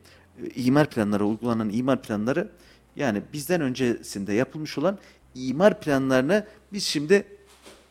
imar 0.56 0.90
planları, 0.90 1.24
uygulanan 1.26 1.70
imar 1.70 2.02
planları 2.02 2.48
yani 2.96 3.22
bizden 3.32 3.60
öncesinde 3.60 4.32
yapılmış 4.32 4.78
olan 4.78 4.98
imar 5.34 5.80
planlarını 5.80 6.46
biz 6.72 6.84
şimdi 6.84 7.24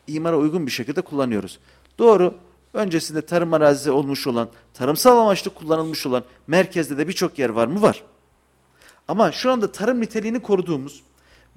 imara 0.06 0.36
uygun 0.36 0.66
bir 0.66 0.70
şekilde 0.70 1.00
kullanıyoruz. 1.00 1.58
Doğru. 1.98 2.34
Öncesinde 2.74 3.22
tarım 3.22 3.54
arazisi 3.54 3.90
olmuş 3.90 4.26
olan, 4.26 4.48
tarımsal 4.74 5.18
amaçlı 5.18 5.54
kullanılmış 5.54 6.06
olan 6.06 6.24
merkezde 6.46 6.98
de 6.98 7.08
birçok 7.08 7.38
yer 7.38 7.48
var 7.48 7.66
mı? 7.66 7.82
Var. 7.82 8.02
Ama 9.08 9.32
şu 9.32 9.50
anda 9.50 9.72
tarım 9.72 10.00
niteliğini 10.00 10.42
koruduğumuz 10.42 11.02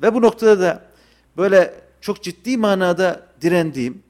ve 0.02 0.14
bu 0.14 0.22
noktada 0.22 0.60
da 0.60 0.86
böyle 1.38 1.74
çok 2.02 2.24
ciddi 2.24 2.58
manada 2.58 3.28
direndiğim, 3.42 4.04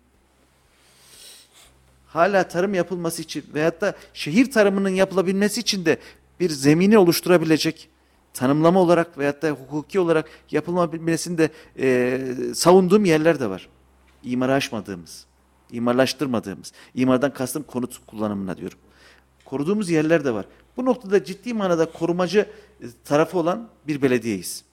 hala 2.08 2.48
tarım 2.48 2.74
yapılması 2.74 3.22
için 3.22 3.46
veyahut 3.54 3.82
da 3.82 3.96
şehir 4.14 4.52
tarımının 4.52 4.90
yapılabilmesi 4.90 5.60
için 5.60 5.86
de 5.86 5.98
bir 6.40 6.50
zemini 6.50 6.98
oluşturabilecek 6.98 7.90
tanımlama 8.34 8.80
olarak 8.80 9.18
veyahut 9.18 9.42
da 9.42 9.50
hukuki 9.50 10.00
olarak 10.00 10.30
yapılabilmesini 10.52 11.38
de 11.38 11.50
e, 11.80 12.20
savunduğum 12.54 13.06
yerler 13.06 13.40
de 13.40 13.50
var. 13.50 13.70
İmara 14.24 14.54
açmadığımız, 14.54 15.26
imarlaştırmadığımız, 15.72 16.74
imardan 16.96 17.34
kastım 17.34 17.64
konut 17.64 18.06
kullanımına 18.08 18.58
diyorum. 18.58 18.78
Koruduğumuz 19.46 19.90
yerler 19.90 20.26
de 20.26 20.34
var. 20.34 20.46
Bu 20.78 20.86
noktada 20.86 21.24
ciddi 21.24 21.54
manada 21.54 21.92
korumacı 21.92 22.40
e, 22.82 22.86
tarafı 23.06 23.38
olan 23.40 23.70
bir 23.88 24.02
belediyeyiz. 24.02 24.64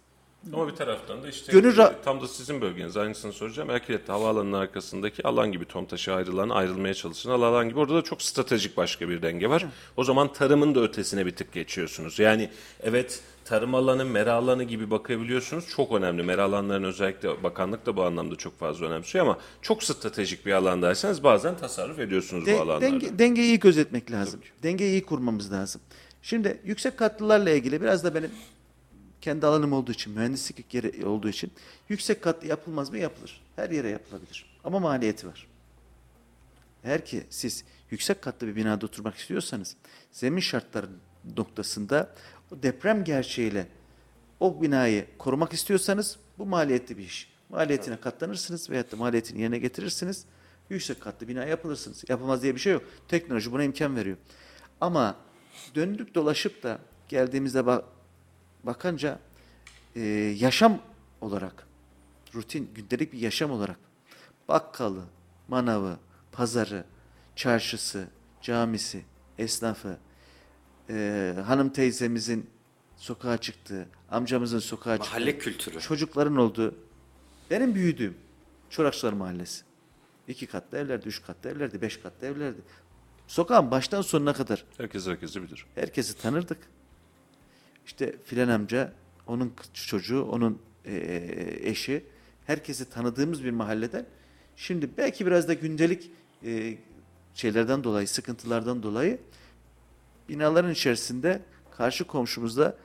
Ama 0.55 0.69
bir 0.69 0.75
taraftan 0.75 1.23
da 1.23 1.29
işte 1.29 1.53
Gönül 1.53 1.77
ra- 1.77 1.93
tam 2.05 2.21
da 2.21 2.29
sizin 2.29 2.61
bölgeniz 2.61 2.97
aynısını 2.97 3.33
soracağım. 3.33 3.71
Erkilet'te 3.71 4.13
havaalanının 4.13 4.53
arkasındaki 4.53 5.29
alan 5.29 5.53
gibi 5.53 5.65
Tomtaş'a 5.65 6.15
ayrılan, 6.15 6.49
ayrılmaya 6.49 6.95
çalışılan 6.95 7.41
alan 7.41 7.69
gibi 7.69 7.79
orada 7.79 7.95
da 7.95 8.03
çok 8.03 8.23
stratejik 8.23 8.77
başka 8.77 9.09
bir 9.09 9.23
denge 9.23 9.51
var. 9.51 9.67
O 9.97 10.05
zaman 10.05 10.33
tarımın 10.33 10.75
da 10.75 10.81
ötesine 10.81 11.27
bir 11.27 11.37
tık 11.37 11.53
geçiyorsunuz. 11.53 12.19
Yani 12.19 12.51
evet 12.83 13.23
tarım 13.47 13.75
alanı, 13.75 14.05
mera 14.05 14.33
alanı 14.33 14.65
gibi 14.65 14.91
bakabiliyorsunuz. 14.91 15.69
Çok 15.69 15.93
önemli. 15.93 16.23
Mera 16.23 16.43
alanlarının 16.45 16.89
özellikle 16.89 17.43
bakanlık 17.43 17.87
da 17.87 17.97
bu 17.97 18.05
anlamda 18.05 18.37
çok 18.37 18.59
fazla 18.59 18.87
önemsiyor 18.87 19.27
ama 19.27 19.39
çok 19.63 19.83
stratejik 19.83 20.47
bir 20.47 20.53
alandaysanız 20.53 21.25
bazen 21.25 21.57
tasarruf 21.57 21.99
ediyorsunuz 21.99 22.47
De- 22.47 22.55
bu 22.55 22.57
alanlarda. 22.61 22.81
denge, 22.81 23.19
dengeyi 23.19 23.47
iyi 23.47 23.59
gözetmek 23.61 24.11
lazım. 24.11 24.41
Dengeyi 24.63 24.91
iyi 24.91 25.03
kurmamız 25.05 25.53
lazım. 25.53 25.81
Şimdi 26.23 26.61
yüksek 26.65 26.97
katlılarla 26.99 27.51
ilgili 27.51 27.81
biraz 27.83 28.05
da 28.05 28.15
benim 28.15 28.31
kendi 29.21 29.47
alanım 29.47 29.73
olduğu 29.73 29.93
için, 29.93 30.13
mühendislik 30.13 30.75
yeri 30.75 31.07
olduğu 31.07 31.29
için 31.29 31.53
yüksek 31.89 32.23
katlı 32.23 32.49
yapılmaz 32.49 32.91
mı? 32.91 32.99
Yapılır. 32.99 33.41
Her 33.57 33.71
yere 33.71 33.89
yapılabilir. 33.89 34.47
Ama 34.65 34.79
maliyeti 34.79 35.27
var. 35.27 35.47
Eğer 36.85 37.05
ki 37.05 37.23
siz 37.31 37.65
yüksek 37.91 38.23
katlı 38.23 38.47
bir 38.47 38.57
binada 38.57 38.87
oturmak 38.87 39.15
istiyorsanız 39.17 39.77
zemin 40.13 40.41
şartları 40.41 40.87
noktasında 41.37 42.15
o 42.53 42.63
deprem 42.63 43.05
gerçeğiyle 43.05 43.67
o 44.41 44.63
binayı 44.63 45.07
korumak 45.19 45.53
istiyorsanız 45.53 46.17
bu 46.39 46.47
maliyetli 46.47 46.99
bir 46.99 47.03
iş. 47.03 47.33
Maliyetine 47.49 48.01
katlanırsınız 48.01 48.71
veyahut 48.71 48.93
da 48.93 48.97
maliyetini 48.97 49.41
yerine 49.41 49.59
getirirsiniz. 49.59 50.25
Yüksek 50.71 51.01
katlı 51.01 51.29
bina 51.29 51.45
yapılırsınız. 51.45 52.05
Yapılmaz 52.09 52.43
diye 52.43 52.55
bir 52.55 52.61
şey 52.61 52.73
yok. 52.73 52.83
Teknoloji 53.09 53.53
buna 53.53 53.63
imkan 53.65 53.97
veriyor. 53.97 54.17
Ama 54.81 55.17
döndük 55.75 56.15
dolaşıp 56.15 56.63
da 56.63 56.79
geldiğimizde 57.09 57.67
bak, 57.67 57.85
bakınca 58.65 59.19
e, 59.97 60.01
yaşam 60.39 60.79
olarak, 61.21 61.67
rutin, 62.35 62.71
gündelik 62.75 63.13
bir 63.13 63.19
yaşam 63.19 63.51
olarak 63.51 63.79
bakkalı, 64.49 65.05
manavı, 65.49 65.97
pazarı, 66.33 66.85
çarşısı, 67.37 68.09
camisi, 68.43 69.05
esnafı, 69.39 69.99
e, 70.91 71.35
hanım 71.47 71.69
teyzemizin 71.71 72.51
sokağa 72.97 73.39
çıktığı, 73.39 73.89
amcamızın 74.11 74.59
sokağa 74.59 74.97
çıktığı, 74.99 75.11
Mahalle 75.11 75.39
kültürü. 75.39 75.81
çocukların 75.81 76.37
olduğu, 76.37 76.75
benim 77.51 77.75
büyüdüğüm 77.75 78.15
Çorakçılar 78.71 79.13
Mahallesi. 79.13 79.65
İki 80.29 80.47
katlı 80.47 80.79
evlerdi, 80.79 81.09
üç 81.09 81.23
katlı 81.23 81.51
evlerdi, 81.51 81.81
beş 81.83 81.97
katlı 81.97 82.27
evlerdi. 82.27 82.59
Sokağın 83.27 83.71
baştan 83.71 84.03
sonuna 84.03 84.33
kadar 84.33 84.65
Herkes 84.77 85.07
herkesi 85.07 85.43
bilir. 85.43 85.67
herkesi 85.75 86.19
tanırdık. 86.19 86.59
İşte 87.87 88.17
filan 88.25 88.49
amca, 88.49 88.93
onun 89.27 89.53
çocuğu, 89.75 90.23
onun 90.23 90.63
eee, 90.85 91.69
eşi, 91.71 92.05
herkesi 92.47 92.91
tanıdığımız 92.91 93.45
bir 93.45 93.51
mahalleden. 93.51 94.07
Şimdi 94.57 94.91
belki 94.97 95.27
biraz 95.27 95.49
da 95.49 95.55
gündelik 95.55 96.11
eee, 96.43 96.79
şeylerden 97.35 97.85
dolayı, 97.85 98.09
sıkıntılardan 98.09 98.83
dolayı 98.83 99.19
binaların 100.29 100.71
içerisinde 100.71 101.43
karşı 101.77 102.05
komşumuzla 102.05 102.77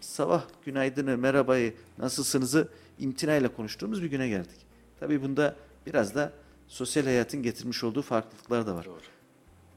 sabah 0.00 0.44
günaydını, 0.64 1.18
merhabayı, 1.18 1.74
nasılsınızı 1.98 2.68
imtinayla 2.98 3.56
konuştuğumuz 3.56 4.02
bir 4.02 4.10
güne 4.10 4.28
geldik. 4.28 4.66
Tabii 5.00 5.22
bunda 5.22 5.56
biraz 5.86 6.14
da 6.14 6.32
sosyal 6.68 7.04
hayatın 7.04 7.42
getirmiş 7.42 7.84
olduğu 7.84 8.02
farklılıklar 8.02 8.66
da 8.66 8.74
var. 8.74 8.86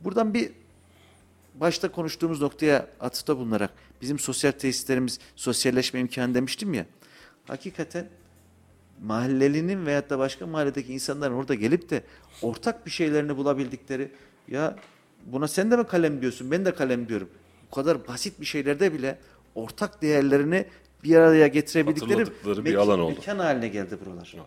Buradan 0.02 0.34
bir 0.34 0.52
başta 1.56 1.92
konuştuğumuz 1.92 2.42
noktaya 2.42 2.88
atıfta 3.00 3.38
bulunarak 3.38 3.72
bizim 4.02 4.20
sosyal 4.20 4.52
tesislerimiz 4.52 5.20
sosyalleşme 5.36 6.00
imkanı 6.00 6.36
demiştim 6.36 6.74
ya. 6.74 6.86
Hakikaten 7.48 8.10
mahallelinin 9.04 9.86
veyahut 9.86 10.10
da 10.10 10.20
başka 10.20 10.48
mahalledeki 10.48 10.94
insanların 10.94 11.34
orada 11.34 11.56
gelip 11.56 11.90
de 11.90 12.04
ortak 12.42 12.86
bir 12.86 12.92
şeylerini 12.92 13.38
bulabildikleri 13.38 14.12
ya 14.48 14.76
buna 15.26 15.48
sen 15.48 15.72
de 15.72 15.78
mi 15.78 15.88
kalem 15.88 16.22
diyorsun 16.22 16.52
ben 16.52 16.66
de 16.66 16.76
kalem 16.76 17.08
diyorum. 17.10 17.30
Bu 17.72 17.76
kadar 17.76 18.08
basit 18.08 18.42
bir 18.42 18.46
şeylerde 18.46 18.94
bile 18.94 19.18
ortak 19.56 20.02
değerlerini 20.02 20.66
bir 21.04 21.16
araya 21.16 21.48
getirebildikleri 21.48 22.26
bir 22.66 22.76
alan 22.76 23.00
oldu. 23.00 23.16
mekan 23.16 23.40
haline 23.40 23.68
geldi 23.68 23.98
buralar. 24.06 24.34
Evet. 24.36 24.46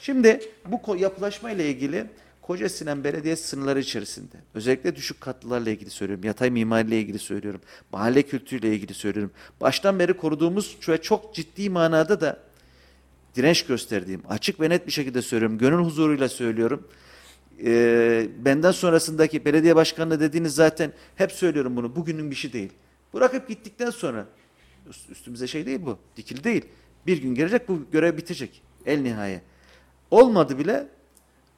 Şimdi 0.00 0.40
bu 0.66 0.96
yapılaşma 0.96 1.50
ile 1.50 1.70
ilgili 1.70 2.06
Koca 2.42 2.68
Sinan 2.68 3.04
Belediye 3.04 3.36
sınırları 3.36 3.80
içerisinde 3.80 4.36
özellikle 4.54 4.96
düşük 4.96 5.20
katlılarla 5.20 5.70
ilgili 5.70 5.90
söylüyorum. 5.90 6.24
Yatay 6.24 6.50
mimariyle 6.50 6.98
ilgili 6.98 7.18
söylüyorum. 7.18 7.60
Mahalle 7.92 8.22
kültürüyle 8.22 8.74
ilgili 8.74 8.94
söylüyorum. 8.94 9.32
Baştan 9.60 9.98
beri 9.98 10.12
koruduğumuz 10.12 10.76
ve 10.88 11.02
çok 11.02 11.34
ciddi 11.34 11.70
manada 11.70 12.20
da 12.20 12.38
direnç 13.36 13.66
gösterdiğim, 13.66 14.22
açık 14.28 14.60
ve 14.60 14.70
net 14.70 14.86
bir 14.86 14.92
şekilde 14.92 15.22
söylüyorum. 15.22 15.58
Gönül 15.58 15.84
huzuruyla 15.84 16.28
söylüyorum. 16.28 16.88
Ee, 17.64 18.28
benden 18.38 18.70
sonrasındaki 18.70 19.44
belediye 19.44 19.76
başkanı 19.76 20.20
dediğiniz 20.20 20.54
zaten 20.54 20.92
hep 21.16 21.32
söylüyorum 21.32 21.76
bunu. 21.76 21.96
Bugünün 21.96 22.30
bir 22.30 22.36
şey 22.36 22.52
değil. 22.52 22.72
Bırakıp 23.14 23.48
gittikten 23.48 23.90
sonra 23.90 24.26
üst- 24.90 25.10
üstümüze 25.10 25.46
şey 25.46 25.66
değil 25.66 25.80
bu. 25.86 25.98
Dikili 26.16 26.44
değil. 26.44 26.64
Bir 27.06 27.22
gün 27.22 27.34
gelecek 27.34 27.68
bu 27.68 27.82
görev 27.92 28.16
bitecek. 28.16 28.62
El 28.86 29.00
nihaya. 29.00 29.40
Olmadı 30.10 30.58
bile 30.58 30.86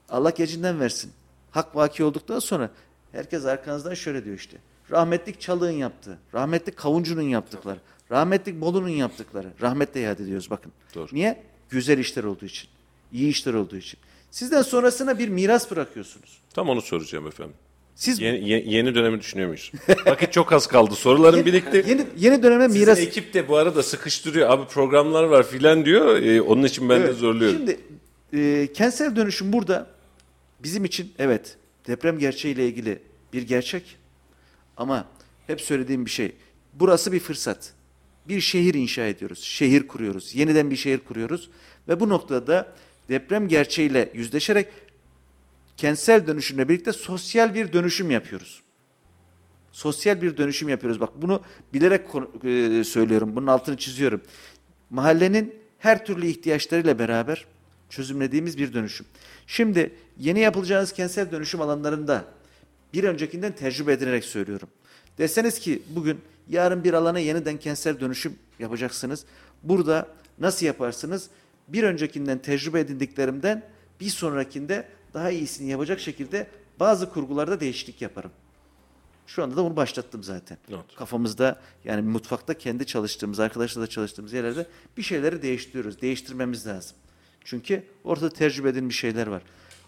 Allah 0.08 0.30
gecinden 0.30 0.80
versin. 0.80 1.12
Hak 1.50 1.76
vaki 1.76 2.04
olduktan 2.04 2.38
sonra 2.38 2.70
herkes 3.12 3.44
arkanızdan 3.44 3.94
şöyle 3.94 4.24
diyor 4.24 4.36
işte. 4.36 4.56
Rahmetlik 4.90 5.40
Çalık'ın 5.40 5.70
yaptığı, 5.70 6.18
rahmetlik 6.34 6.76
Kavuncu'nun 6.76 7.22
yaptıkları, 7.22 7.78
rahmetlik 8.10 8.60
Bolu'nun 8.60 8.88
yaptıkları. 8.88 9.48
Rahmetle 9.62 10.00
yad 10.00 10.18
ediyoruz 10.18 10.50
bakın. 10.50 10.72
Doğru. 10.94 11.08
Niye? 11.12 11.42
Güzel 11.70 11.98
işler 11.98 12.24
olduğu 12.24 12.44
için. 12.44 12.68
iyi 13.12 13.28
işler 13.28 13.54
olduğu 13.54 13.76
için. 13.76 14.00
Sizden 14.32 14.62
sonrasına 14.62 15.18
bir 15.18 15.28
miras 15.28 15.70
bırakıyorsunuz. 15.70 16.38
Tam 16.54 16.68
onu 16.68 16.82
soracağım 16.82 17.26
efendim. 17.26 17.54
Siz 17.94 18.20
Yeni, 18.20 18.48
ye- 18.48 18.64
yeni 18.66 18.94
dönemi 18.94 19.20
düşünüyor 19.20 19.48
muyuz? 19.48 19.72
Vakit 20.06 20.32
çok 20.32 20.52
az 20.52 20.66
kaldı. 20.66 20.94
Sorularım 20.94 21.46
birikti. 21.46 21.84
yeni, 21.88 22.06
yeni 22.16 22.42
döneme 22.42 22.66
Sizin 22.68 22.80
miras... 22.80 22.98
ekip 22.98 23.34
de 23.34 23.48
bu 23.48 23.56
arada 23.56 23.82
sıkıştırıyor. 23.82 24.50
Abi 24.50 24.66
programlar 24.68 25.24
var 25.24 25.46
filan 25.48 25.84
diyor. 25.84 26.16
Ee, 26.22 26.42
onun 26.42 26.62
için 26.64 26.88
ben 26.88 27.00
de 27.00 27.04
Evet. 27.04 27.16
zorluyorum. 27.16 27.56
Şimdi 27.58 27.80
e, 28.32 28.72
kentsel 28.72 29.16
dönüşüm 29.16 29.52
burada 29.52 29.86
bizim 30.62 30.84
için 30.84 31.12
evet 31.18 31.56
deprem 31.86 32.18
gerçeğiyle 32.18 32.66
ilgili 32.68 32.98
bir 33.32 33.42
gerçek 33.42 33.96
ama 34.76 35.04
hep 35.46 35.60
söylediğim 35.60 36.06
bir 36.06 36.10
şey. 36.10 36.32
Burası 36.72 37.12
bir 37.12 37.20
fırsat. 37.20 37.72
Bir 38.28 38.40
şehir 38.40 38.74
inşa 38.74 39.06
ediyoruz. 39.06 39.42
Şehir 39.42 39.88
kuruyoruz. 39.88 40.34
Yeniden 40.34 40.70
bir 40.70 40.76
şehir 40.76 40.98
kuruyoruz. 40.98 41.50
Ve 41.88 42.00
bu 42.00 42.08
noktada 42.08 42.72
deprem 43.08 43.48
gerçeğiyle 43.48 44.10
yüzleşerek 44.14 44.68
kentsel 45.76 46.26
dönüşümle 46.26 46.68
birlikte 46.68 46.92
sosyal 46.92 47.54
bir 47.54 47.72
dönüşüm 47.72 48.10
yapıyoruz. 48.10 48.62
Sosyal 49.72 50.22
bir 50.22 50.36
dönüşüm 50.36 50.68
yapıyoruz. 50.68 51.00
Bak 51.00 51.10
bunu 51.16 51.42
bilerek 51.74 52.00
e, 52.44 52.84
söylüyorum. 52.84 53.36
Bunun 53.36 53.46
altını 53.46 53.76
çiziyorum. 53.76 54.20
Mahallenin 54.90 55.54
her 55.78 56.06
türlü 56.06 56.26
ihtiyaçlarıyla 56.26 56.98
beraber 56.98 57.46
çözümlediğimiz 57.90 58.58
bir 58.58 58.72
dönüşüm. 58.72 59.06
Şimdi 59.46 59.94
yeni 60.18 60.40
yapılacağınız 60.40 60.92
kentsel 60.92 61.30
dönüşüm 61.30 61.60
alanlarında 61.60 62.24
bir 62.94 63.04
öncekinden 63.04 63.52
tecrübe 63.52 63.92
edinerek 63.92 64.24
söylüyorum. 64.24 64.68
Deseniz 65.18 65.58
ki 65.58 65.82
bugün 65.90 66.20
yarın 66.48 66.84
bir 66.84 66.92
alana 66.92 67.18
yeniden 67.18 67.56
kentsel 67.56 68.00
dönüşüm 68.00 68.34
yapacaksınız. 68.58 69.24
Burada 69.62 70.08
nasıl 70.38 70.66
yaparsınız? 70.66 71.28
Bir 71.72 71.82
öncekinden 71.82 72.38
tecrübe 72.38 72.80
edindiklerimden 72.80 73.62
bir 74.00 74.08
sonrakinde 74.08 74.88
daha 75.14 75.30
iyisini 75.30 75.70
yapacak 75.70 76.00
şekilde 76.00 76.46
bazı 76.80 77.10
kurgularda 77.10 77.60
değişiklik 77.60 78.02
yaparım. 78.02 78.30
Şu 79.26 79.42
anda 79.42 79.56
da 79.56 79.64
bunu 79.64 79.76
başlattım 79.76 80.22
zaten. 80.22 80.58
Evet. 80.68 80.80
Kafamızda 80.96 81.60
yani 81.84 82.02
mutfakta 82.02 82.54
kendi 82.54 82.86
çalıştığımız, 82.86 83.40
arkadaşlarla 83.40 83.86
çalıştığımız 83.86 84.32
yerlerde 84.32 84.66
bir 84.96 85.02
şeyleri 85.02 85.42
değiştiriyoruz. 85.42 86.00
Değiştirmemiz 86.00 86.66
lazım. 86.66 86.96
Çünkü 87.44 87.82
ortada 88.04 88.30
tecrübe 88.30 88.68
edilmiş 88.68 88.98
şeyler 88.98 89.26
var. 89.26 89.42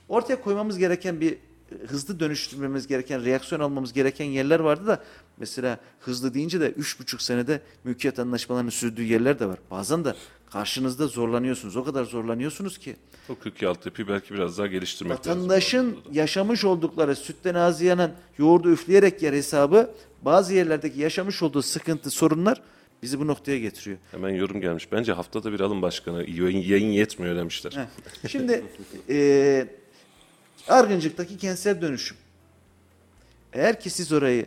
Ortaya 0.08 0.40
koymamız 0.40 0.78
gereken 0.78 1.20
bir 1.20 1.38
hızlı 1.86 2.20
dönüştürmemiz 2.20 2.86
gereken, 2.86 3.24
reaksiyon 3.24 3.60
almamız 3.60 3.92
gereken 3.92 4.24
yerler 4.24 4.60
vardı 4.60 4.86
da 4.86 5.02
mesela 5.36 5.80
hızlı 6.00 6.34
deyince 6.34 6.60
de 6.60 6.70
üç 6.70 7.00
buçuk 7.00 7.22
senede 7.22 7.60
mülkiyet 7.84 8.18
anlaşmalarının 8.18 8.70
sürdüğü 8.70 9.02
yerler 9.02 9.38
de 9.38 9.46
var. 9.46 9.58
Bazen 9.70 10.04
de 10.04 10.14
karşınızda 10.54 11.06
zorlanıyorsunuz. 11.06 11.76
O 11.76 11.84
kadar 11.84 12.04
zorlanıyorsunuz 12.04 12.78
ki 12.78 12.96
O 13.28 13.34
kökü 13.38 13.66
altyapıyı 13.66 14.08
belki 14.08 14.34
biraz 14.34 14.58
daha 14.58 14.66
geliştirmek 14.66 15.18
lazım. 15.18 15.32
vatandaşın 15.32 15.98
yaşamış 16.12 16.64
oldukları 16.64 17.16
sütten 17.16 17.54
ağzı 17.54 17.84
yanan 17.84 18.12
yoğurdu 18.38 18.70
üfleyerek 18.72 19.22
yer 19.22 19.32
hesabı 19.32 19.90
bazı 20.22 20.54
yerlerdeki 20.54 21.00
yaşamış 21.00 21.42
olduğu 21.42 21.62
sıkıntı, 21.62 22.10
sorunlar 22.10 22.62
bizi 23.02 23.20
bu 23.20 23.26
noktaya 23.26 23.58
getiriyor. 23.58 23.98
Hemen 24.10 24.34
yorum 24.34 24.60
gelmiş. 24.60 24.92
Bence 24.92 25.12
haftada 25.12 25.52
bir 25.52 25.60
alın 25.60 25.82
başkanı. 25.82 26.30
Yayın, 26.30 26.58
yayın 26.58 26.90
yetmiyor 26.90 27.36
demişler. 27.36 27.72
Heh. 27.72 28.28
Şimdi 28.28 28.64
e, 29.08 29.66
Argıncık'taki 30.68 31.38
kentsel 31.38 31.80
dönüşüm. 31.82 32.16
Eğer 33.52 33.80
ki 33.80 33.90
siz 33.90 34.12
orayı 34.12 34.46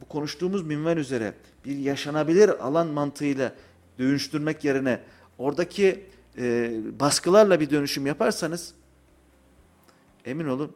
bu 0.00 0.04
konuştuğumuz 0.04 0.62
minval 0.62 0.96
üzere 0.96 1.32
bir 1.64 1.76
yaşanabilir 1.76 2.48
alan 2.48 2.86
mantığıyla 2.86 3.52
dönüştürmek 3.98 4.64
yerine 4.64 5.00
oradaki 5.38 6.04
e, 6.38 6.72
baskılarla 7.00 7.60
bir 7.60 7.70
dönüşüm 7.70 8.06
yaparsanız 8.06 8.74
emin 10.24 10.46
olun 10.46 10.72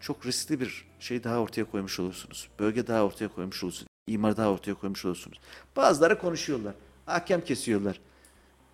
çok 0.00 0.26
riskli 0.26 0.60
bir 0.60 0.84
şey 1.00 1.24
daha 1.24 1.38
ortaya 1.38 1.64
koymuş 1.64 2.00
olursunuz. 2.00 2.48
Bölge 2.58 2.86
daha 2.86 3.04
ortaya 3.04 3.28
koymuş 3.28 3.64
olursunuz. 3.64 3.88
İmar 4.06 4.36
daha 4.36 4.50
ortaya 4.50 4.74
koymuş 4.74 5.04
olursunuz. 5.04 5.40
Bazıları 5.76 6.18
konuşuyorlar. 6.18 6.74
Hakem 7.06 7.40
kesiyorlar. 7.40 8.00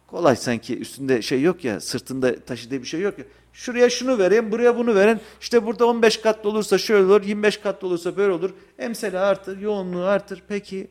Kolay 0.06 0.36
sanki 0.36 0.78
üstünde 0.78 1.22
şey 1.22 1.42
yok 1.42 1.64
ya 1.64 1.80
sırtında 1.80 2.40
taşıdığı 2.44 2.80
bir 2.80 2.86
şey 2.86 3.00
yok 3.00 3.18
ya. 3.18 3.24
Şuraya 3.52 3.90
şunu 3.90 4.18
vereyim 4.18 4.52
buraya 4.52 4.78
bunu 4.78 4.94
verin. 4.94 5.20
İşte 5.40 5.66
burada 5.66 5.86
15 5.86 6.20
katlı 6.20 6.50
olursa 6.50 6.78
şöyle 6.78 7.04
olur 7.04 7.22
25 7.22 7.56
katlı 7.56 7.88
olursa 7.88 8.16
böyle 8.16 8.32
olur. 8.32 8.50
Emsali 8.78 9.18
artır 9.18 9.58
yoğunluğu 9.58 10.04
artır. 10.04 10.42
Peki 10.48 10.90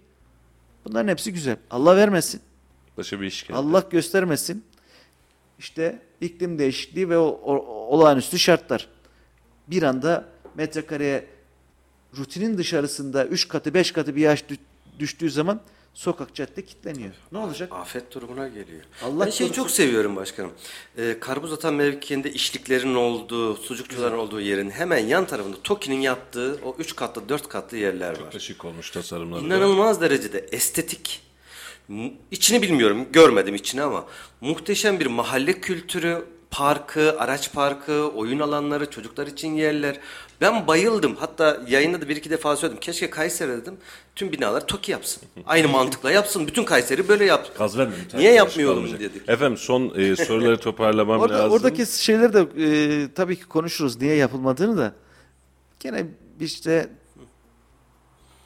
bunların 0.88 1.08
hepsi 1.08 1.34
güzel. 1.34 1.58
Allah 1.72 1.98
vermesin. 1.98 2.42
Başa 2.98 3.22
bir 3.22 3.26
iş 3.26 3.44
geldi. 3.48 3.58
Allah 3.58 3.84
göstermesin. 3.90 4.64
İşte 5.60 6.00
iklim 6.22 6.60
değişikliği 6.60 7.10
ve 7.10 7.18
o, 7.18 7.26
o- 7.44 7.66
olağanüstü 7.96 8.40
şartlar. 8.40 8.88
Bir 9.68 9.84
anda 9.84 10.26
metrekareye 10.56 11.26
rutinin 12.18 12.58
dışarısında 12.58 13.26
3 13.26 13.48
katı 13.48 13.74
5 13.74 13.92
katı 13.92 14.16
bir 14.16 14.22
dü- 14.22 14.58
düştüğü 15.00 15.30
zaman 15.30 15.62
sokak 15.98 16.36
cadde 16.36 16.66
kilitleniyor. 16.66 17.12
Ne 17.32 17.38
olacak? 17.38 17.72
Afet 17.74 18.14
durumuna 18.14 18.48
geliyor. 18.48 18.84
Allah 19.04 19.26
ben 19.26 19.32
şeyi 19.32 19.48
korusun. 19.48 19.64
çok 19.64 19.72
seviyorum 19.72 20.16
başkanım. 20.16 20.52
Ee, 20.98 21.18
karpuz 21.20 21.54
atan 21.54 21.74
mevkiinde 21.74 22.32
işliklerin 22.32 22.96
olduğu, 22.96 23.56
sucukçuların 23.56 24.18
olduğu 24.18 24.42
yerin 24.42 24.70
hemen 24.70 24.98
yan 24.98 25.28
tarafında 25.28 25.58
TOKİ'nin 25.64 26.02
yaptığı 26.02 26.60
o 26.64 26.76
3 26.80 26.96
katlı 26.96 27.30
4 27.30 27.50
katlı 27.50 27.78
yerler 27.78 28.20
var. 28.22 28.34
Işık 28.34 28.66
olmuş 28.66 28.92
tasarımları. 28.92 29.42
da. 29.42 29.46
İnanılmaz 29.46 30.02
derecede 30.02 30.46
estetik. 30.52 31.22
içini 32.32 32.62
bilmiyorum, 32.62 33.08
görmedim 33.12 33.56
içini 33.56 33.82
ama 33.82 34.06
muhteşem 34.42 35.00
bir 35.00 35.06
mahalle 35.06 35.62
kültürü, 35.62 36.26
parkı, 36.52 37.20
araç 37.20 37.54
parkı, 37.54 38.08
oyun 38.08 38.40
alanları, 38.40 38.90
çocuklar 38.90 39.28
için 39.28 39.54
yerler. 39.54 40.00
Ben 40.42 40.68
bayıldım. 40.68 41.16
Hatta 41.20 41.62
yayında 41.68 42.02
da 42.02 42.10
bir 42.10 42.16
iki 42.16 42.30
defa 42.30 42.56
söyledim. 42.56 42.80
Keşke 42.80 43.10
Kayseri 43.10 43.52
dedim. 43.52 43.78
Tüm 44.16 44.32
binalar 44.32 44.68
TOKİ 44.68 44.92
yapsın. 44.92 45.24
Aynı 45.46 45.68
mantıkla 45.68 46.12
yapsın. 46.12 46.48
Bütün 46.48 46.64
Kayseri 46.64 47.08
böyle 47.08 47.26
yap. 47.26 47.58
Gaz. 47.58 47.78
Niye 48.14 48.34
yapmıyorum 48.34 49.00
dedik. 49.00 49.30
Efendim 49.30 49.58
son 49.58 49.94
e, 49.96 50.16
soruları 50.16 50.58
toparlamam 50.58 51.20
Orada, 51.20 51.34
lazım. 51.34 51.52
oradaki 51.52 51.86
şeyleri 51.86 52.34
de 52.34 52.40
e, 52.40 53.14
tabii 53.14 53.36
ki 53.36 53.46
konuşuruz 53.46 54.02
niye 54.02 54.16
yapılmadığını 54.16 54.78
da. 54.78 54.94
Gene 55.80 56.06
işte 56.40 56.90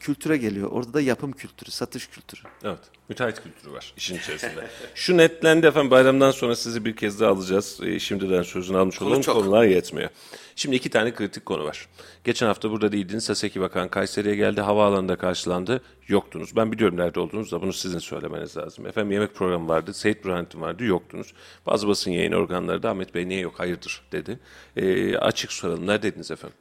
kültüre 0.01 0.37
geliyor. 0.37 0.69
Orada 0.71 0.93
da 0.93 1.01
yapım 1.01 1.31
kültürü, 1.31 1.71
satış 1.71 2.07
kültürü. 2.07 2.41
Evet. 2.63 2.79
Müteahhit 3.09 3.43
kültürü 3.43 3.73
var 3.73 3.93
işin 3.97 4.17
içerisinde. 4.17 4.67
Şu 4.95 5.17
netlendi 5.17 5.67
efendim 5.67 5.91
bayramdan 5.91 6.31
sonra 6.31 6.55
sizi 6.55 6.85
bir 6.85 6.95
kez 6.95 7.19
daha 7.19 7.31
alacağız. 7.31 7.79
Ee, 7.83 7.99
şimdiden 7.99 8.43
sözünü 8.43 8.77
almış 8.77 8.97
Konu 8.97 9.09
olalım. 9.09 9.21
çok. 9.21 9.35
Konular 9.35 9.63
yetmiyor. 9.63 10.09
Şimdi 10.55 10.75
iki 10.75 10.89
tane 10.89 11.13
kritik 11.13 11.45
konu 11.45 11.63
var. 11.63 11.87
Geçen 12.23 12.47
hafta 12.47 12.71
burada 12.71 12.91
değildiniz. 12.91 13.23
Saseki 13.23 13.61
Bakan 13.61 13.89
Kayseri'ye 13.89 14.35
geldi. 14.35 14.61
Havaalanında 14.61 15.15
karşılandı. 15.15 15.81
Yoktunuz. 16.07 16.55
Ben 16.55 16.71
biliyorum 16.71 16.97
nerede 16.97 17.19
olduğunuz 17.19 17.51
da 17.51 17.61
bunu 17.61 17.73
sizin 17.73 17.99
söylemeniz 17.99 18.57
lazım. 18.57 18.87
Efendim 18.87 19.11
yemek 19.11 19.35
programı 19.35 19.67
vardı. 19.67 19.93
Seyit 19.93 20.23
Burhanettin 20.25 20.61
vardı. 20.61 20.83
Yoktunuz. 20.83 21.33
Bazı 21.65 21.87
basın 21.87 22.11
yayın 22.11 22.31
organları 22.31 22.83
da 22.83 22.89
Ahmet 22.89 23.15
Bey 23.15 23.27
niye 23.29 23.39
yok 23.39 23.59
hayırdır 23.59 24.01
dedi. 24.11 24.39
Ee, 24.75 25.17
açık 25.17 25.51
soralım. 25.53 25.87
Neredeydiniz 25.87 26.31
efendim? 26.31 26.57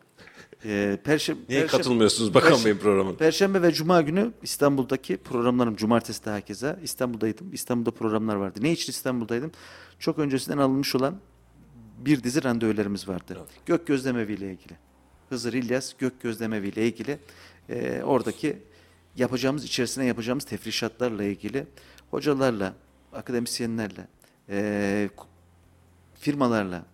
E, 0.65 0.99
Perşembe, 1.05 1.41
Niye 1.49 1.61
Perşembe- 1.63 1.67
katılmıyorsunuz 1.71 2.35
Bakan 2.35 2.53
Perşembe- 2.53 2.65
Bey'in 2.65 2.79
programına? 2.79 3.17
Perşembe 3.17 3.63
ve 3.63 3.73
Cuma 3.73 4.01
günü 4.03 4.33
İstanbul'daki 4.43 5.17
programlarım, 5.17 5.77
cumartesi 5.77 6.25
de 6.25 6.31
herkese 6.31 6.79
İstanbul'daydım. 6.83 7.53
İstanbul'da 7.53 7.91
programlar 7.91 8.35
vardı. 8.35 8.59
Ne 8.63 8.73
için 8.73 8.93
İstanbul'daydım? 8.93 9.53
Çok 9.99 10.19
öncesinden 10.19 10.59
alınmış 10.59 10.95
olan 10.95 11.15
bir 11.99 12.23
dizi 12.23 12.45
randevularımız 12.45 13.09
vardı. 13.09 13.39
Gök 13.67 13.87
Gözlemevi 13.87 14.33
ile 14.33 14.47
ilgili. 14.53 14.73
Hızır 15.29 15.53
İlyas 15.53 15.93
Gök 15.99 16.21
Gözlemevi 16.23 16.69
ile 16.69 16.87
ilgili 16.87 17.19
e, 17.69 18.03
oradaki 18.03 18.59
yapacağımız, 19.17 19.65
içerisine 19.65 20.05
yapacağımız 20.05 20.45
tefrişatlarla 20.45 21.25
ilgili 21.25 21.67
hocalarla, 22.11 22.75
akademisyenlerle, 23.13 24.09
e, 24.49 25.11
firmalarla, 26.15 26.85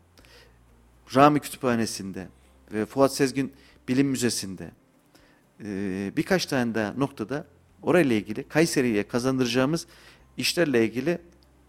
Rami 1.15 1.41
Kütüphanesi'nde 1.41 2.29
ve 2.73 2.87
Fuat 2.87 3.15
Sezgin 3.15 3.53
Bilim 3.89 4.09
Müzesi'nde 4.09 4.71
e, 5.65 6.13
birkaç 6.17 6.47
tane 6.47 6.75
daha 6.75 6.93
noktada 6.93 7.47
orayla 7.83 8.17
ilgili 8.17 8.49
Kayseri'ye 8.49 9.09
kazandıracağımız 9.09 9.87
işlerle 10.37 10.85
ilgili 10.85 11.19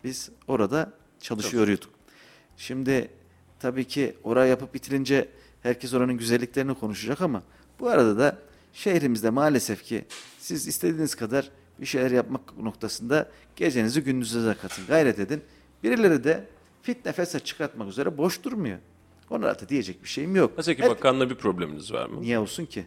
biz 0.03 0.29
orada 0.47 0.93
çalışıyorduk. 1.19 1.89
Şimdi 2.57 3.09
tabii 3.59 3.85
ki 3.85 4.15
oraya 4.23 4.45
yapıp 4.45 4.73
bitirince 4.73 5.29
herkes 5.63 5.93
oranın 5.93 6.17
güzelliklerini 6.17 6.75
konuşacak 6.75 7.21
ama 7.21 7.43
bu 7.79 7.87
arada 7.89 8.17
da 8.17 8.37
şehrimizde 8.73 9.29
maalesef 9.29 9.83
ki 9.83 10.05
siz 10.39 10.67
istediğiniz 10.67 11.15
kadar 11.15 11.51
bir 11.79 11.85
şeyler 11.85 12.11
yapmak 12.11 12.57
noktasında 12.57 13.31
gecenizi 13.55 14.03
gündüzünüze 14.03 14.55
katın, 14.61 14.85
gayret 14.87 15.19
edin. 15.19 15.41
Birileri 15.83 16.23
de 16.23 16.47
fitne 16.81 17.11
fesat 17.11 17.45
çıkartmak 17.45 17.89
üzere 17.89 18.17
boş 18.17 18.43
durmuyor. 18.43 18.77
Onlara 19.29 19.59
da 19.59 19.69
diyecek 19.69 20.03
bir 20.03 20.09
şeyim 20.09 20.35
yok. 20.35 20.51
Saseki 20.55 20.83
Her- 20.83 20.89
Bakan'la 20.89 21.29
bir 21.29 21.35
probleminiz 21.35 21.93
var 21.93 22.05
mı? 22.05 22.21
Niye 22.21 22.39
olsun 22.39 22.65
ki? 22.65 22.85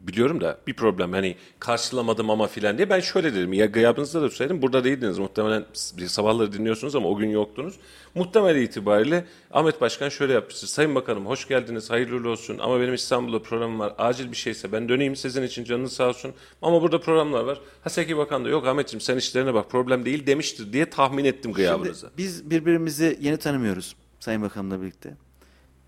Biliyorum 0.00 0.40
da 0.40 0.58
bir 0.66 0.74
problem 0.74 1.12
hani 1.12 1.36
karşılamadım 1.58 2.30
ama 2.30 2.46
filan 2.46 2.78
diye 2.78 2.90
ben 2.90 3.00
şöyle 3.00 3.34
dedim 3.34 3.52
ya 3.52 3.66
gıyabınızda 3.66 4.22
da 4.22 4.30
söyledim 4.30 4.62
burada 4.62 4.84
değildiniz 4.84 5.18
muhtemelen 5.18 5.64
sabahları 6.06 6.52
dinliyorsunuz 6.52 6.96
ama 6.96 7.08
o 7.08 7.16
gün 7.16 7.28
yoktunuz. 7.28 7.74
Muhtemel 8.14 8.56
itibariyle 8.56 9.24
Ahmet 9.50 9.80
Başkan 9.80 10.08
şöyle 10.08 10.32
yapmıştır. 10.32 10.66
Sayın 10.66 10.94
Bakanım 10.94 11.26
hoş 11.26 11.48
geldiniz 11.48 11.90
hayırlı 11.90 12.30
olsun 12.30 12.58
ama 12.58 12.80
benim 12.80 12.94
İstanbul'da 12.94 13.42
programım 13.42 13.78
var 13.78 13.94
acil 13.98 14.30
bir 14.30 14.36
şeyse 14.36 14.72
ben 14.72 14.88
döneyim 14.88 15.16
sizin 15.16 15.42
için 15.42 15.64
canınız 15.64 15.92
sağ 15.92 16.08
olsun 16.08 16.32
ama 16.62 16.82
burada 16.82 17.00
programlar 17.00 17.44
var. 17.44 17.60
Haseki 17.82 18.16
Bakan 18.16 18.44
da 18.44 18.48
yok 18.48 18.66
Ahmetciğim 18.66 19.00
sen 19.00 19.16
işlerine 19.16 19.54
bak 19.54 19.70
problem 19.70 20.04
değil 20.04 20.26
demiştir 20.26 20.72
diye 20.72 20.90
tahmin 20.90 21.24
ettim 21.24 21.52
gıyabınıza. 21.52 22.06
Şimdi 22.06 22.18
biz 22.18 22.50
birbirimizi 22.50 23.18
yeni 23.20 23.36
tanımıyoruz 23.36 23.96
Sayın 24.20 24.42
Bakan'la 24.42 24.82
birlikte. 24.82 25.16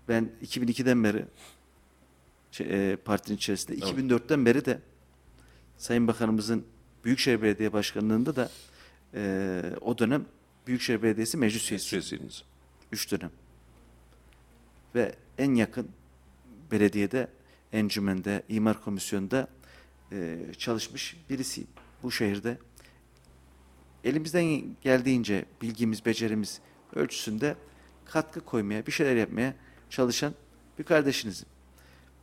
Ben 0.07 0.29
2002'den 0.43 1.03
beri 1.03 1.25
şey, 2.51 2.91
e, 2.91 2.95
partinin 2.95 3.37
içerisinde, 3.37 3.77
2004'ten 3.77 4.45
beri 4.45 4.65
de 4.65 4.79
Sayın 5.77 6.07
Bakanımızın 6.07 6.65
Büyükşehir 7.03 7.41
Belediye 7.41 7.73
Başkanlığında 7.73 8.35
da 8.35 8.49
e, 9.13 9.61
o 9.81 9.97
dönem 9.97 10.25
Büyükşehir 10.67 11.03
Belediyesi 11.03 11.37
meclis 11.37 11.71
üyesi. 11.71 12.19
3 12.91 13.11
dönem. 13.11 13.31
Ve 14.95 15.15
en 15.37 15.55
yakın 15.55 15.89
belediyede, 16.71 17.27
encümende, 17.73 18.43
imar 18.49 18.83
komisyonunda 18.83 19.47
e, 20.11 20.37
çalışmış 20.57 21.17
birisiyim. 21.29 21.69
Bu 22.03 22.11
şehirde 22.11 22.57
elimizden 24.03 24.75
geldiğince 24.81 25.45
bilgimiz, 25.61 26.05
becerimiz 26.05 26.61
ölçüsünde 26.95 27.55
katkı 28.05 28.39
koymaya, 28.39 28.85
bir 28.85 28.91
şeyler 28.91 29.15
yapmaya 29.15 29.55
çalışan 29.89 30.33
bir 30.79 30.83
kardeşinizim. 30.83 31.47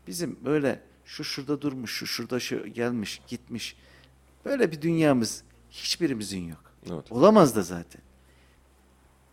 Bizim 0.07 0.39
böyle 0.45 0.81
şu 1.05 1.25
şurada 1.25 1.61
durmuş, 1.61 1.93
şu 1.93 2.07
şurada 2.07 2.41
şu 2.41 2.67
gelmiş, 2.67 3.21
gitmiş. 3.29 3.77
Böyle 4.45 4.73
bir 4.73 4.83
dünyamız 4.83 5.43
hiçbirimizin 5.71 6.49
yok. 6.49 6.73
Evet. 6.93 7.13
Olamaz 7.13 7.57
da 7.57 7.63
zaten. 7.63 8.03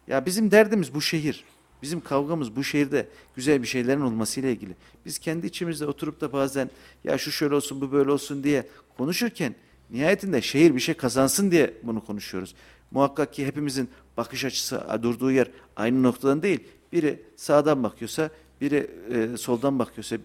Ya 0.07 0.25
bizim 0.25 0.51
derdimiz 0.51 0.93
bu 0.93 1.01
şehir. 1.01 1.43
Bizim 1.81 2.01
kavgamız 2.01 2.55
bu 2.55 2.63
şehirde 2.63 3.07
güzel 3.35 3.61
bir 3.61 3.67
şeylerin 3.67 4.01
olmasıyla 4.01 4.49
ilgili. 4.49 4.75
Biz 5.05 5.19
kendi 5.19 5.47
içimizde 5.47 5.85
oturup 5.85 6.21
da 6.21 6.33
bazen 6.33 6.69
ya 7.03 7.17
şu 7.17 7.31
şöyle 7.31 7.55
olsun 7.55 7.81
bu 7.81 7.91
böyle 7.91 8.11
olsun 8.11 8.43
diye 8.43 8.67
konuşurken 8.97 9.55
nihayetinde 9.89 10.41
şehir 10.41 10.75
bir 10.75 10.79
şey 10.79 10.95
kazansın 10.95 11.51
diye 11.51 11.73
bunu 11.83 12.05
konuşuyoruz. 12.05 12.55
Muhakkak 12.91 13.33
ki 13.33 13.45
hepimizin 13.45 13.89
bakış 14.17 14.45
açısı 14.45 14.83
durduğu 15.03 15.31
yer 15.31 15.51
aynı 15.75 16.03
noktadan 16.03 16.41
değil. 16.41 16.63
Biri 16.93 17.21
sağdan 17.35 17.83
bakıyorsa, 17.83 18.29
biri 18.61 18.91
e, 19.11 19.37
soldan 19.37 19.79
bakıyorsa 19.79 20.17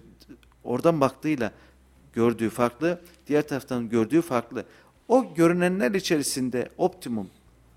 oradan 0.65 1.01
baktığıyla 1.01 1.53
gördüğü 2.13 2.51
farklı, 2.51 3.01
diğer 3.27 3.49
taraftan 3.49 3.89
gördüğü 3.89 4.23
farklı. 4.23 4.65
O 5.09 5.35
görünenler 5.35 5.91
içerisinde 5.91 6.69
optimum 6.79 7.31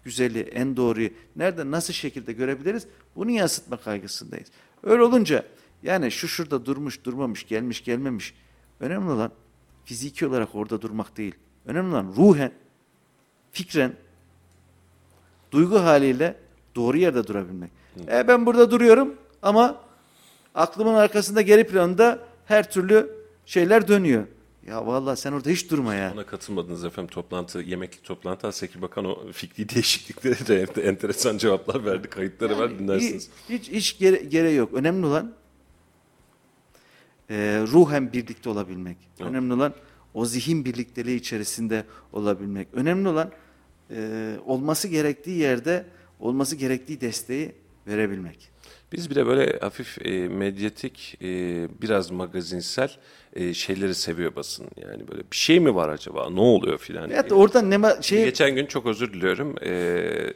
güzeli, 0.04 0.40
en 0.40 0.78
doğruyu 0.78 1.10
nerede 1.36 1.72
nasıl 1.72 1.94
şekilde 1.94 2.34
görebiliriz? 2.34 2.88
Bunu 3.16 3.32
yansıtma 3.32 3.78
kaygısındayız. 3.78 4.48
Öyle 4.84 5.04
olunca 5.04 5.46
yani 5.84 6.12
şu 6.12 6.28
şurada 6.28 6.66
durmuş, 6.66 7.04
durmamış, 7.04 7.48
gelmiş, 7.48 7.84
gelmemiş. 7.84 8.34
Önemli 8.80 9.12
olan 9.12 9.32
fiziki 9.86 10.28
olarak 10.28 10.56
orada 10.56 10.82
durmak 10.82 11.18
değil. 11.18 11.36
Önemli 11.66 11.90
olan 11.90 12.14
ruhen 12.18 12.52
fikren 13.52 13.94
duygu 15.52 15.80
haliyle 15.80 16.36
doğru 16.76 16.98
yerde 16.98 17.28
durabilmek. 17.28 17.72
E 18.12 18.28
ben 18.28 18.46
burada 18.46 18.72
duruyorum 18.72 19.16
ama 19.42 19.82
aklımın 20.56 20.94
arkasında 20.94 21.42
geri 21.42 21.68
planda 21.68 22.20
her 22.46 22.72
türlü 22.72 23.10
şeyler 23.46 23.88
dönüyor. 23.88 24.28
Ya 24.68 24.88
vallahi 24.88 25.18
sen 25.20 25.32
orada 25.32 25.50
hiç 25.50 25.72
durma 25.72 25.96
ya. 25.96 26.12
Ona 26.14 26.26
katılmadınız 26.26 26.86
efendim 26.86 27.12
toplantı, 27.14 27.60
yemekli 27.60 28.02
toplantı. 28.02 28.48
Aseki 28.48 28.82
Bakan 28.82 29.06
o 29.06 29.32
fikri 29.32 29.70
değişikliklere 29.76 30.48
de 30.48 30.64
ente- 30.64 30.82
enteresan 30.82 31.38
cevaplar 31.38 31.86
verdi. 31.86 32.10
Kayıtları 32.10 32.58
var 32.58 32.80
dinlersiniz. 32.80 33.30
Hiç, 33.50 33.70
hiç, 33.70 33.98
gere, 33.98 34.16
gereği 34.16 34.56
yok. 34.56 34.74
Önemli 34.74 35.06
olan 35.06 35.34
e, 37.30 37.36
ruhen 37.68 38.14
birlikte 38.14 38.50
olabilmek. 38.50 38.98
Önemli 39.20 39.54
olan 39.54 39.74
o 40.14 40.26
zihin 40.26 40.66
birlikteliği 40.66 41.18
içerisinde 41.18 41.84
olabilmek. 42.14 42.68
Önemli 42.74 43.08
olan 43.10 43.32
e, 43.92 44.34
olması 44.46 44.88
gerektiği 44.88 45.38
yerde 45.38 45.86
olması 46.20 46.56
gerektiği 46.56 47.02
desteği 47.02 47.56
verebilmek. 47.90 48.50
Biz 48.92 49.10
bir 49.10 49.16
de 49.16 49.26
böyle 49.26 49.60
hafif 49.60 50.06
e, 50.06 50.28
medyatik, 50.28 51.18
e, 51.22 51.28
biraz 51.82 52.12
magazinsel 52.12 52.92
e, 53.34 53.54
şeyleri 53.54 53.96
seviyor 53.96 54.36
basın. 54.36 54.68
Yani 54.78 55.08
böyle 55.08 55.22
bir 55.32 55.36
şey 55.36 55.60
mi 55.60 55.76
var 55.76 55.90
acaba? 55.90 56.30
Ne 56.30 56.40
oluyor 56.40 56.78
filan? 56.78 57.10
Veyahut 57.10 57.30
da 57.30 57.36
oradan 57.36 57.70
ne 57.70 58.02
şey 58.02 58.24
Geçen 58.26 58.56
gün 58.56 58.66
çok 58.66 58.86
özür 58.86 59.14
diliyorum. 59.14 59.56
Ee, 59.64 60.34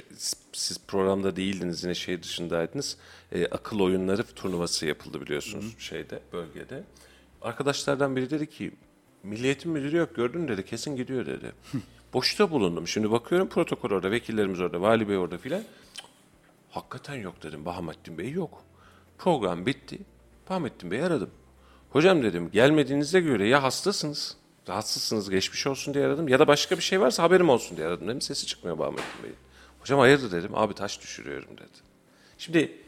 siz- 0.54 0.80
programda 0.88 1.36
değildiniz 1.36 1.84
yine 1.84 1.96
şehir 1.96 2.24
dışındaydınız. 2.24 2.98
Ee, 3.32 3.46
akıl 3.46 3.80
oyunları 3.80 4.24
turnuvası 4.24 4.86
yapıldı 4.86 5.22
biliyorsunuz 5.22 5.76
şeyde 5.80 6.20
bölgede. 6.34 6.84
Arkadaşlardan 7.42 8.16
biri 8.16 8.30
dedi 8.30 8.50
ki 8.50 8.72
Milliyetin 9.24 9.72
müdürü 9.72 9.98
yok 9.98 10.16
gördün 10.16 10.42
mü?" 10.42 10.48
dedi 10.48 10.66
kesin 10.66 10.96
gidiyor 10.96 11.26
dedi. 11.26 11.52
Boşta 12.14 12.52
bulundum. 12.52 12.88
Şimdi 12.88 13.12
bakıyorum 13.12 13.50
protokol 13.50 13.92
orada, 13.92 14.12
vekillerimiz 14.12 14.62
orada, 14.62 14.82
vali 14.82 15.10
bey 15.10 15.18
orada 15.18 15.38
filan. 15.38 15.64
Hakikaten 16.74 17.16
yok 17.16 17.44
dedim. 17.44 17.66
Bahamettin 17.66 18.18
Bey 18.18 18.32
yok. 18.32 18.64
Program 19.18 19.66
bitti. 19.66 20.00
Bahamettin 20.50 20.92
Bey'i 20.92 21.04
aradım. 21.04 21.30
Hocam 21.90 22.24
dedim 22.24 22.50
gelmediğinize 22.52 23.20
göre 23.20 23.48
ya 23.48 23.64
hastasınız, 23.64 24.38
rahatsızsınız 24.70 25.30
geçmiş 25.30 25.68
olsun 25.68 25.94
diye 25.94 26.06
aradım 26.06 26.28
ya 26.28 26.40
da 26.40 26.48
başka 26.48 26.78
bir 26.78 26.82
şey 26.82 27.02
varsa 27.02 27.24
haberim 27.24 27.50
olsun 27.50 27.78
diye 27.78 27.88
aradım 27.88 28.08
dedim. 28.08 28.22
Sesi 28.22 28.46
çıkmıyor 28.48 28.80
Bahamettin 28.80 29.24
Bey'in. 29.24 29.36
Hocam 29.80 30.00
hayırdır 30.00 30.32
dedim. 30.32 30.52
Abi 30.54 30.74
taş 30.74 31.02
düşürüyorum 31.02 31.58
dedi. 31.58 31.78
Şimdi 32.38 32.83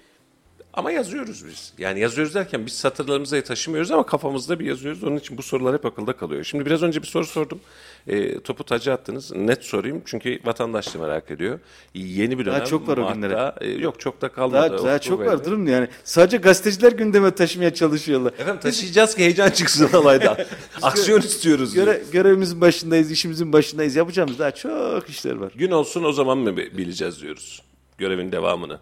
ama 0.76 0.92
yazıyoruz 0.92 1.46
biz. 1.48 1.74
Yani 1.78 2.00
yazıyoruz 2.00 2.36
derken 2.36 2.66
biz 2.66 2.74
satırlarımıza 2.74 3.42
taşımıyoruz 3.42 3.92
ama 3.92 4.06
kafamızda 4.06 4.60
bir 4.60 4.66
yazıyoruz. 4.66 5.04
Onun 5.04 5.18
için 5.18 5.38
bu 5.38 5.44
sorular 5.44 5.74
hep 5.74 5.86
akılda 5.86 6.14
kalıyor. 6.18 6.44
Şimdi 6.44 6.66
biraz 6.66 6.84
önce 6.84 7.02
bir 7.02 7.08
soru 7.08 7.26
sordum. 7.26 7.60
E, 8.08 8.40
topu 8.40 8.64
taca 8.64 8.94
attınız. 8.94 9.32
Net 9.36 9.64
sorayım 9.64 10.02
çünkü 10.06 10.40
vatandaş 10.46 10.96
da 10.96 11.00
merak 11.00 11.32
ediyor. 11.32 11.60
Yeni 11.94 12.40
bir 12.40 12.46
Daha 12.46 12.56
dönem. 12.56 12.68
çok 12.68 12.88
var 12.88 12.98
o 12.98 13.02
Mart'ta- 13.02 13.14
günlere. 13.16 13.54
e, 13.62 13.70
yok 13.82 14.00
çok 14.00 14.22
da 14.22 14.30
kalmadı. 14.32 14.78
daha, 14.78 14.84
daha 14.88 15.00
çok 15.00 15.20
var 15.20 15.46
durun 15.46 15.66
yani. 15.66 15.88
Sadece 16.04 16.38
gazeteciler 16.38 16.92
gündeme 16.92 17.32
taşımaya 17.36 17.74
çalışıyorlar. 17.74 18.34
Efendim 18.34 18.60
taşıyacağız 18.62 19.16
ki 19.16 19.22
heyecan 19.24 19.50
çıksın 19.50 19.90
olayda. 19.94 20.46
Aksiyon 20.82 21.20
istiyoruz. 21.20 21.76
diyor. 21.76 21.86
Göre, 21.86 22.04
görevimizin 22.12 22.62
başındayız, 22.62 23.12
işimizin 23.12 23.54
başındayız. 23.54 23.96
Yapacağımız 23.96 24.40
daha 24.40 24.52
çok 24.52 25.10
işler 25.10 25.36
var. 25.36 25.52
Gün 25.56 25.72
olsun 25.72 26.04
o 26.04 26.12
zaman 26.12 26.38
mı 26.38 26.58
bi- 26.58 26.78
bileceğiz 26.78 27.22
diyoruz. 27.22 27.62
Görevin 27.98 28.32
devamını. 28.32 28.80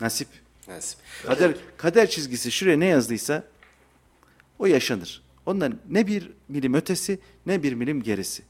Nasip. 0.00 0.28
Nasip. 0.68 0.98
Kader, 1.26 1.54
kader 1.76 2.10
çizgisi 2.10 2.52
şuraya 2.52 2.78
ne 2.78 2.86
yazdıysa 2.86 3.44
o 4.58 4.66
yaşanır. 4.66 5.22
Ondan 5.46 5.78
ne 5.88 6.06
bir 6.06 6.30
milim 6.48 6.74
ötesi 6.74 7.18
ne 7.46 7.62
bir 7.62 7.72
milim 7.72 8.02
gerisi. 8.02 8.42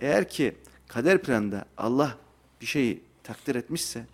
Eğer 0.00 0.28
ki 0.28 0.54
kader 0.88 1.22
planında 1.22 1.64
Allah 1.76 2.18
bir 2.60 2.66
şeyi 2.66 3.02
takdir 3.22 3.54
etmişse 3.54 4.06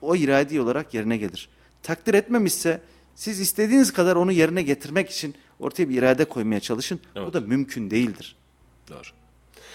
o 0.00 0.16
iradi 0.16 0.60
olarak 0.60 0.94
yerine 0.94 1.16
gelir. 1.16 1.48
Takdir 1.82 2.14
etmemişse 2.14 2.80
siz 3.14 3.40
istediğiniz 3.40 3.92
kadar 3.92 4.16
onu 4.16 4.32
yerine 4.32 4.62
getirmek 4.62 5.10
için 5.10 5.34
ortaya 5.58 5.88
bir 5.88 5.98
irade 5.98 6.24
koymaya 6.24 6.60
çalışın. 6.60 7.00
Evet. 7.16 7.28
Bu 7.28 7.32
da 7.32 7.40
mümkün 7.40 7.90
değildir. 7.90 8.36
Doğru. 8.88 9.08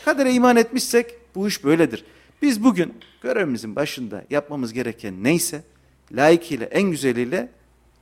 Kadere 0.06 0.34
iman 0.34 0.56
etmişsek 0.56 1.16
bu 1.36 1.47
iş 1.47 1.64
böyledir. 1.64 2.06
Biz 2.41 2.64
bugün 2.64 2.93
görevimizin 3.22 3.76
başında 3.76 4.26
yapmamız 4.30 4.74
gereken 4.74 5.24
neyse 5.24 5.64
layıkıyla 6.12 6.66
en 6.66 6.91
güzeliyle 6.91 7.49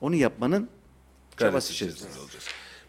onu 0.02 0.16
yapmanın 0.16 0.70
çabası 1.38 1.52
Gayret 1.52 1.64
içerisinde. 1.64 2.00
içerisinde 2.00 2.24
olacağız. 2.24 2.44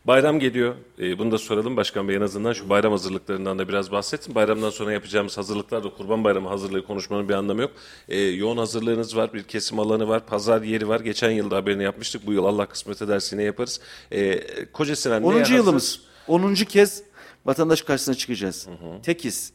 Bayram 0.04 0.38
geliyor. 0.40 0.74
Ee, 0.98 1.18
bunu 1.18 1.30
da 1.30 1.38
soralım 1.38 1.76
Başkan 1.76 2.08
Bey 2.08 2.16
en 2.16 2.20
azından 2.20 2.52
şu 2.52 2.68
bayram 2.68 2.92
hazırlıklarından 2.92 3.58
da 3.58 3.68
biraz 3.68 3.92
bahsetsin. 3.92 4.34
Bayramdan 4.34 4.70
sonra 4.70 4.92
yapacağımız 4.92 5.38
hazırlıklar 5.38 5.84
da 5.84 5.90
Kurban 5.90 6.24
Bayramı 6.24 6.48
hazırlığı 6.48 6.86
konuşmanın 6.86 7.28
bir 7.28 7.34
anlamı 7.34 7.60
yok. 7.62 7.72
Ee, 8.08 8.20
yoğun 8.20 8.56
hazırlığınız 8.56 9.16
var, 9.16 9.34
bir 9.34 9.42
kesim 9.42 9.78
alanı 9.78 10.08
var, 10.08 10.26
pazar 10.26 10.62
yeri 10.62 10.88
var. 10.88 11.00
Geçen 11.00 11.30
yılda 11.30 11.56
haberini 11.56 11.82
yapmıştık. 11.82 12.26
Bu 12.26 12.32
yıl 12.32 12.44
Allah 12.44 12.66
kısmet 12.66 13.02
ederse 13.02 13.36
yine 13.36 13.44
yaparız. 13.44 13.80
Ee, 14.12 14.40
Koca 14.72 14.96
Sinan 14.96 15.22
10. 15.22 15.32
neye 15.32 15.38
hazır? 15.38 15.54
yılımız. 15.54 16.00
10. 16.28 16.54
kez 16.54 17.02
vatandaş 17.46 17.82
karşısına 17.82 18.14
çıkacağız. 18.14 18.68
Tekiz. 19.02 19.52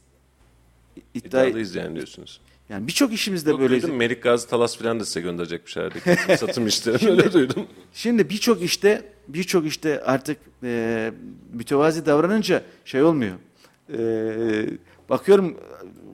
İddia, 1.13 1.43
İddialıyız 1.45 1.75
yani 1.75 1.95
diyorsunuz. 1.95 2.41
Yani 2.73 2.87
birçok 2.87 3.13
işimizde 3.13 3.49
Yok, 3.49 3.59
böyle. 3.59 3.81
duydum 3.81 3.95
Melik 3.95 4.23
Gazi 4.23 4.47
Talas 4.47 4.77
filan 4.77 4.99
da 4.99 5.05
size 5.05 5.21
gönderecekmiş 5.21 5.77
herhalde. 5.77 6.37
Satım 6.37 6.67
işlerini 6.67 7.11
öyle 7.11 7.33
duydum. 7.33 7.65
Şimdi 7.93 8.29
birçok 8.29 8.61
işte 8.61 9.01
birçok 9.27 9.65
işte 9.65 10.03
artık 10.03 10.37
e, 10.63 11.11
mütevazi 11.53 12.05
davranınca 12.05 12.63
şey 12.85 13.03
olmuyor. 13.03 13.35
E, 13.97 13.99
bakıyorum 15.09 15.57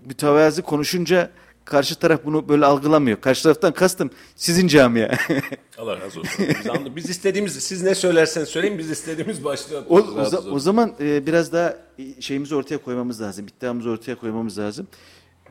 mütevazi 0.05 0.61
konuşunca 0.61 1.29
karşı 1.65 1.95
taraf 1.95 2.19
bunu 2.25 2.49
böyle 2.49 2.65
algılamıyor. 2.65 3.21
Karşı 3.21 3.43
taraftan 3.43 3.73
kastım 3.73 4.09
sizin 4.35 4.67
camia. 4.67 5.09
Allah 5.77 6.01
razı 6.01 6.19
olsun. 6.19 6.45
Biz, 6.85 6.95
biz 6.95 7.09
istediğimiz, 7.09 7.53
siz 7.53 7.83
ne 7.83 7.95
söylerseniz 7.95 8.49
söyleyin 8.49 8.77
biz 8.77 8.89
istediğimiz 8.89 9.43
başlığı 9.43 9.83
o, 9.89 9.99
o, 9.99 10.01
za- 10.01 10.49
o 10.49 10.59
zaman 10.59 10.93
e, 10.99 11.25
biraz 11.25 11.53
daha 11.53 11.77
şeyimizi 12.19 12.55
ortaya 12.55 12.77
koymamız 12.77 13.21
lazım. 13.21 13.45
İddiamızı 13.47 13.89
ortaya 13.89 14.15
koymamız 14.15 14.57
lazım. 14.57 14.87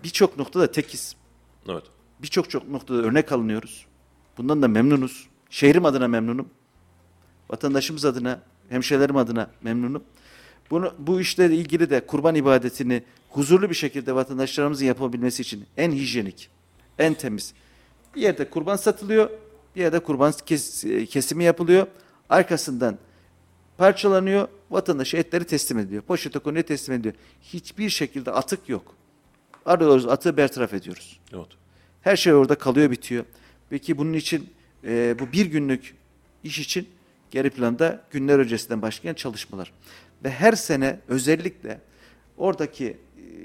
Birçok 0.05 0.39
noktada 0.39 0.73
tekiz. 0.73 1.17
Evet. 1.69 1.85
Birçok 2.23 2.51
çok 2.51 2.69
noktada 2.69 2.99
örnek 2.99 3.33
alınıyoruz. 3.33 3.87
Bundan 4.39 4.63
da 4.63 4.69
memnunuz. 4.69 5.29
Şehrim 5.51 5.85
adına 5.85 6.09
memnunum. 6.09 6.49
Vatandaşımız 7.51 8.05
adına, 8.05 8.41
hemşehrilerim 8.69 9.17
adına 9.17 9.51
memnunum. 9.63 10.03
Bunu, 10.71 10.95
bu 10.99 11.21
işle 11.21 11.47
ilgili 11.57 11.91
de 11.91 12.07
kurban 12.07 12.35
ibadetini 12.35 13.03
huzurlu 13.31 13.71
bir 13.71 13.75
şekilde 13.75 14.15
vatandaşlarımızın 14.15 14.87
yapabilmesi 14.87 15.43
için 15.43 15.67
en 15.77 15.93
hijyenik, 15.93 16.51
en 16.99 17.15
temiz. 17.15 17.55
Bir 18.15 18.21
yerde 18.21 18.51
kurban 18.51 18.77
satılıyor, 18.77 19.31
bir 19.77 19.81
yerde 19.81 19.99
kurban 19.99 20.33
kes- 20.47 21.07
kesimi 21.11 21.45
yapılıyor. 21.45 21.87
Arkasından 22.31 22.99
parçalanıyor, 23.77 24.49
vatandaşa 24.71 25.19
etleri 25.19 25.45
teslim 25.45 25.79
ediliyor. 25.79 26.03
Poşete 26.03 26.39
konuyor, 26.39 26.65
teslim 26.65 26.95
ediliyor. 26.95 27.15
Hiçbir 27.43 27.91
şekilde 27.91 28.31
atık 28.33 28.69
yok. 28.69 28.95
Arıyoruz, 29.67 30.07
atığı 30.07 30.37
bertaraf 30.37 30.75
ediyoruz. 30.75 31.21
Evet. 31.35 31.47
Her 32.03 32.17
şey 32.17 32.35
orada 32.35 32.55
kalıyor 32.55 32.91
bitiyor. 32.91 33.25
Peki 33.71 33.99
bunun 33.99 34.13
için 34.13 34.51
e, 34.85 35.17
bu 35.19 35.33
bir 35.33 35.47
günlük 35.47 35.95
iş 36.45 36.59
için 36.59 36.89
geri 37.31 37.51
planda 37.51 38.05
günler 38.11 38.39
öncesinden 38.39 38.83
başlayan 38.83 39.15
çalışmalar. 39.15 39.73
Ve 40.25 40.31
her 40.31 40.53
sene 40.53 41.01
özellikle 41.09 41.81
oradaki 42.37 42.87
e, 42.87 42.97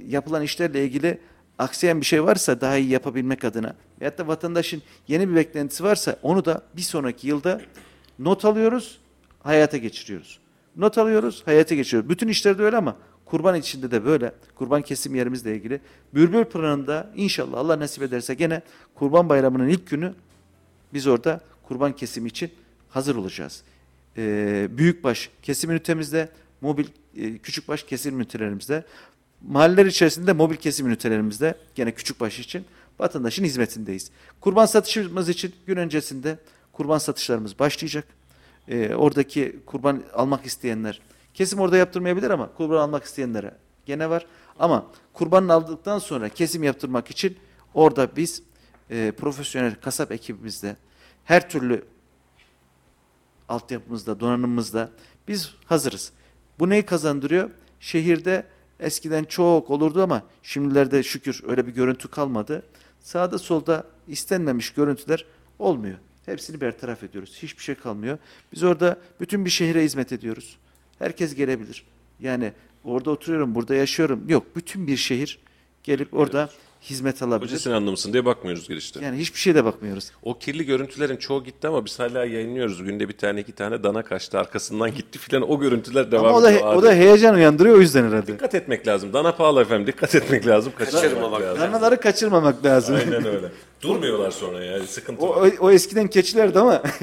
yapılan 0.08 0.44
işlerle 0.44 0.86
ilgili 0.86 1.20
aksayan 1.60 2.02
bir 2.02 2.06
şey 2.06 2.24
varsa 2.24 2.62
daha 2.62 2.78
iyi 2.78 2.90
yapabilmek 2.90 3.44
adına 3.44 3.76
veyahut 4.02 4.18
da 4.18 4.28
vatandaşın 4.28 4.82
yeni 5.08 5.30
bir 5.30 5.36
beklentisi 5.36 5.84
varsa 5.84 6.16
onu 6.22 6.46
da 6.46 6.62
bir 6.78 6.82
sonraki 6.82 7.28
yılda 7.28 7.62
not 8.20 8.46
alıyoruz, 8.46 9.00
hayata 9.40 9.78
geçiriyoruz. 9.78 10.40
Not 10.76 10.98
alıyoruz, 10.98 11.42
hayata 11.46 11.76
geçiriyoruz. 11.76 12.10
Bütün 12.10 12.28
işlerde 12.28 12.64
öyle 12.64 12.78
ama 12.78 12.96
kurban 13.26 13.56
içinde 13.56 13.92
de 13.92 14.06
böyle. 14.06 14.32
Kurban 14.56 14.82
kesim 14.82 15.16
yerimizle 15.16 15.56
ilgili. 15.56 15.82
Bülbül 16.14 16.44
Pınarı'nda 16.44 17.12
inşallah 17.16 17.58
Allah 17.58 17.80
nasip 17.80 18.04
ederse 18.04 18.34
gene 18.34 18.62
kurban 18.96 19.30
bayramının 19.30 19.68
ilk 19.68 19.90
günü 19.90 20.14
biz 20.94 21.08
orada 21.08 21.42
kurban 21.64 21.96
kesimi 21.96 22.30
için 22.30 22.52
hazır 22.90 23.16
olacağız. 23.16 23.64
Ee, 24.18 24.68
büyükbaş 24.72 25.30
kesim 25.42 25.72
ünitemizde, 25.72 26.30
mobil 26.62 26.86
e, 27.18 27.38
küçükbaş 27.38 27.84
kesim 27.84 28.20
ünitelerimizde, 28.20 28.84
mahalleler 29.48 29.86
içerisinde 29.86 30.34
mobil 30.34 30.56
kesim 30.56 30.88
ünitelerimizde 30.88 31.56
gene 31.76 31.92
küçükbaş 31.92 32.40
için 32.40 32.66
vatandaşın 33.00 33.44
hizmetindeyiz. 33.44 34.12
Kurban 34.42 34.66
satışımız 34.66 35.30
için 35.30 35.56
gün 35.68 35.78
öncesinde 35.78 36.38
kurban 36.72 36.98
satışlarımız 36.98 37.60
başlayacak. 37.60 38.06
Ee, 38.68 38.96
oradaki 38.96 39.56
kurban 39.66 40.04
almak 40.14 40.46
isteyenler 40.46 41.02
kesim 41.34 41.60
orada 41.60 41.78
yaptırmayabilir 41.78 42.30
ama 42.30 42.54
kurban 42.54 42.78
almak 42.78 43.04
isteyenlere 43.04 43.58
gene 43.86 44.10
var. 44.10 44.26
Ama 44.60 44.86
kurbanını 45.14 45.54
aldıktan 45.54 46.00
sonra 46.00 46.30
kesim 46.30 46.64
yaptırmak 46.64 47.12
için 47.12 47.38
orada 47.74 48.16
biz 48.16 48.44
e, 48.90 49.12
profesyonel 49.18 49.76
kasap 49.76 50.12
ekibimizde 50.12 50.76
her 51.26 51.50
türlü 51.50 51.86
altyapımızda, 53.50 54.20
donanımımızda 54.20 54.90
biz 55.28 55.56
hazırız. 55.66 56.12
Bu 56.60 56.70
neyi 56.70 56.86
kazandırıyor? 56.86 57.50
Şehirde 57.80 58.46
Eskiden 58.84 59.24
çok 59.24 59.70
olurdu 59.70 60.04
ama 60.04 60.24
şimdilerde 60.44 61.04
şükür 61.04 61.42
öyle 61.48 61.68
bir 61.68 61.72
görüntü 61.72 62.08
kalmadı. 62.08 62.64
Sağda 63.00 63.40
solda 63.40 63.88
istenmemiş 64.08 64.74
görüntüler 64.74 65.26
olmuyor. 65.60 65.98
Hepsini 66.26 66.62
bertaraf 66.62 67.04
ediyoruz. 67.04 67.40
Hiçbir 67.42 67.64
şey 67.64 67.76
kalmıyor. 67.76 68.18
Biz 68.54 68.64
orada 68.64 68.98
bütün 69.20 69.46
bir 69.46 69.50
şehre 69.50 69.84
hizmet 69.84 70.12
ediyoruz. 70.12 70.58
Herkes 71.00 71.36
gelebilir. 71.36 71.86
Yani 72.20 72.52
orada 72.84 73.12
oturuyorum, 73.12 73.56
burada 73.56 73.76
yaşıyorum. 73.76 74.24
Yok, 74.30 74.44
bütün 74.56 74.88
bir 74.88 74.98
şehir 74.98 75.40
gelip 75.84 76.14
orada 76.14 76.50
hizmet 76.82 77.24
alabilir. 77.24 77.50
Hoca 77.52 77.60
Sinanlı 77.60 77.92
mısın 77.92 78.14
diye 78.14 78.26
bakmıyoruz 78.26 78.68
girişte. 78.68 79.06
Yani 79.06 79.18
hiçbir 79.18 79.40
şeye 79.40 79.56
de 79.56 79.66
bakmıyoruz. 79.66 80.12
O 80.24 80.40
kirli 80.40 80.66
görüntülerin 80.66 81.18
çoğu 81.18 81.44
gitti 81.44 81.68
ama 81.68 81.86
biz 81.86 82.00
hala 82.00 82.26
yayınlıyoruz. 82.26 82.84
Günde 82.84 83.10
bir 83.10 83.18
tane 83.18 83.40
iki 83.42 83.52
tane 83.52 83.84
dana 83.84 84.04
kaçtı 84.04 84.40
arkasından 84.40 84.94
gitti 84.96 85.20
filan. 85.20 85.50
O 85.50 85.60
görüntüler 85.60 86.12
devam 86.12 86.26
Ama 86.26 86.38
o 86.38 86.44
da, 86.44 86.52
ediyor. 86.52 86.76
o 86.76 86.84
da 86.84 86.94
heyecan 86.94 87.36
uyandırıyor 87.36 87.76
o 87.76 87.80
yüzden 87.82 88.04
herhalde. 88.08 88.28
Dikkat 88.28 88.56
etmek 88.56 88.88
lazım. 88.88 89.14
Dana 89.14 89.36
pahalı 89.36 89.62
efendim. 89.62 89.88
Dikkat 89.88 90.16
etmek 90.16 90.48
lazım. 90.48 90.74
Kaçırmamak 90.78 91.42
lazım. 91.42 91.62
Danaları 91.62 92.00
kaçırmamak 92.00 92.66
lazım. 92.66 92.96
Aynen 92.96 93.26
öyle. 93.26 93.52
Durmuyorlar 93.82 94.32
sonra 94.32 94.64
yani 94.64 94.88
sıkıntı 94.88 95.22
O, 95.26 95.30
var. 95.30 95.52
o, 95.60 95.66
o 95.66 95.72
eskiden 95.72 96.08
keçilerdi 96.08 96.60
ama 96.60 96.84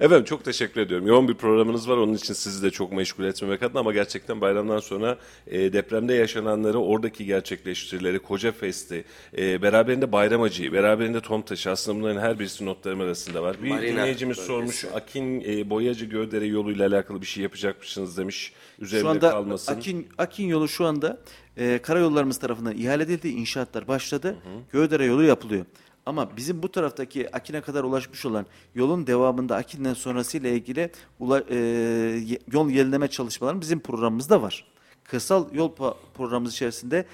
Efendim 0.00 0.24
çok 0.24 0.44
teşekkür 0.44 0.80
ediyorum. 0.80 1.06
Yoğun 1.06 1.28
bir 1.28 1.34
programınız 1.34 1.88
var. 1.88 1.96
Onun 1.96 2.14
için 2.14 2.34
sizi 2.34 2.62
de 2.62 2.70
çok 2.70 2.92
meşgul 2.92 3.24
etmemek 3.24 3.62
adına 3.62 3.80
ama 3.80 3.92
gerçekten 3.92 4.40
bayramdan 4.40 4.78
sonra 4.78 5.18
e, 5.46 5.72
depremde 5.72 6.14
yaşananları, 6.14 6.78
oradaki 6.78 7.24
gerçekleştirileri, 7.24 8.18
Koca 8.18 8.52
Fest'i, 8.52 9.04
e, 9.38 9.62
beraberinde 9.62 10.12
Bayram 10.12 10.42
Acı'yı, 10.42 10.72
beraberinde 10.72 11.20
Tomtaş'ı 11.20 11.70
aslında 11.70 12.00
bunların 12.00 12.20
her 12.20 12.38
birisi 12.38 12.66
notlarım 12.66 13.00
arasında 13.00 13.42
var. 13.42 13.56
Bir 13.62 13.68
Marina 13.68 13.92
dinleyicimiz 13.92 14.36
bölgesi. 14.36 14.46
sormuş 14.46 14.84
Akin 14.94 15.40
e, 15.40 15.70
Boyacı 15.70 16.04
Gördere 16.04 16.46
yoluyla 16.46 16.88
alakalı 16.88 17.20
bir 17.20 17.26
şey 17.26 17.42
yapacakmışsınız 17.42 18.18
demiş. 18.18 18.52
şu 18.78 18.84
Üzerinde 18.84 19.08
anda 19.08 19.30
kalmasın. 19.30 19.74
Akin, 19.74 20.08
Akin 20.18 20.46
yolu 20.48 20.68
şu 20.68 20.84
anda 20.84 21.20
e, 21.56 21.78
karayollarımız 21.82 22.38
tarafından 22.38 22.76
ihale 22.76 23.02
edildi. 23.02 23.28
İnşaatlar 23.28 23.88
başladı. 23.88 24.36
Göğdere 24.72 25.04
yolu 25.04 25.24
yapılıyor. 25.24 25.64
Ama 26.06 26.36
bizim 26.36 26.62
bu 26.62 26.72
taraftaki 26.72 27.36
Akin'e 27.36 27.60
kadar 27.60 27.84
ulaşmış 27.84 28.26
olan 28.26 28.46
yolun 28.74 29.06
devamında 29.06 29.56
Akin'den 29.56 29.94
sonrasıyla 29.94 30.50
ilgili 30.50 30.90
ula- 31.20 31.44
e, 31.50 32.38
yol 32.52 32.70
yenileme 32.70 33.08
çalışmaları 33.08 33.60
bizim 33.60 33.80
programımızda 33.80 34.42
var. 34.42 34.64
Kırsal 35.04 35.54
yol 35.54 35.72
programımız 36.14 36.52
içerisinde 36.52 37.04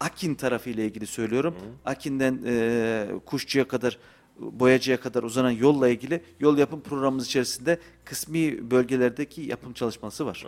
Akin 0.00 0.34
tarafı 0.34 0.70
ile 0.70 0.84
ilgili 0.84 1.06
söylüyorum. 1.06 1.54
Akin'den 1.84 2.40
e, 2.46 3.06
Kuşçu'ya 3.26 3.68
kadar 3.68 3.98
Boyacı'ya 4.38 5.00
kadar 5.00 5.22
uzanan 5.22 5.50
yolla 5.50 5.88
ilgili 5.88 6.22
yol 6.40 6.58
yapım 6.58 6.80
programımız 6.80 7.26
içerisinde 7.26 7.78
kısmi 8.04 8.70
bölgelerdeki 8.70 9.40
yapım 9.42 9.72
çalışması 9.72 10.26
var. 10.26 10.46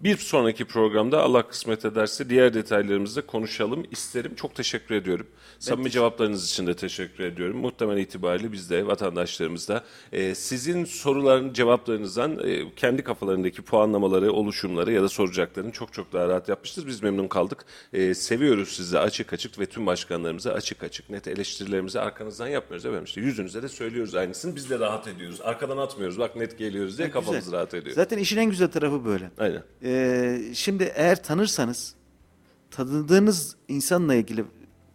Bir 0.00 0.16
sonraki 0.16 0.64
programda 0.64 1.22
Allah 1.22 1.48
kısmet 1.48 1.84
ederse 1.84 2.30
diğer 2.30 2.54
detaylarımızı 2.54 3.22
da 3.22 3.26
konuşalım 3.26 3.86
isterim. 3.90 4.34
Çok 4.34 4.54
teşekkür 4.54 4.94
ediyorum. 4.94 5.26
Samimi 5.58 5.90
cevaplarınız 5.90 6.50
için 6.50 6.66
de 6.66 6.76
teşekkür 6.76 7.24
ediyorum. 7.24 7.56
Muhtemel 7.56 7.96
itibariyle 7.98 8.52
biz 8.52 8.70
de 8.70 8.86
vatandaşlarımız 8.86 9.68
da 9.68 9.84
e, 10.12 10.34
sizin 10.34 10.84
soruların 10.84 11.52
cevaplarınızdan 11.52 12.38
e, 12.48 12.74
kendi 12.76 13.04
kafalarındaki 13.04 13.62
puanlamaları, 13.62 14.32
oluşumları 14.32 14.92
ya 14.92 15.02
da 15.02 15.08
soracaklarını 15.08 15.72
çok 15.72 15.92
çok 15.92 16.12
daha 16.12 16.28
rahat 16.28 16.48
yapmıştır. 16.48 16.86
Biz 16.86 17.02
memnun 17.02 17.28
kaldık. 17.28 17.64
E, 17.92 18.14
seviyoruz 18.14 18.68
sizi 18.68 18.98
açık 18.98 19.32
açık 19.32 19.58
ve 19.58 19.66
tüm 19.66 19.86
başkanlarımıza 19.86 20.52
açık 20.52 20.82
açık 20.84 21.10
net 21.10 21.28
eleştirilerimizi 21.28 22.00
arkanızdan 22.00 22.48
yapmıyoruz. 22.48 22.86
Efendim 22.86 23.04
işte 23.04 23.20
yüzünüze 23.20 23.62
de 23.62 23.68
söylüyoruz 23.68 24.14
aynısını. 24.14 24.56
Biz 24.56 24.70
de 24.70 24.78
rahat 24.78 25.08
ediyoruz. 25.08 25.40
Arkadan 25.40 25.76
atmıyoruz. 25.76 26.18
Bak 26.18 26.36
net 26.36 26.58
geliyoruz 26.58 26.98
diye 26.98 27.10
kafamız 27.10 27.44
Güzel. 27.44 27.58
rahat 27.58 27.74
ediyor. 27.74 27.94
Zaten 27.94 28.18
işin 28.18 28.36
en 28.36 28.50
güzel 28.50 28.68
tarafı 28.68 29.04
böyle. 29.04 29.30
Aynen. 29.38 29.62
Ee, 29.86 30.40
şimdi 30.54 30.92
eğer 30.96 31.22
tanırsanız 31.22 31.94
tanıdığınız 32.70 33.56
insanla 33.68 34.14
ilgili 34.14 34.44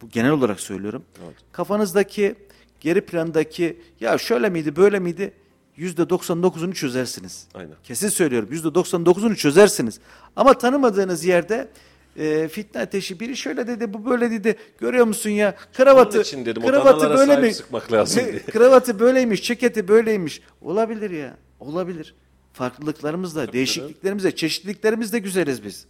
bu 0.02 0.08
genel 0.08 0.30
olarak 0.30 0.60
söylüyorum. 0.60 1.04
Kafanızdaki 1.52 2.34
geri 2.80 3.00
plandaki 3.00 3.80
ya 4.00 4.18
şöyle 4.18 4.50
miydi 4.50 4.76
böyle 4.76 4.98
miydi 4.98 5.32
yüzde 5.76 6.02
99'unu 6.02 6.74
çözersiniz. 6.74 7.46
Aynen. 7.54 7.74
Kesin 7.84 8.08
söylüyorum 8.08 8.48
yüzde 8.52 8.68
99'unu 8.68 9.36
çözersiniz. 9.36 10.00
Ama 10.36 10.58
tanımadığınız 10.58 11.24
yerde 11.24 11.68
e, 12.16 12.48
fitne 12.48 12.80
ateşi 12.80 13.20
biri 13.20 13.36
şöyle 13.36 13.66
dedi 13.66 13.94
bu 13.94 14.06
böyle 14.10 14.30
dedi 14.30 14.56
görüyor 14.78 15.06
musun 15.06 15.30
ya 15.30 15.56
kravatı 15.72 16.16
Onun 16.18 16.24
için 16.24 16.46
dedim, 16.46 16.62
kravatı 16.62 17.10
böyle 17.10 17.36
mi 17.36 17.54
sıkmak 17.54 17.92
lazım 17.92 18.24
diye. 18.24 18.38
kravatı 18.38 18.98
böyleymiş 18.98 19.42
ceketi 19.42 19.88
böyleymiş 19.88 20.42
olabilir 20.62 21.10
ya 21.10 21.36
olabilir 21.60 22.14
farklılıklarımızla 22.52 23.52
değişikliklerimizle 23.52 24.36
çeşitliliklerimizle 24.36 25.18
güzeliz 25.18 25.64
biz 25.64 25.86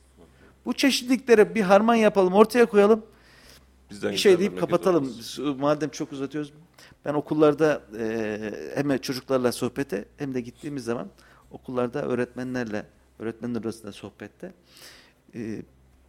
bu 0.66 0.72
çeşitlilikleri 0.72 1.54
bir 1.54 1.62
harman 1.62 1.94
yapalım 1.94 2.32
ortaya 2.32 2.66
koyalım 2.66 3.04
Bizden 3.90 4.12
bir 4.12 4.16
şey 4.16 4.38
deyip 4.38 4.60
kapatalım. 4.60 5.04
olmasın. 5.04 5.56
Madem 5.60 5.90
çok 5.90 6.12
uzatıyoruz. 6.12 6.52
Ben 7.04 7.14
okullarda 7.14 7.82
e, 7.98 8.72
hem 8.74 8.98
çocuklarla 8.98 9.52
sohbete 9.52 10.04
hem 10.16 10.34
de 10.34 10.40
gittiğimiz 10.40 10.84
zaman 10.84 11.08
okullarda 11.50 12.02
öğretmenlerle 12.02 12.86
öğretmenler 13.18 13.60
arasında 13.60 13.92
sohbette 13.92 14.52
e, 15.34 15.62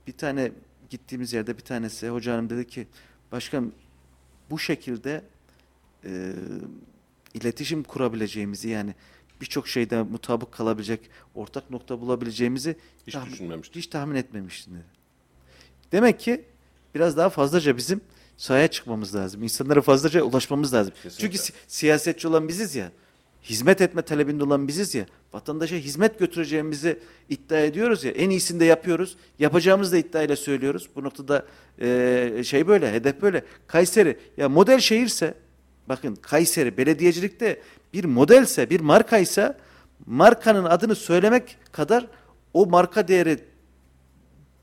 bir 0.07 0.13
tane 0.13 0.51
gittiğimiz 0.89 1.33
yerde 1.33 1.57
bir 1.57 1.63
tanesi 1.63 2.09
hoca 2.09 2.33
hanım 2.33 2.49
dedi 2.49 2.67
ki 2.67 2.87
başkan 3.31 3.71
bu 4.49 4.59
şekilde 4.59 5.23
e, 6.05 6.33
iletişim 7.33 7.83
kurabileceğimizi 7.83 8.69
yani 8.69 8.95
birçok 9.41 9.67
şeyde 9.67 10.03
mutabık 10.03 10.51
kalabilecek 10.51 10.99
ortak 11.35 11.69
nokta 11.69 12.01
bulabileceğimizi 12.01 12.75
Hiç 13.07 13.15
düşünmemiştim. 13.31 13.81
Hiç 13.81 13.87
tahmin 13.87 14.15
etmemiştim 14.15 14.73
dedi. 14.73 14.83
Demek 15.91 16.19
ki 16.19 16.45
biraz 16.95 17.17
daha 17.17 17.29
fazlaca 17.29 17.77
bizim 17.77 18.01
sahaya 18.37 18.67
çıkmamız 18.67 19.15
lazım. 19.15 19.43
İnsanlara 19.43 19.81
fazlaca 19.81 20.23
ulaşmamız 20.23 20.73
lazım. 20.73 20.93
Kesinlikle. 21.03 21.21
Çünkü 21.21 21.37
si- 21.37 21.53
siyasetçi 21.67 22.27
olan 22.27 22.47
biziz 22.47 22.75
ya. 22.75 22.91
Hizmet 23.43 23.81
etme 23.81 24.01
talebinde 24.01 24.43
olan 24.43 24.67
biziz 24.67 24.95
ya. 24.95 25.05
Vatandaşa 25.33 25.75
hizmet 25.75 26.19
götüreceğimizi 26.19 26.99
iddia 27.29 27.59
ediyoruz 27.59 28.03
ya. 28.03 28.11
En 28.11 28.29
iyisini 28.29 28.59
de 28.59 28.65
yapıyoruz. 28.65 29.17
Yapacağımızı 29.39 29.91
da 29.91 29.97
iddiayla 29.97 30.35
söylüyoruz. 30.35 30.89
Bu 30.95 31.03
noktada 31.03 31.45
e, 31.81 32.41
şey 32.45 32.67
böyle, 32.67 32.91
hedef 32.93 33.21
böyle. 33.21 33.43
Kayseri 33.67 34.17
ya 34.37 34.49
model 34.49 34.79
şehirse 34.79 35.33
bakın 35.89 36.15
Kayseri 36.15 36.77
belediyecilikte 36.77 37.61
bir 37.93 38.05
modelse, 38.05 38.69
bir 38.69 38.79
markaysa 38.79 39.57
markanın 40.05 40.63
adını 40.63 40.95
söylemek 40.95 41.57
kadar 41.71 42.07
o 42.53 42.65
marka 42.65 43.07
değeri 43.07 43.39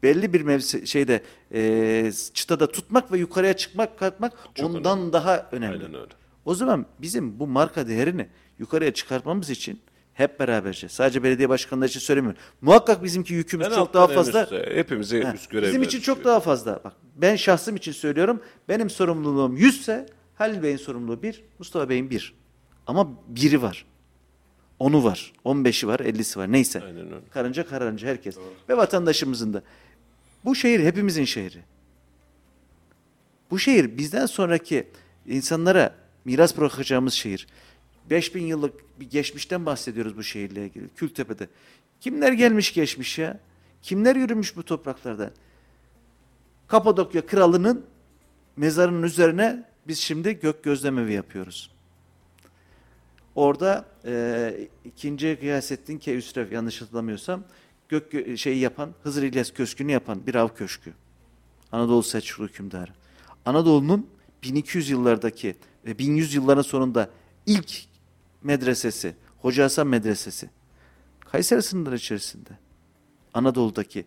belli 0.02 0.32
bir 0.32 0.40
mevsi, 0.40 0.86
şeyde 0.86 1.22
e, 1.54 2.12
çıtada 2.34 2.66
tutmak 2.66 3.12
ve 3.12 3.18
yukarıya 3.18 3.52
çıkmak 3.56 3.98
katmak 3.98 4.32
Çok 4.54 4.70
ondan 4.70 5.12
daha 5.12 5.48
önemli. 5.52 5.84
Aynen 5.84 5.94
öyle. 5.94 6.12
O 6.44 6.54
zaman 6.54 6.86
bizim 6.98 7.38
bu 7.38 7.46
marka 7.46 7.88
değerini 7.88 8.28
yukarıya 8.58 8.94
çıkartmamız 8.94 9.50
için 9.50 9.80
hep 10.12 10.40
beraberce 10.40 10.88
sadece 10.88 11.22
belediye 11.22 11.48
başkanları 11.48 11.88
için 11.88 12.00
söylemiyorum. 12.00 12.40
Muhakkak 12.60 13.04
bizimki 13.04 13.34
yükümüz 13.34 13.66
En 13.66 13.70
çok 13.70 13.94
daha 13.94 14.06
fazla. 14.06 14.42
üste, 14.42 14.70
hepimize 14.74 15.22
Ha, 15.22 15.34
üst 15.34 15.50
görevler 15.50 15.68
bizim 15.68 15.82
için 15.82 16.00
çok 16.00 16.24
daha 16.24 16.40
fazla. 16.40 16.80
Bak 16.84 16.92
ben 17.16 17.36
şahsım 17.36 17.76
için 17.76 17.92
söylüyorum. 17.92 18.40
Benim 18.68 18.90
sorumluluğum 18.90 19.56
100 19.56 19.80
ise 19.80 20.06
Halil 20.34 20.62
Bey'in 20.62 20.76
sorumluluğu 20.76 21.22
1, 21.22 21.44
Mustafa 21.58 21.88
Bey'in 21.88 22.10
1. 22.10 22.39
Ama 22.90 23.08
biri 23.28 23.62
var. 23.62 23.84
Onu 24.78 25.04
var. 25.04 25.32
15'i 25.44 25.88
var, 25.88 26.00
50'si 26.00 26.38
var. 26.38 26.52
Neyse. 26.52 26.82
Aynen 26.82 27.06
öyle. 27.06 27.28
Karınca 27.30 27.66
karınca 27.66 28.08
herkes. 28.08 28.36
Ve 28.68 28.76
vatandaşımızın 28.76 29.52
da. 29.52 29.62
Bu 30.44 30.54
şehir 30.54 30.80
hepimizin 30.84 31.24
şehri. 31.24 31.58
Bu 33.50 33.58
şehir 33.58 33.98
bizden 33.98 34.26
sonraki 34.26 34.88
insanlara 35.26 35.94
miras 36.24 36.56
bırakacağımız 36.56 37.14
şehir. 37.14 37.46
5000 38.10 38.46
yıllık 38.46 39.00
bir 39.00 39.10
geçmişten 39.10 39.66
bahsediyoruz 39.66 40.16
bu 40.16 40.22
şehirle 40.22 40.66
ilgili. 40.66 40.88
Kültepe'de. 40.88 41.48
Kimler 42.00 42.32
gelmiş 42.32 42.74
geçmiş 42.74 43.18
ya? 43.18 43.40
Kimler 43.82 44.16
yürümüş 44.16 44.56
bu 44.56 44.62
topraklardan? 44.62 45.30
Kapadokya 46.68 47.26
kralının 47.26 47.86
mezarının 48.56 49.02
üzerine 49.02 49.64
biz 49.88 49.98
şimdi 49.98 50.40
gök 50.40 50.64
gözlemevi 50.64 51.12
yapıyoruz. 51.12 51.79
Orada 53.34 53.84
e, 54.04 54.68
ikinci 54.84 55.38
Gıyasettin 55.40 55.98
Keyhüsrev 55.98 56.52
yanlış 56.52 56.82
hatırlamıyorsam 56.82 57.42
gök 57.88 58.12
gö- 58.12 58.36
şeyi 58.36 58.58
yapan 58.58 58.94
Hızır 59.02 59.22
İlyas 59.22 59.50
Köşkü'nü 59.50 59.92
yapan 59.92 60.26
bir 60.26 60.34
av 60.34 60.48
köşkü. 60.48 60.92
Anadolu 61.72 62.02
Selçuklu 62.02 62.44
hükümdarı. 62.44 62.90
Anadolu'nun 63.44 64.06
1200 64.42 64.90
yıllardaki 64.90 65.56
ve 65.86 65.98
1100 65.98 66.34
yılların 66.34 66.62
sonunda 66.62 67.10
ilk 67.46 67.84
medresesi, 68.42 69.14
Hoca 69.38 69.64
Hasan 69.64 69.86
Medresesi. 69.86 70.50
Kayseri 71.20 71.62
sınırları 71.62 71.96
içerisinde. 71.96 72.50
Anadolu'daki 73.34 74.04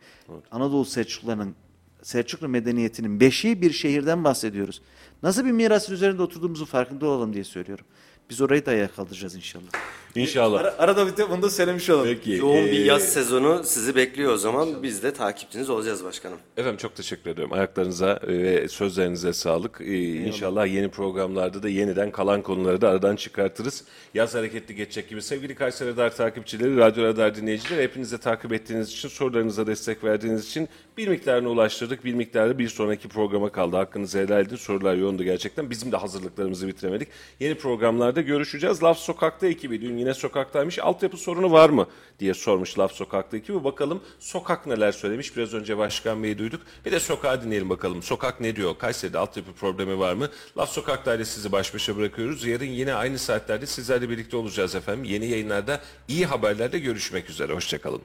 Anadolu 0.52 0.86
Selçuklularının 0.86 1.56
Selçuklu 2.02 2.50
medeniyetinin 2.50 3.20
beşiği 3.20 3.62
bir 3.62 3.72
şehirden 3.72 4.24
bahsediyoruz. 4.24 4.82
Nasıl 5.24 5.46
bir 5.46 5.52
mirasın 5.52 5.94
üzerinde 5.94 6.22
oturduğumuzun 6.22 6.66
farkında 6.66 7.06
olalım 7.06 7.34
diye 7.34 7.44
söylüyorum. 7.44 7.86
Biz 8.30 8.42
orayı 8.42 8.66
da 8.66 8.72
ayağa 8.72 8.88
kaldıracağız 8.88 9.36
inşallah. 9.36 9.72
İnşallah. 10.16 10.60
Ara, 10.60 10.76
arada 10.78 11.08
bir 11.08 11.18
de 11.18 11.30
bunu 11.30 11.42
da 11.42 11.50
söylemiş 11.50 11.90
olalım. 11.90 12.08
Peki. 12.08 12.32
Yoğun 12.32 12.66
bir 12.66 12.80
ee, 12.80 12.84
yaz 12.84 13.04
sezonu 13.04 13.62
sizi 13.64 13.96
bekliyor 13.96 14.34
o 14.34 14.38
zaman. 14.38 14.84
Biz 14.84 15.04
de 15.04 15.14
takipçiniz 15.14 15.70
olacağız 15.70 16.04
başkanım. 16.04 16.38
Efendim 16.58 16.78
çok 16.78 16.96
teşekkür 16.96 17.30
ediyorum. 17.30 17.54
Ayaklarınıza 17.54 18.20
ve 18.28 18.68
sözlerinize 18.68 19.34
sağlık. 19.34 19.82
Ee, 19.82 20.04
İnşallah 20.04 20.68
yeni 20.68 20.90
programlarda 20.90 21.64
da 21.64 21.70
yeniden 21.70 22.12
kalan 22.12 22.42
konuları 22.42 22.82
da 22.82 22.90
aradan 22.90 23.16
çıkartırız. 23.16 23.84
Yaz 24.14 24.36
hareketli 24.36 24.76
geçecek 24.76 25.10
gibi. 25.10 25.22
Sevgili 25.22 25.56
Kayseri 25.56 25.90
Radar 25.90 26.16
takipçileri, 26.16 26.78
Radyo 26.78 27.04
Radar 27.04 27.36
dinleyicileri 27.36 27.84
hepinize 27.84 28.18
takip 28.18 28.54
ettiğiniz 28.54 28.90
için, 28.90 29.10
sorularınıza 29.10 29.68
destek 29.68 30.04
verdiğiniz 30.04 30.48
için 30.48 30.70
bir 30.98 31.08
miktarını 31.08 31.50
ulaştırdık. 31.50 32.06
Bir 32.06 32.14
miktarı 32.14 32.60
bir 32.60 32.70
sonraki 32.70 33.08
programa 33.08 33.50
kaldı. 33.50 33.76
Hakkınızı 33.76 34.20
helal 34.20 34.42
edin. 34.42 34.56
Sorular 34.56 34.96
yoğundu 34.96 35.24
gerçekten. 35.24 35.70
Bizim 35.70 35.92
de 35.92 35.98
hazırlıklarımızı 35.98 36.68
bitiremedik. 36.68 37.08
Yeni 37.40 37.56
programlarda 37.56 38.22
görüşeceğiz. 38.22 38.84
Laf 38.84 38.98
Sokak'ta 38.98 39.48
ekibi 39.48 39.82
dün 39.82 40.03
yine 40.04 40.14
sokaktaymış. 40.14 40.80
Altyapı 40.80 41.18
sorunu 41.18 41.52
var 41.52 41.70
mı 41.70 41.88
diye 42.20 42.34
sormuş 42.34 42.80
Laf 42.80 42.92
Sokak'ta 42.92 43.38
ekibi. 43.38 43.64
Bakalım 43.64 44.02
sokak 44.20 44.68
neler 44.68 44.92
söylemiş. 44.92 45.38
Biraz 45.38 45.54
önce 45.54 45.78
Başkan 45.78 46.24
Bey'i 46.24 46.38
duyduk. 46.38 46.62
Bir 46.86 46.92
de 46.92 47.00
sokağı 47.00 47.44
dinleyelim 47.44 47.70
bakalım. 47.70 48.04
Sokak 48.04 48.42
ne 48.42 48.56
diyor? 48.56 48.78
Kayseri'de 48.78 49.18
altyapı 49.18 49.54
problemi 49.54 50.00
var 50.00 50.14
mı? 50.14 50.30
Laf 50.58 50.70
Sokak'ta 50.70 51.16
ile 51.16 51.26
sizi 51.26 51.52
baş 51.52 51.74
başa 51.74 51.98
bırakıyoruz. 51.98 52.46
Yarın 52.46 52.66
yine 52.66 52.94
aynı 52.94 53.20
saatlerde 53.20 53.66
sizlerle 53.66 54.10
birlikte 54.10 54.38
olacağız 54.38 54.76
efendim. 54.76 55.04
Yeni 55.04 55.26
yayınlarda 55.26 55.82
iyi 56.08 56.26
haberlerde 56.26 56.80
görüşmek 56.80 57.30
üzere. 57.30 57.54
Hoşçakalın. 57.54 58.02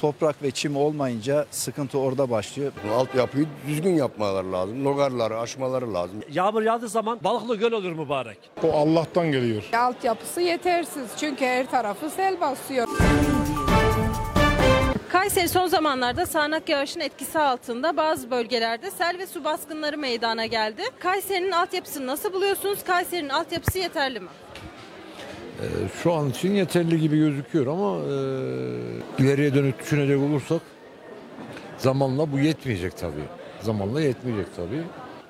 Toprak 0.00 0.42
ve 0.42 0.50
çim 0.50 0.76
olmayınca 0.76 1.46
sıkıntı 1.50 1.98
orada 1.98 2.30
başlıyor. 2.30 2.72
Altyapıyı 2.94 3.46
düzgün 3.66 3.94
yapmaları 3.94 4.52
lazım. 4.52 4.84
Logarları 4.84 5.38
aşmaları 5.38 5.94
lazım. 5.94 6.20
Yağmur 6.32 6.62
yağdığı 6.62 6.88
zaman 6.88 7.18
balıklı 7.24 7.56
göl 7.56 7.72
olur 7.72 7.92
mübarek. 7.92 8.38
O 8.62 8.72
Allah'tan 8.72 9.32
geliyor. 9.32 9.62
Altyapısı 9.76 10.40
yetersiz 10.40 11.06
çünkü 11.20 11.44
her 11.44 11.70
tarafı 11.70 12.10
sel 12.10 12.40
basıyor. 12.40 12.88
Kayseri 15.08 15.48
son 15.48 15.66
zamanlarda 15.66 16.26
sağanak 16.26 16.68
yağışın 16.68 17.00
etkisi 17.00 17.38
altında 17.38 17.96
bazı 17.96 18.30
bölgelerde 18.30 18.90
sel 18.90 19.18
ve 19.18 19.26
su 19.26 19.44
baskınları 19.44 19.98
meydana 19.98 20.46
geldi. 20.46 20.82
Kayseri'nin 20.98 21.52
altyapısını 21.52 22.06
nasıl 22.06 22.32
buluyorsunuz? 22.32 22.84
Kayseri'nin 22.84 23.28
altyapısı 23.28 23.78
yeterli 23.78 24.20
mi? 24.20 24.28
Şu 26.02 26.12
an 26.12 26.30
için 26.30 26.54
yeterli 26.54 27.00
gibi 27.00 27.16
gözüküyor 27.18 27.66
ama 27.66 27.96
e, 27.98 29.22
ileriye 29.22 29.54
dönük 29.54 29.80
düşünecek 29.80 30.18
olursak 30.18 30.62
zamanla 31.78 32.32
bu 32.32 32.38
yetmeyecek 32.38 32.96
tabii. 32.96 33.24
Zamanla 33.60 34.00
yetmeyecek 34.00 34.56
tabii. 34.56 34.82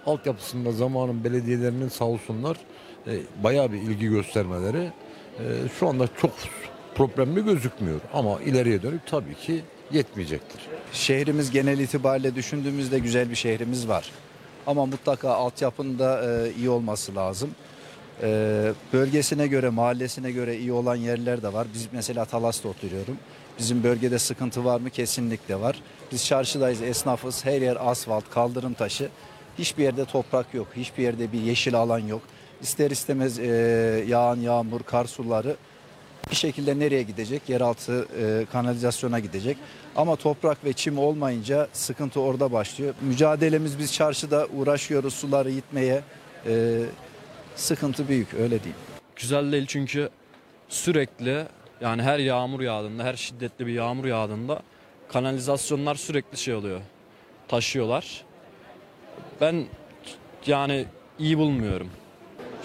Altyapısında 0.06 0.72
zamanın 0.72 1.24
belediyelerinin 1.24 1.88
sağ 1.88 2.04
olsunlar 2.04 2.56
e, 3.06 3.12
bayağı 3.44 3.72
bir 3.72 3.78
ilgi 3.78 4.08
göstermeleri 4.08 4.90
e, 5.38 5.44
şu 5.78 5.88
anda 5.88 6.08
çok 6.20 6.30
problemli 6.94 7.44
gözükmüyor. 7.44 8.00
Ama 8.14 8.40
ileriye 8.40 8.82
dönük 8.82 9.06
tabii 9.06 9.34
ki 9.34 9.62
yetmeyecektir. 9.92 10.60
Şehrimiz 10.92 11.50
genel 11.50 11.78
itibariyle 11.78 12.34
düşündüğümüzde 12.34 12.98
güzel 12.98 13.30
bir 13.30 13.34
şehrimiz 13.34 13.88
var. 13.88 14.10
Ama 14.66 14.86
mutlaka 14.86 15.30
altyapının 15.30 15.98
da 15.98 16.24
e, 16.24 16.52
iyi 16.58 16.70
olması 16.70 17.14
lazım. 17.14 17.50
E, 18.22 18.72
bölgesine 18.92 19.46
göre, 19.46 19.68
mahallesine 19.68 20.32
göre 20.32 20.58
iyi 20.58 20.72
olan 20.72 20.96
yerler 20.96 21.42
de 21.42 21.52
var. 21.52 21.66
Biz 21.74 21.88
mesela 21.92 22.24
Talas'ta 22.24 22.68
oturuyorum. 22.68 23.16
Bizim 23.58 23.82
bölgede 23.82 24.18
sıkıntı 24.18 24.64
var 24.64 24.80
mı? 24.80 24.90
Kesinlikle 24.90 25.60
var. 25.60 25.82
Biz 26.12 26.26
çarşıdayız, 26.26 26.82
esnafız. 26.82 27.44
Her 27.44 27.60
yer 27.62 27.90
asfalt, 27.90 28.30
kaldırım 28.30 28.74
taşı. 28.74 29.08
Hiçbir 29.58 29.82
yerde 29.82 30.04
toprak 30.04 30.54
yok. 30.54 30.66
Hiçbir 30.76 31.02
yerde 31.02 31.32
bir 31.32 31.40
yeşil 31.40 31.74
alan 31.74 31.98
yok. 31.98 32.22
İster 32.62 32.90
istemez 32.90 33.38
e, 33.38 33.44
yağan 34.08 34.36
yağmur, 34.40 34.82
kar 34.82 35.04
suları 35.04 35.56
bir 36.30 36.36
şekilde 36.36 36.78
nereye 36.78 37.02
gidecek? 37.02 37.48
Yeraltı 37.48 38.06
e, 38.20 38.46
kanalizasyona 38.52 39.18
gidecek. 39.18 39.56
Ama 39.96 40.16
toprak 40.16 40.64
ve 40.64 40.72
çim 40.72 40.98
olmayınca 40.98 41.68
sıkıntı 41.72 42.20
orada 42.20 42.52
başlıyor. 42.52 42.94
Mücadelemiz 43.00 43.78
biz 43.78 43.92
çarşıda 43.92 44.46
uğraşıyoruz 44.56 45.14
suları 45.14 45.50
yitmeye. 45.50 46.02
E, 46.46 46.78
sıkıntı 47.56 48.08
büyük 48.08 48.34
öyle 48.34 48.62
diyeyim. 48.62 48.80
Güzel 49.16 49.52
değil 49.52 49.66
çünkü 49.66 50.08
sürekli 50.68 51.44
yani 51.80 52.02
her 52.02 52.18
yağmur 52.18 52.60
yağdığında, 52.60 53.04
her 53.04 53.14
şiddetli 53.14 53.66
bir 53.66 53.72
yağmur 53.72 54.04
yağdığında 54.04 54.62
kanalizasyonlar 55.08 55.94
sürekli 55.94 56.38
şey 56.38 56.54
oluyor. 56.54 56.80
Taşıyorlar. 57.48 58.24
Ben 59.40 59.64
yani 60.46 60.86
iyi 61.18 61.38
bulmuyorum. 61.38 61.88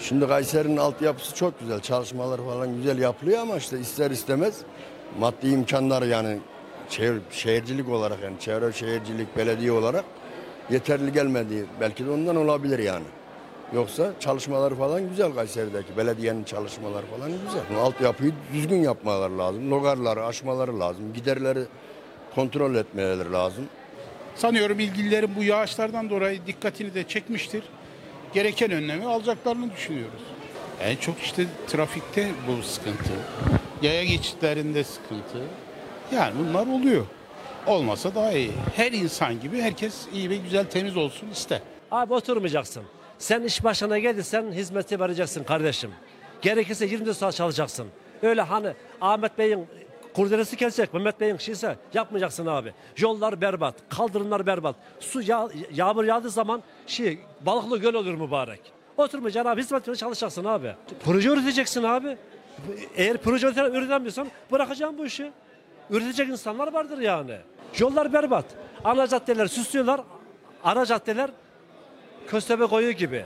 Şimdi 0.00 0.28
Kayseri'nin 0.28 0.76
altyapısı 0.76 1.34
çok 1.34 1.60
güzel. 1.60 1.80
Çalışmalar 1.80 2.38
falan 2.38 2.76
güzel 2.76 2.98
yapılıyor 2.98 3.38
ama 3.38 3.56
işte 3.56 3.80
ister 3.80 4.10
istemez 4.10 4.58
maddi 5.18 5.48
imkanlar 5.48 6.02
yani 6.02 6.38
şehir, 6.88 7.20
şehircilik 7.30 7.88
olarak 7.88 8.22
yani 8.22 8.36
çevre 8.40 8.72
şehircilik, 8.72 9.36
belediye 9.36 9.72
olarak 9.72 10.04
yeterli 10.70 11.12
gelmediği 11.12 11.64
belki 11.80 12.06
de 12.06 12.10
ondan 12.10 12.36
olabilir 12.36 12.78
yani. 12.78 13.04
Yoksa 13.74 14.12
çalışmaları 14.20 14.74
falan 14.74 15.08
güzel 15.08 15.32
Kayseri'deki. 15.34 15.96
Belediyenin 15.96 16.44
çalışmaları 16.44 17.06
falan 17.06 17.30
güzel. 17.30 17.80
Altyapıyı 17.80 18.32
düzgün 18.52 18.82
yapmaları 18.82 19.38
lazım. 19.38 19.70
Logarları 19.70 20.24
aşmaları 20.24 20.80
lazım. 20.80 21.12
Giderleri 21.12 21.64
kontrol 22.34 22.74
etmeleri 22.74 23.32
lazım. 23.32 23.64
Sanıyorum 24.34 24.80
ilgililerin 24.80 25.30
bu 25.36 25.42
yağışlardan 25.42 26.10
dolayı 26.10 26.46
dikkatini 26.46 26.94
de 26.94 27.08
çekmiştir. 27.08 27.62
Gereken 28.34 28.70
önlemi 28.70 29.06
alacaklarını 29.06 29.72
düşünüyoruz. 29.72 30.22
En 30.82 30.96
çok 30.96 31.18
işte 31.22 31.46
trafikte 31.66 32.28
bu 32.48 32.62
sıkıntı. 32.62 33.12
Yaya 33.82 34.04
geçitlerinde 34.04 34.84
sıkıntı. 34.84 35.38
Yani 36.14 36.32
bunlar 36.38 36.66
oluyor. 36.66 37.06
Olmasa 37.66 38.14
daha 38.14 38.32
iyi. 38.32 38.50
Her 38.76 38.92
insan 38.92 39.40
gibi 39.40 39.60
herkes 39.62 39.94
iyi 40.14 40.30
ve 40.30 40.36
güzel 40.36 40.64
temiz 40.64 40.96
olsun 40.96 41.28
ister. 41.30 41.60
Abi 41.90 42.14
oturmayacaksın. 42.14 42.82
Sen 43.18 43.42
iş 43.42 43.64
başına 43.64 43.98
geldiysen 43.98 44.52
hizmeti 44.52 45.00
vereceksin 45.00 45.44
kardeşim. 45.44 45.90
Gerekirse 46.42 46.86
24 46.86 47.16
saat 47.16 47.34
çalışacaksın. 47.34 47.86
Öyle 48.22 48.42
hani 48.42 48.72
Ahmet 49.00 49.38
Bey'in 49.38 49.66
kurdelesi 50.14 50.56
kesecek, 50.56 50.94
Mehmet 50.94 51.20
Bey'in 51.20 51.36
şeyse 51.36 51.76
yapmayacaksın 51.94 52.46
abi. 52.46 52.72
Yollar 52.98 53.40
berbat, 53.40 53.74
kaldırımlar 53.88 54.46
berbat. 54.46 54.76
Su 55.00 55.22
yağ, 55.22 55.48
yağmur 55.72 56.04
yağdığı 56.04 56.30
zaman 56.30 56.62
şey 56.86 57.18
balıklı 57.40 57.78
göl 57.78 57.94
olur 57.94 58.14
mübarek. 58.14 58.60
Oturmayacaksın 58.96 59.50
abi, 59.50 59.60
hizmet 59.62 59.84
çalışacaksın 59.84 60.44
abi. 60.44 60.74
Proje 61.04 61.28
üreteceksin 61.28 61.82
abi. 61.82 62.16
Eğer 62.96 63.16
proje 63.16 63.46
ürete- 63.46 63.70
üretemiyorsan 63.78 64.28
bırakacağım 64.52 64.98
bu 64.98 65.06
işi. 65.06 65.30
Üretecek 65.90 66.28
insanlar 66.28 66.72
vardır 66.72 66.98
yani. 66.98 67.36
Yollar 67.78 68.12
berbat. 68.12 68.44
Ana 68.84 69.06
caddeler 69.06 69.46
süslüyorlar. 69.46 70.00
Ana 70.64 70.86
caddeler 70.86 71.30
köstebe 72.30 72.66
koyuyor 72.66 72.92
gibi. 72.92 73.24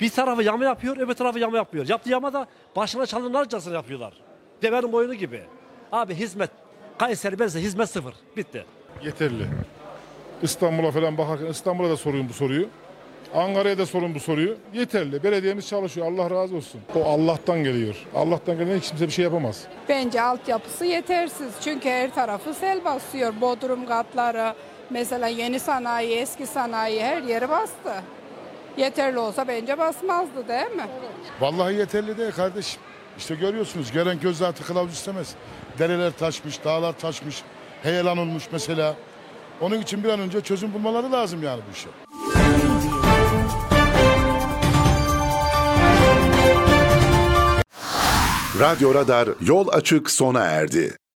Bir 0.00 0.10
tarafı 0.10 0.42
yama 0.42 0.64
yapıyor, 0.64 0.96
öbür 0.96 1.14
tarafı 1.14 1.38
yama 1.38 1.56
yapmıyor. 1.56 1.88
Yaptığı 1.88 2.10
yama 2.10 2.32
da 2.32 2.46
başına 2.76 3.06
çalınlarcasına 3.06 3.74
yapıyorlar. 3.74 4.12
Devenin 4.62 4.92
boynu 4.92 5.14
gibi. 5.14 5.42
Abi 5.92 6.14
hizmet, 6.14 6.50
Kayseri 6.98 7.38
bense 7.38 7.60
hizmet 7.60 7.90
sıfır. 7.90 8.14
Bitti. 8.36 8.64
Yeterli. 9.04 9.46
İstanbul'a 10.42 10.90
falan 10.90 11.18
bakarken 11.18 11.46
İstanbul'a 11.46 11.90
da 11.90 11.96
sorun 11.96 12.28
bu 12.28 12.32
soruyu. 12.32 12.68
Ankara'ya 13.34 13.78
da 13.78 13.86
sorun 13.86 14.14
bu 14.14 14.20
soruyu. 14.20 14.56
Yeterli. 14.74 15.22
Belediyemiz 15.22 15.68
çalışıyor. 15.68 16.06
Allah 16.12 16.30
razı 16.30 16.56
olsun. 16.56 16.80
O 16.94 17.04
Allah'tan 17.04 17.64
geliyor. 17.64 17.96
Allah'tan 18.14 18.58
gelen 18.58 18.78
hiç 18.78 18.88
kimse 18.88 19.06
bir 19.06 19.12
şey 19.12 19.24
yapamaz. 19.24 19.64
Bence 19.88 20.22
altyapısı 20.22 20.84
yetersiz 20.84 21.52
çünkü 21.64 21.88
her 21.88 22.14
tarafı 22.14 22.54
sel 22.54 22.84
basıyor. 22.84 23.32
Bodrum 23.40 23.86
katları, 23.86 24.54
mesela 24.90 25.26
yeni 25.26 25.60
sanayi, 25.60 26.16
eski 26.16 26.46
sanayi 26.46 27.02
her 27.02 27.22
yeri 27.22 27.48
bastı. 27.48 27.94
Yeterli 28.76 29.18
olsa 29.18 29.48
bence 29.48 29.78
basmazdı 29.78 30.48
değil 30.48 30.70
mi? 30.70 30.86
Vallahi 31.40 31.74
yeterli 31.74 32.18
değil 32.18 32.32
kardeşim. 32.32 32.80
İşte 33.18 33.34
görüyorsunuz 33.34 33.92
gelen 33.92 34.20
göz 34.20 34.38
zatı 34.38 34.64
kılavuz 34.64 34.92
istemez. 34.92 35.34
Dereler 35.78 36.12
taşmış, 36.12 36.64
dağlar 36.64 36.92
taşmış, 36.92 37.42
heyelan 37.82 38.18
olmuş 38.18 38.44
mesela. 38.52 38.94
Onun 39.60 39.80
için 39.80 40.04
bir 40.04 40.08
an 40.08 40.20
önce 40.20 40.40
çözüm 40.40 40.74
bulmaları 40.74 41.12
lazım 41.12 41.42
yani 41.42 41.60
bu 41.68 41.72
işe. 41.76 41.88
Radyo 48.60 48.94
Radar 48.94 49.28
yol 49.40 49.68
açık 49.68 50.10
sona 50.10 50.40
erdi. 50.44 50.96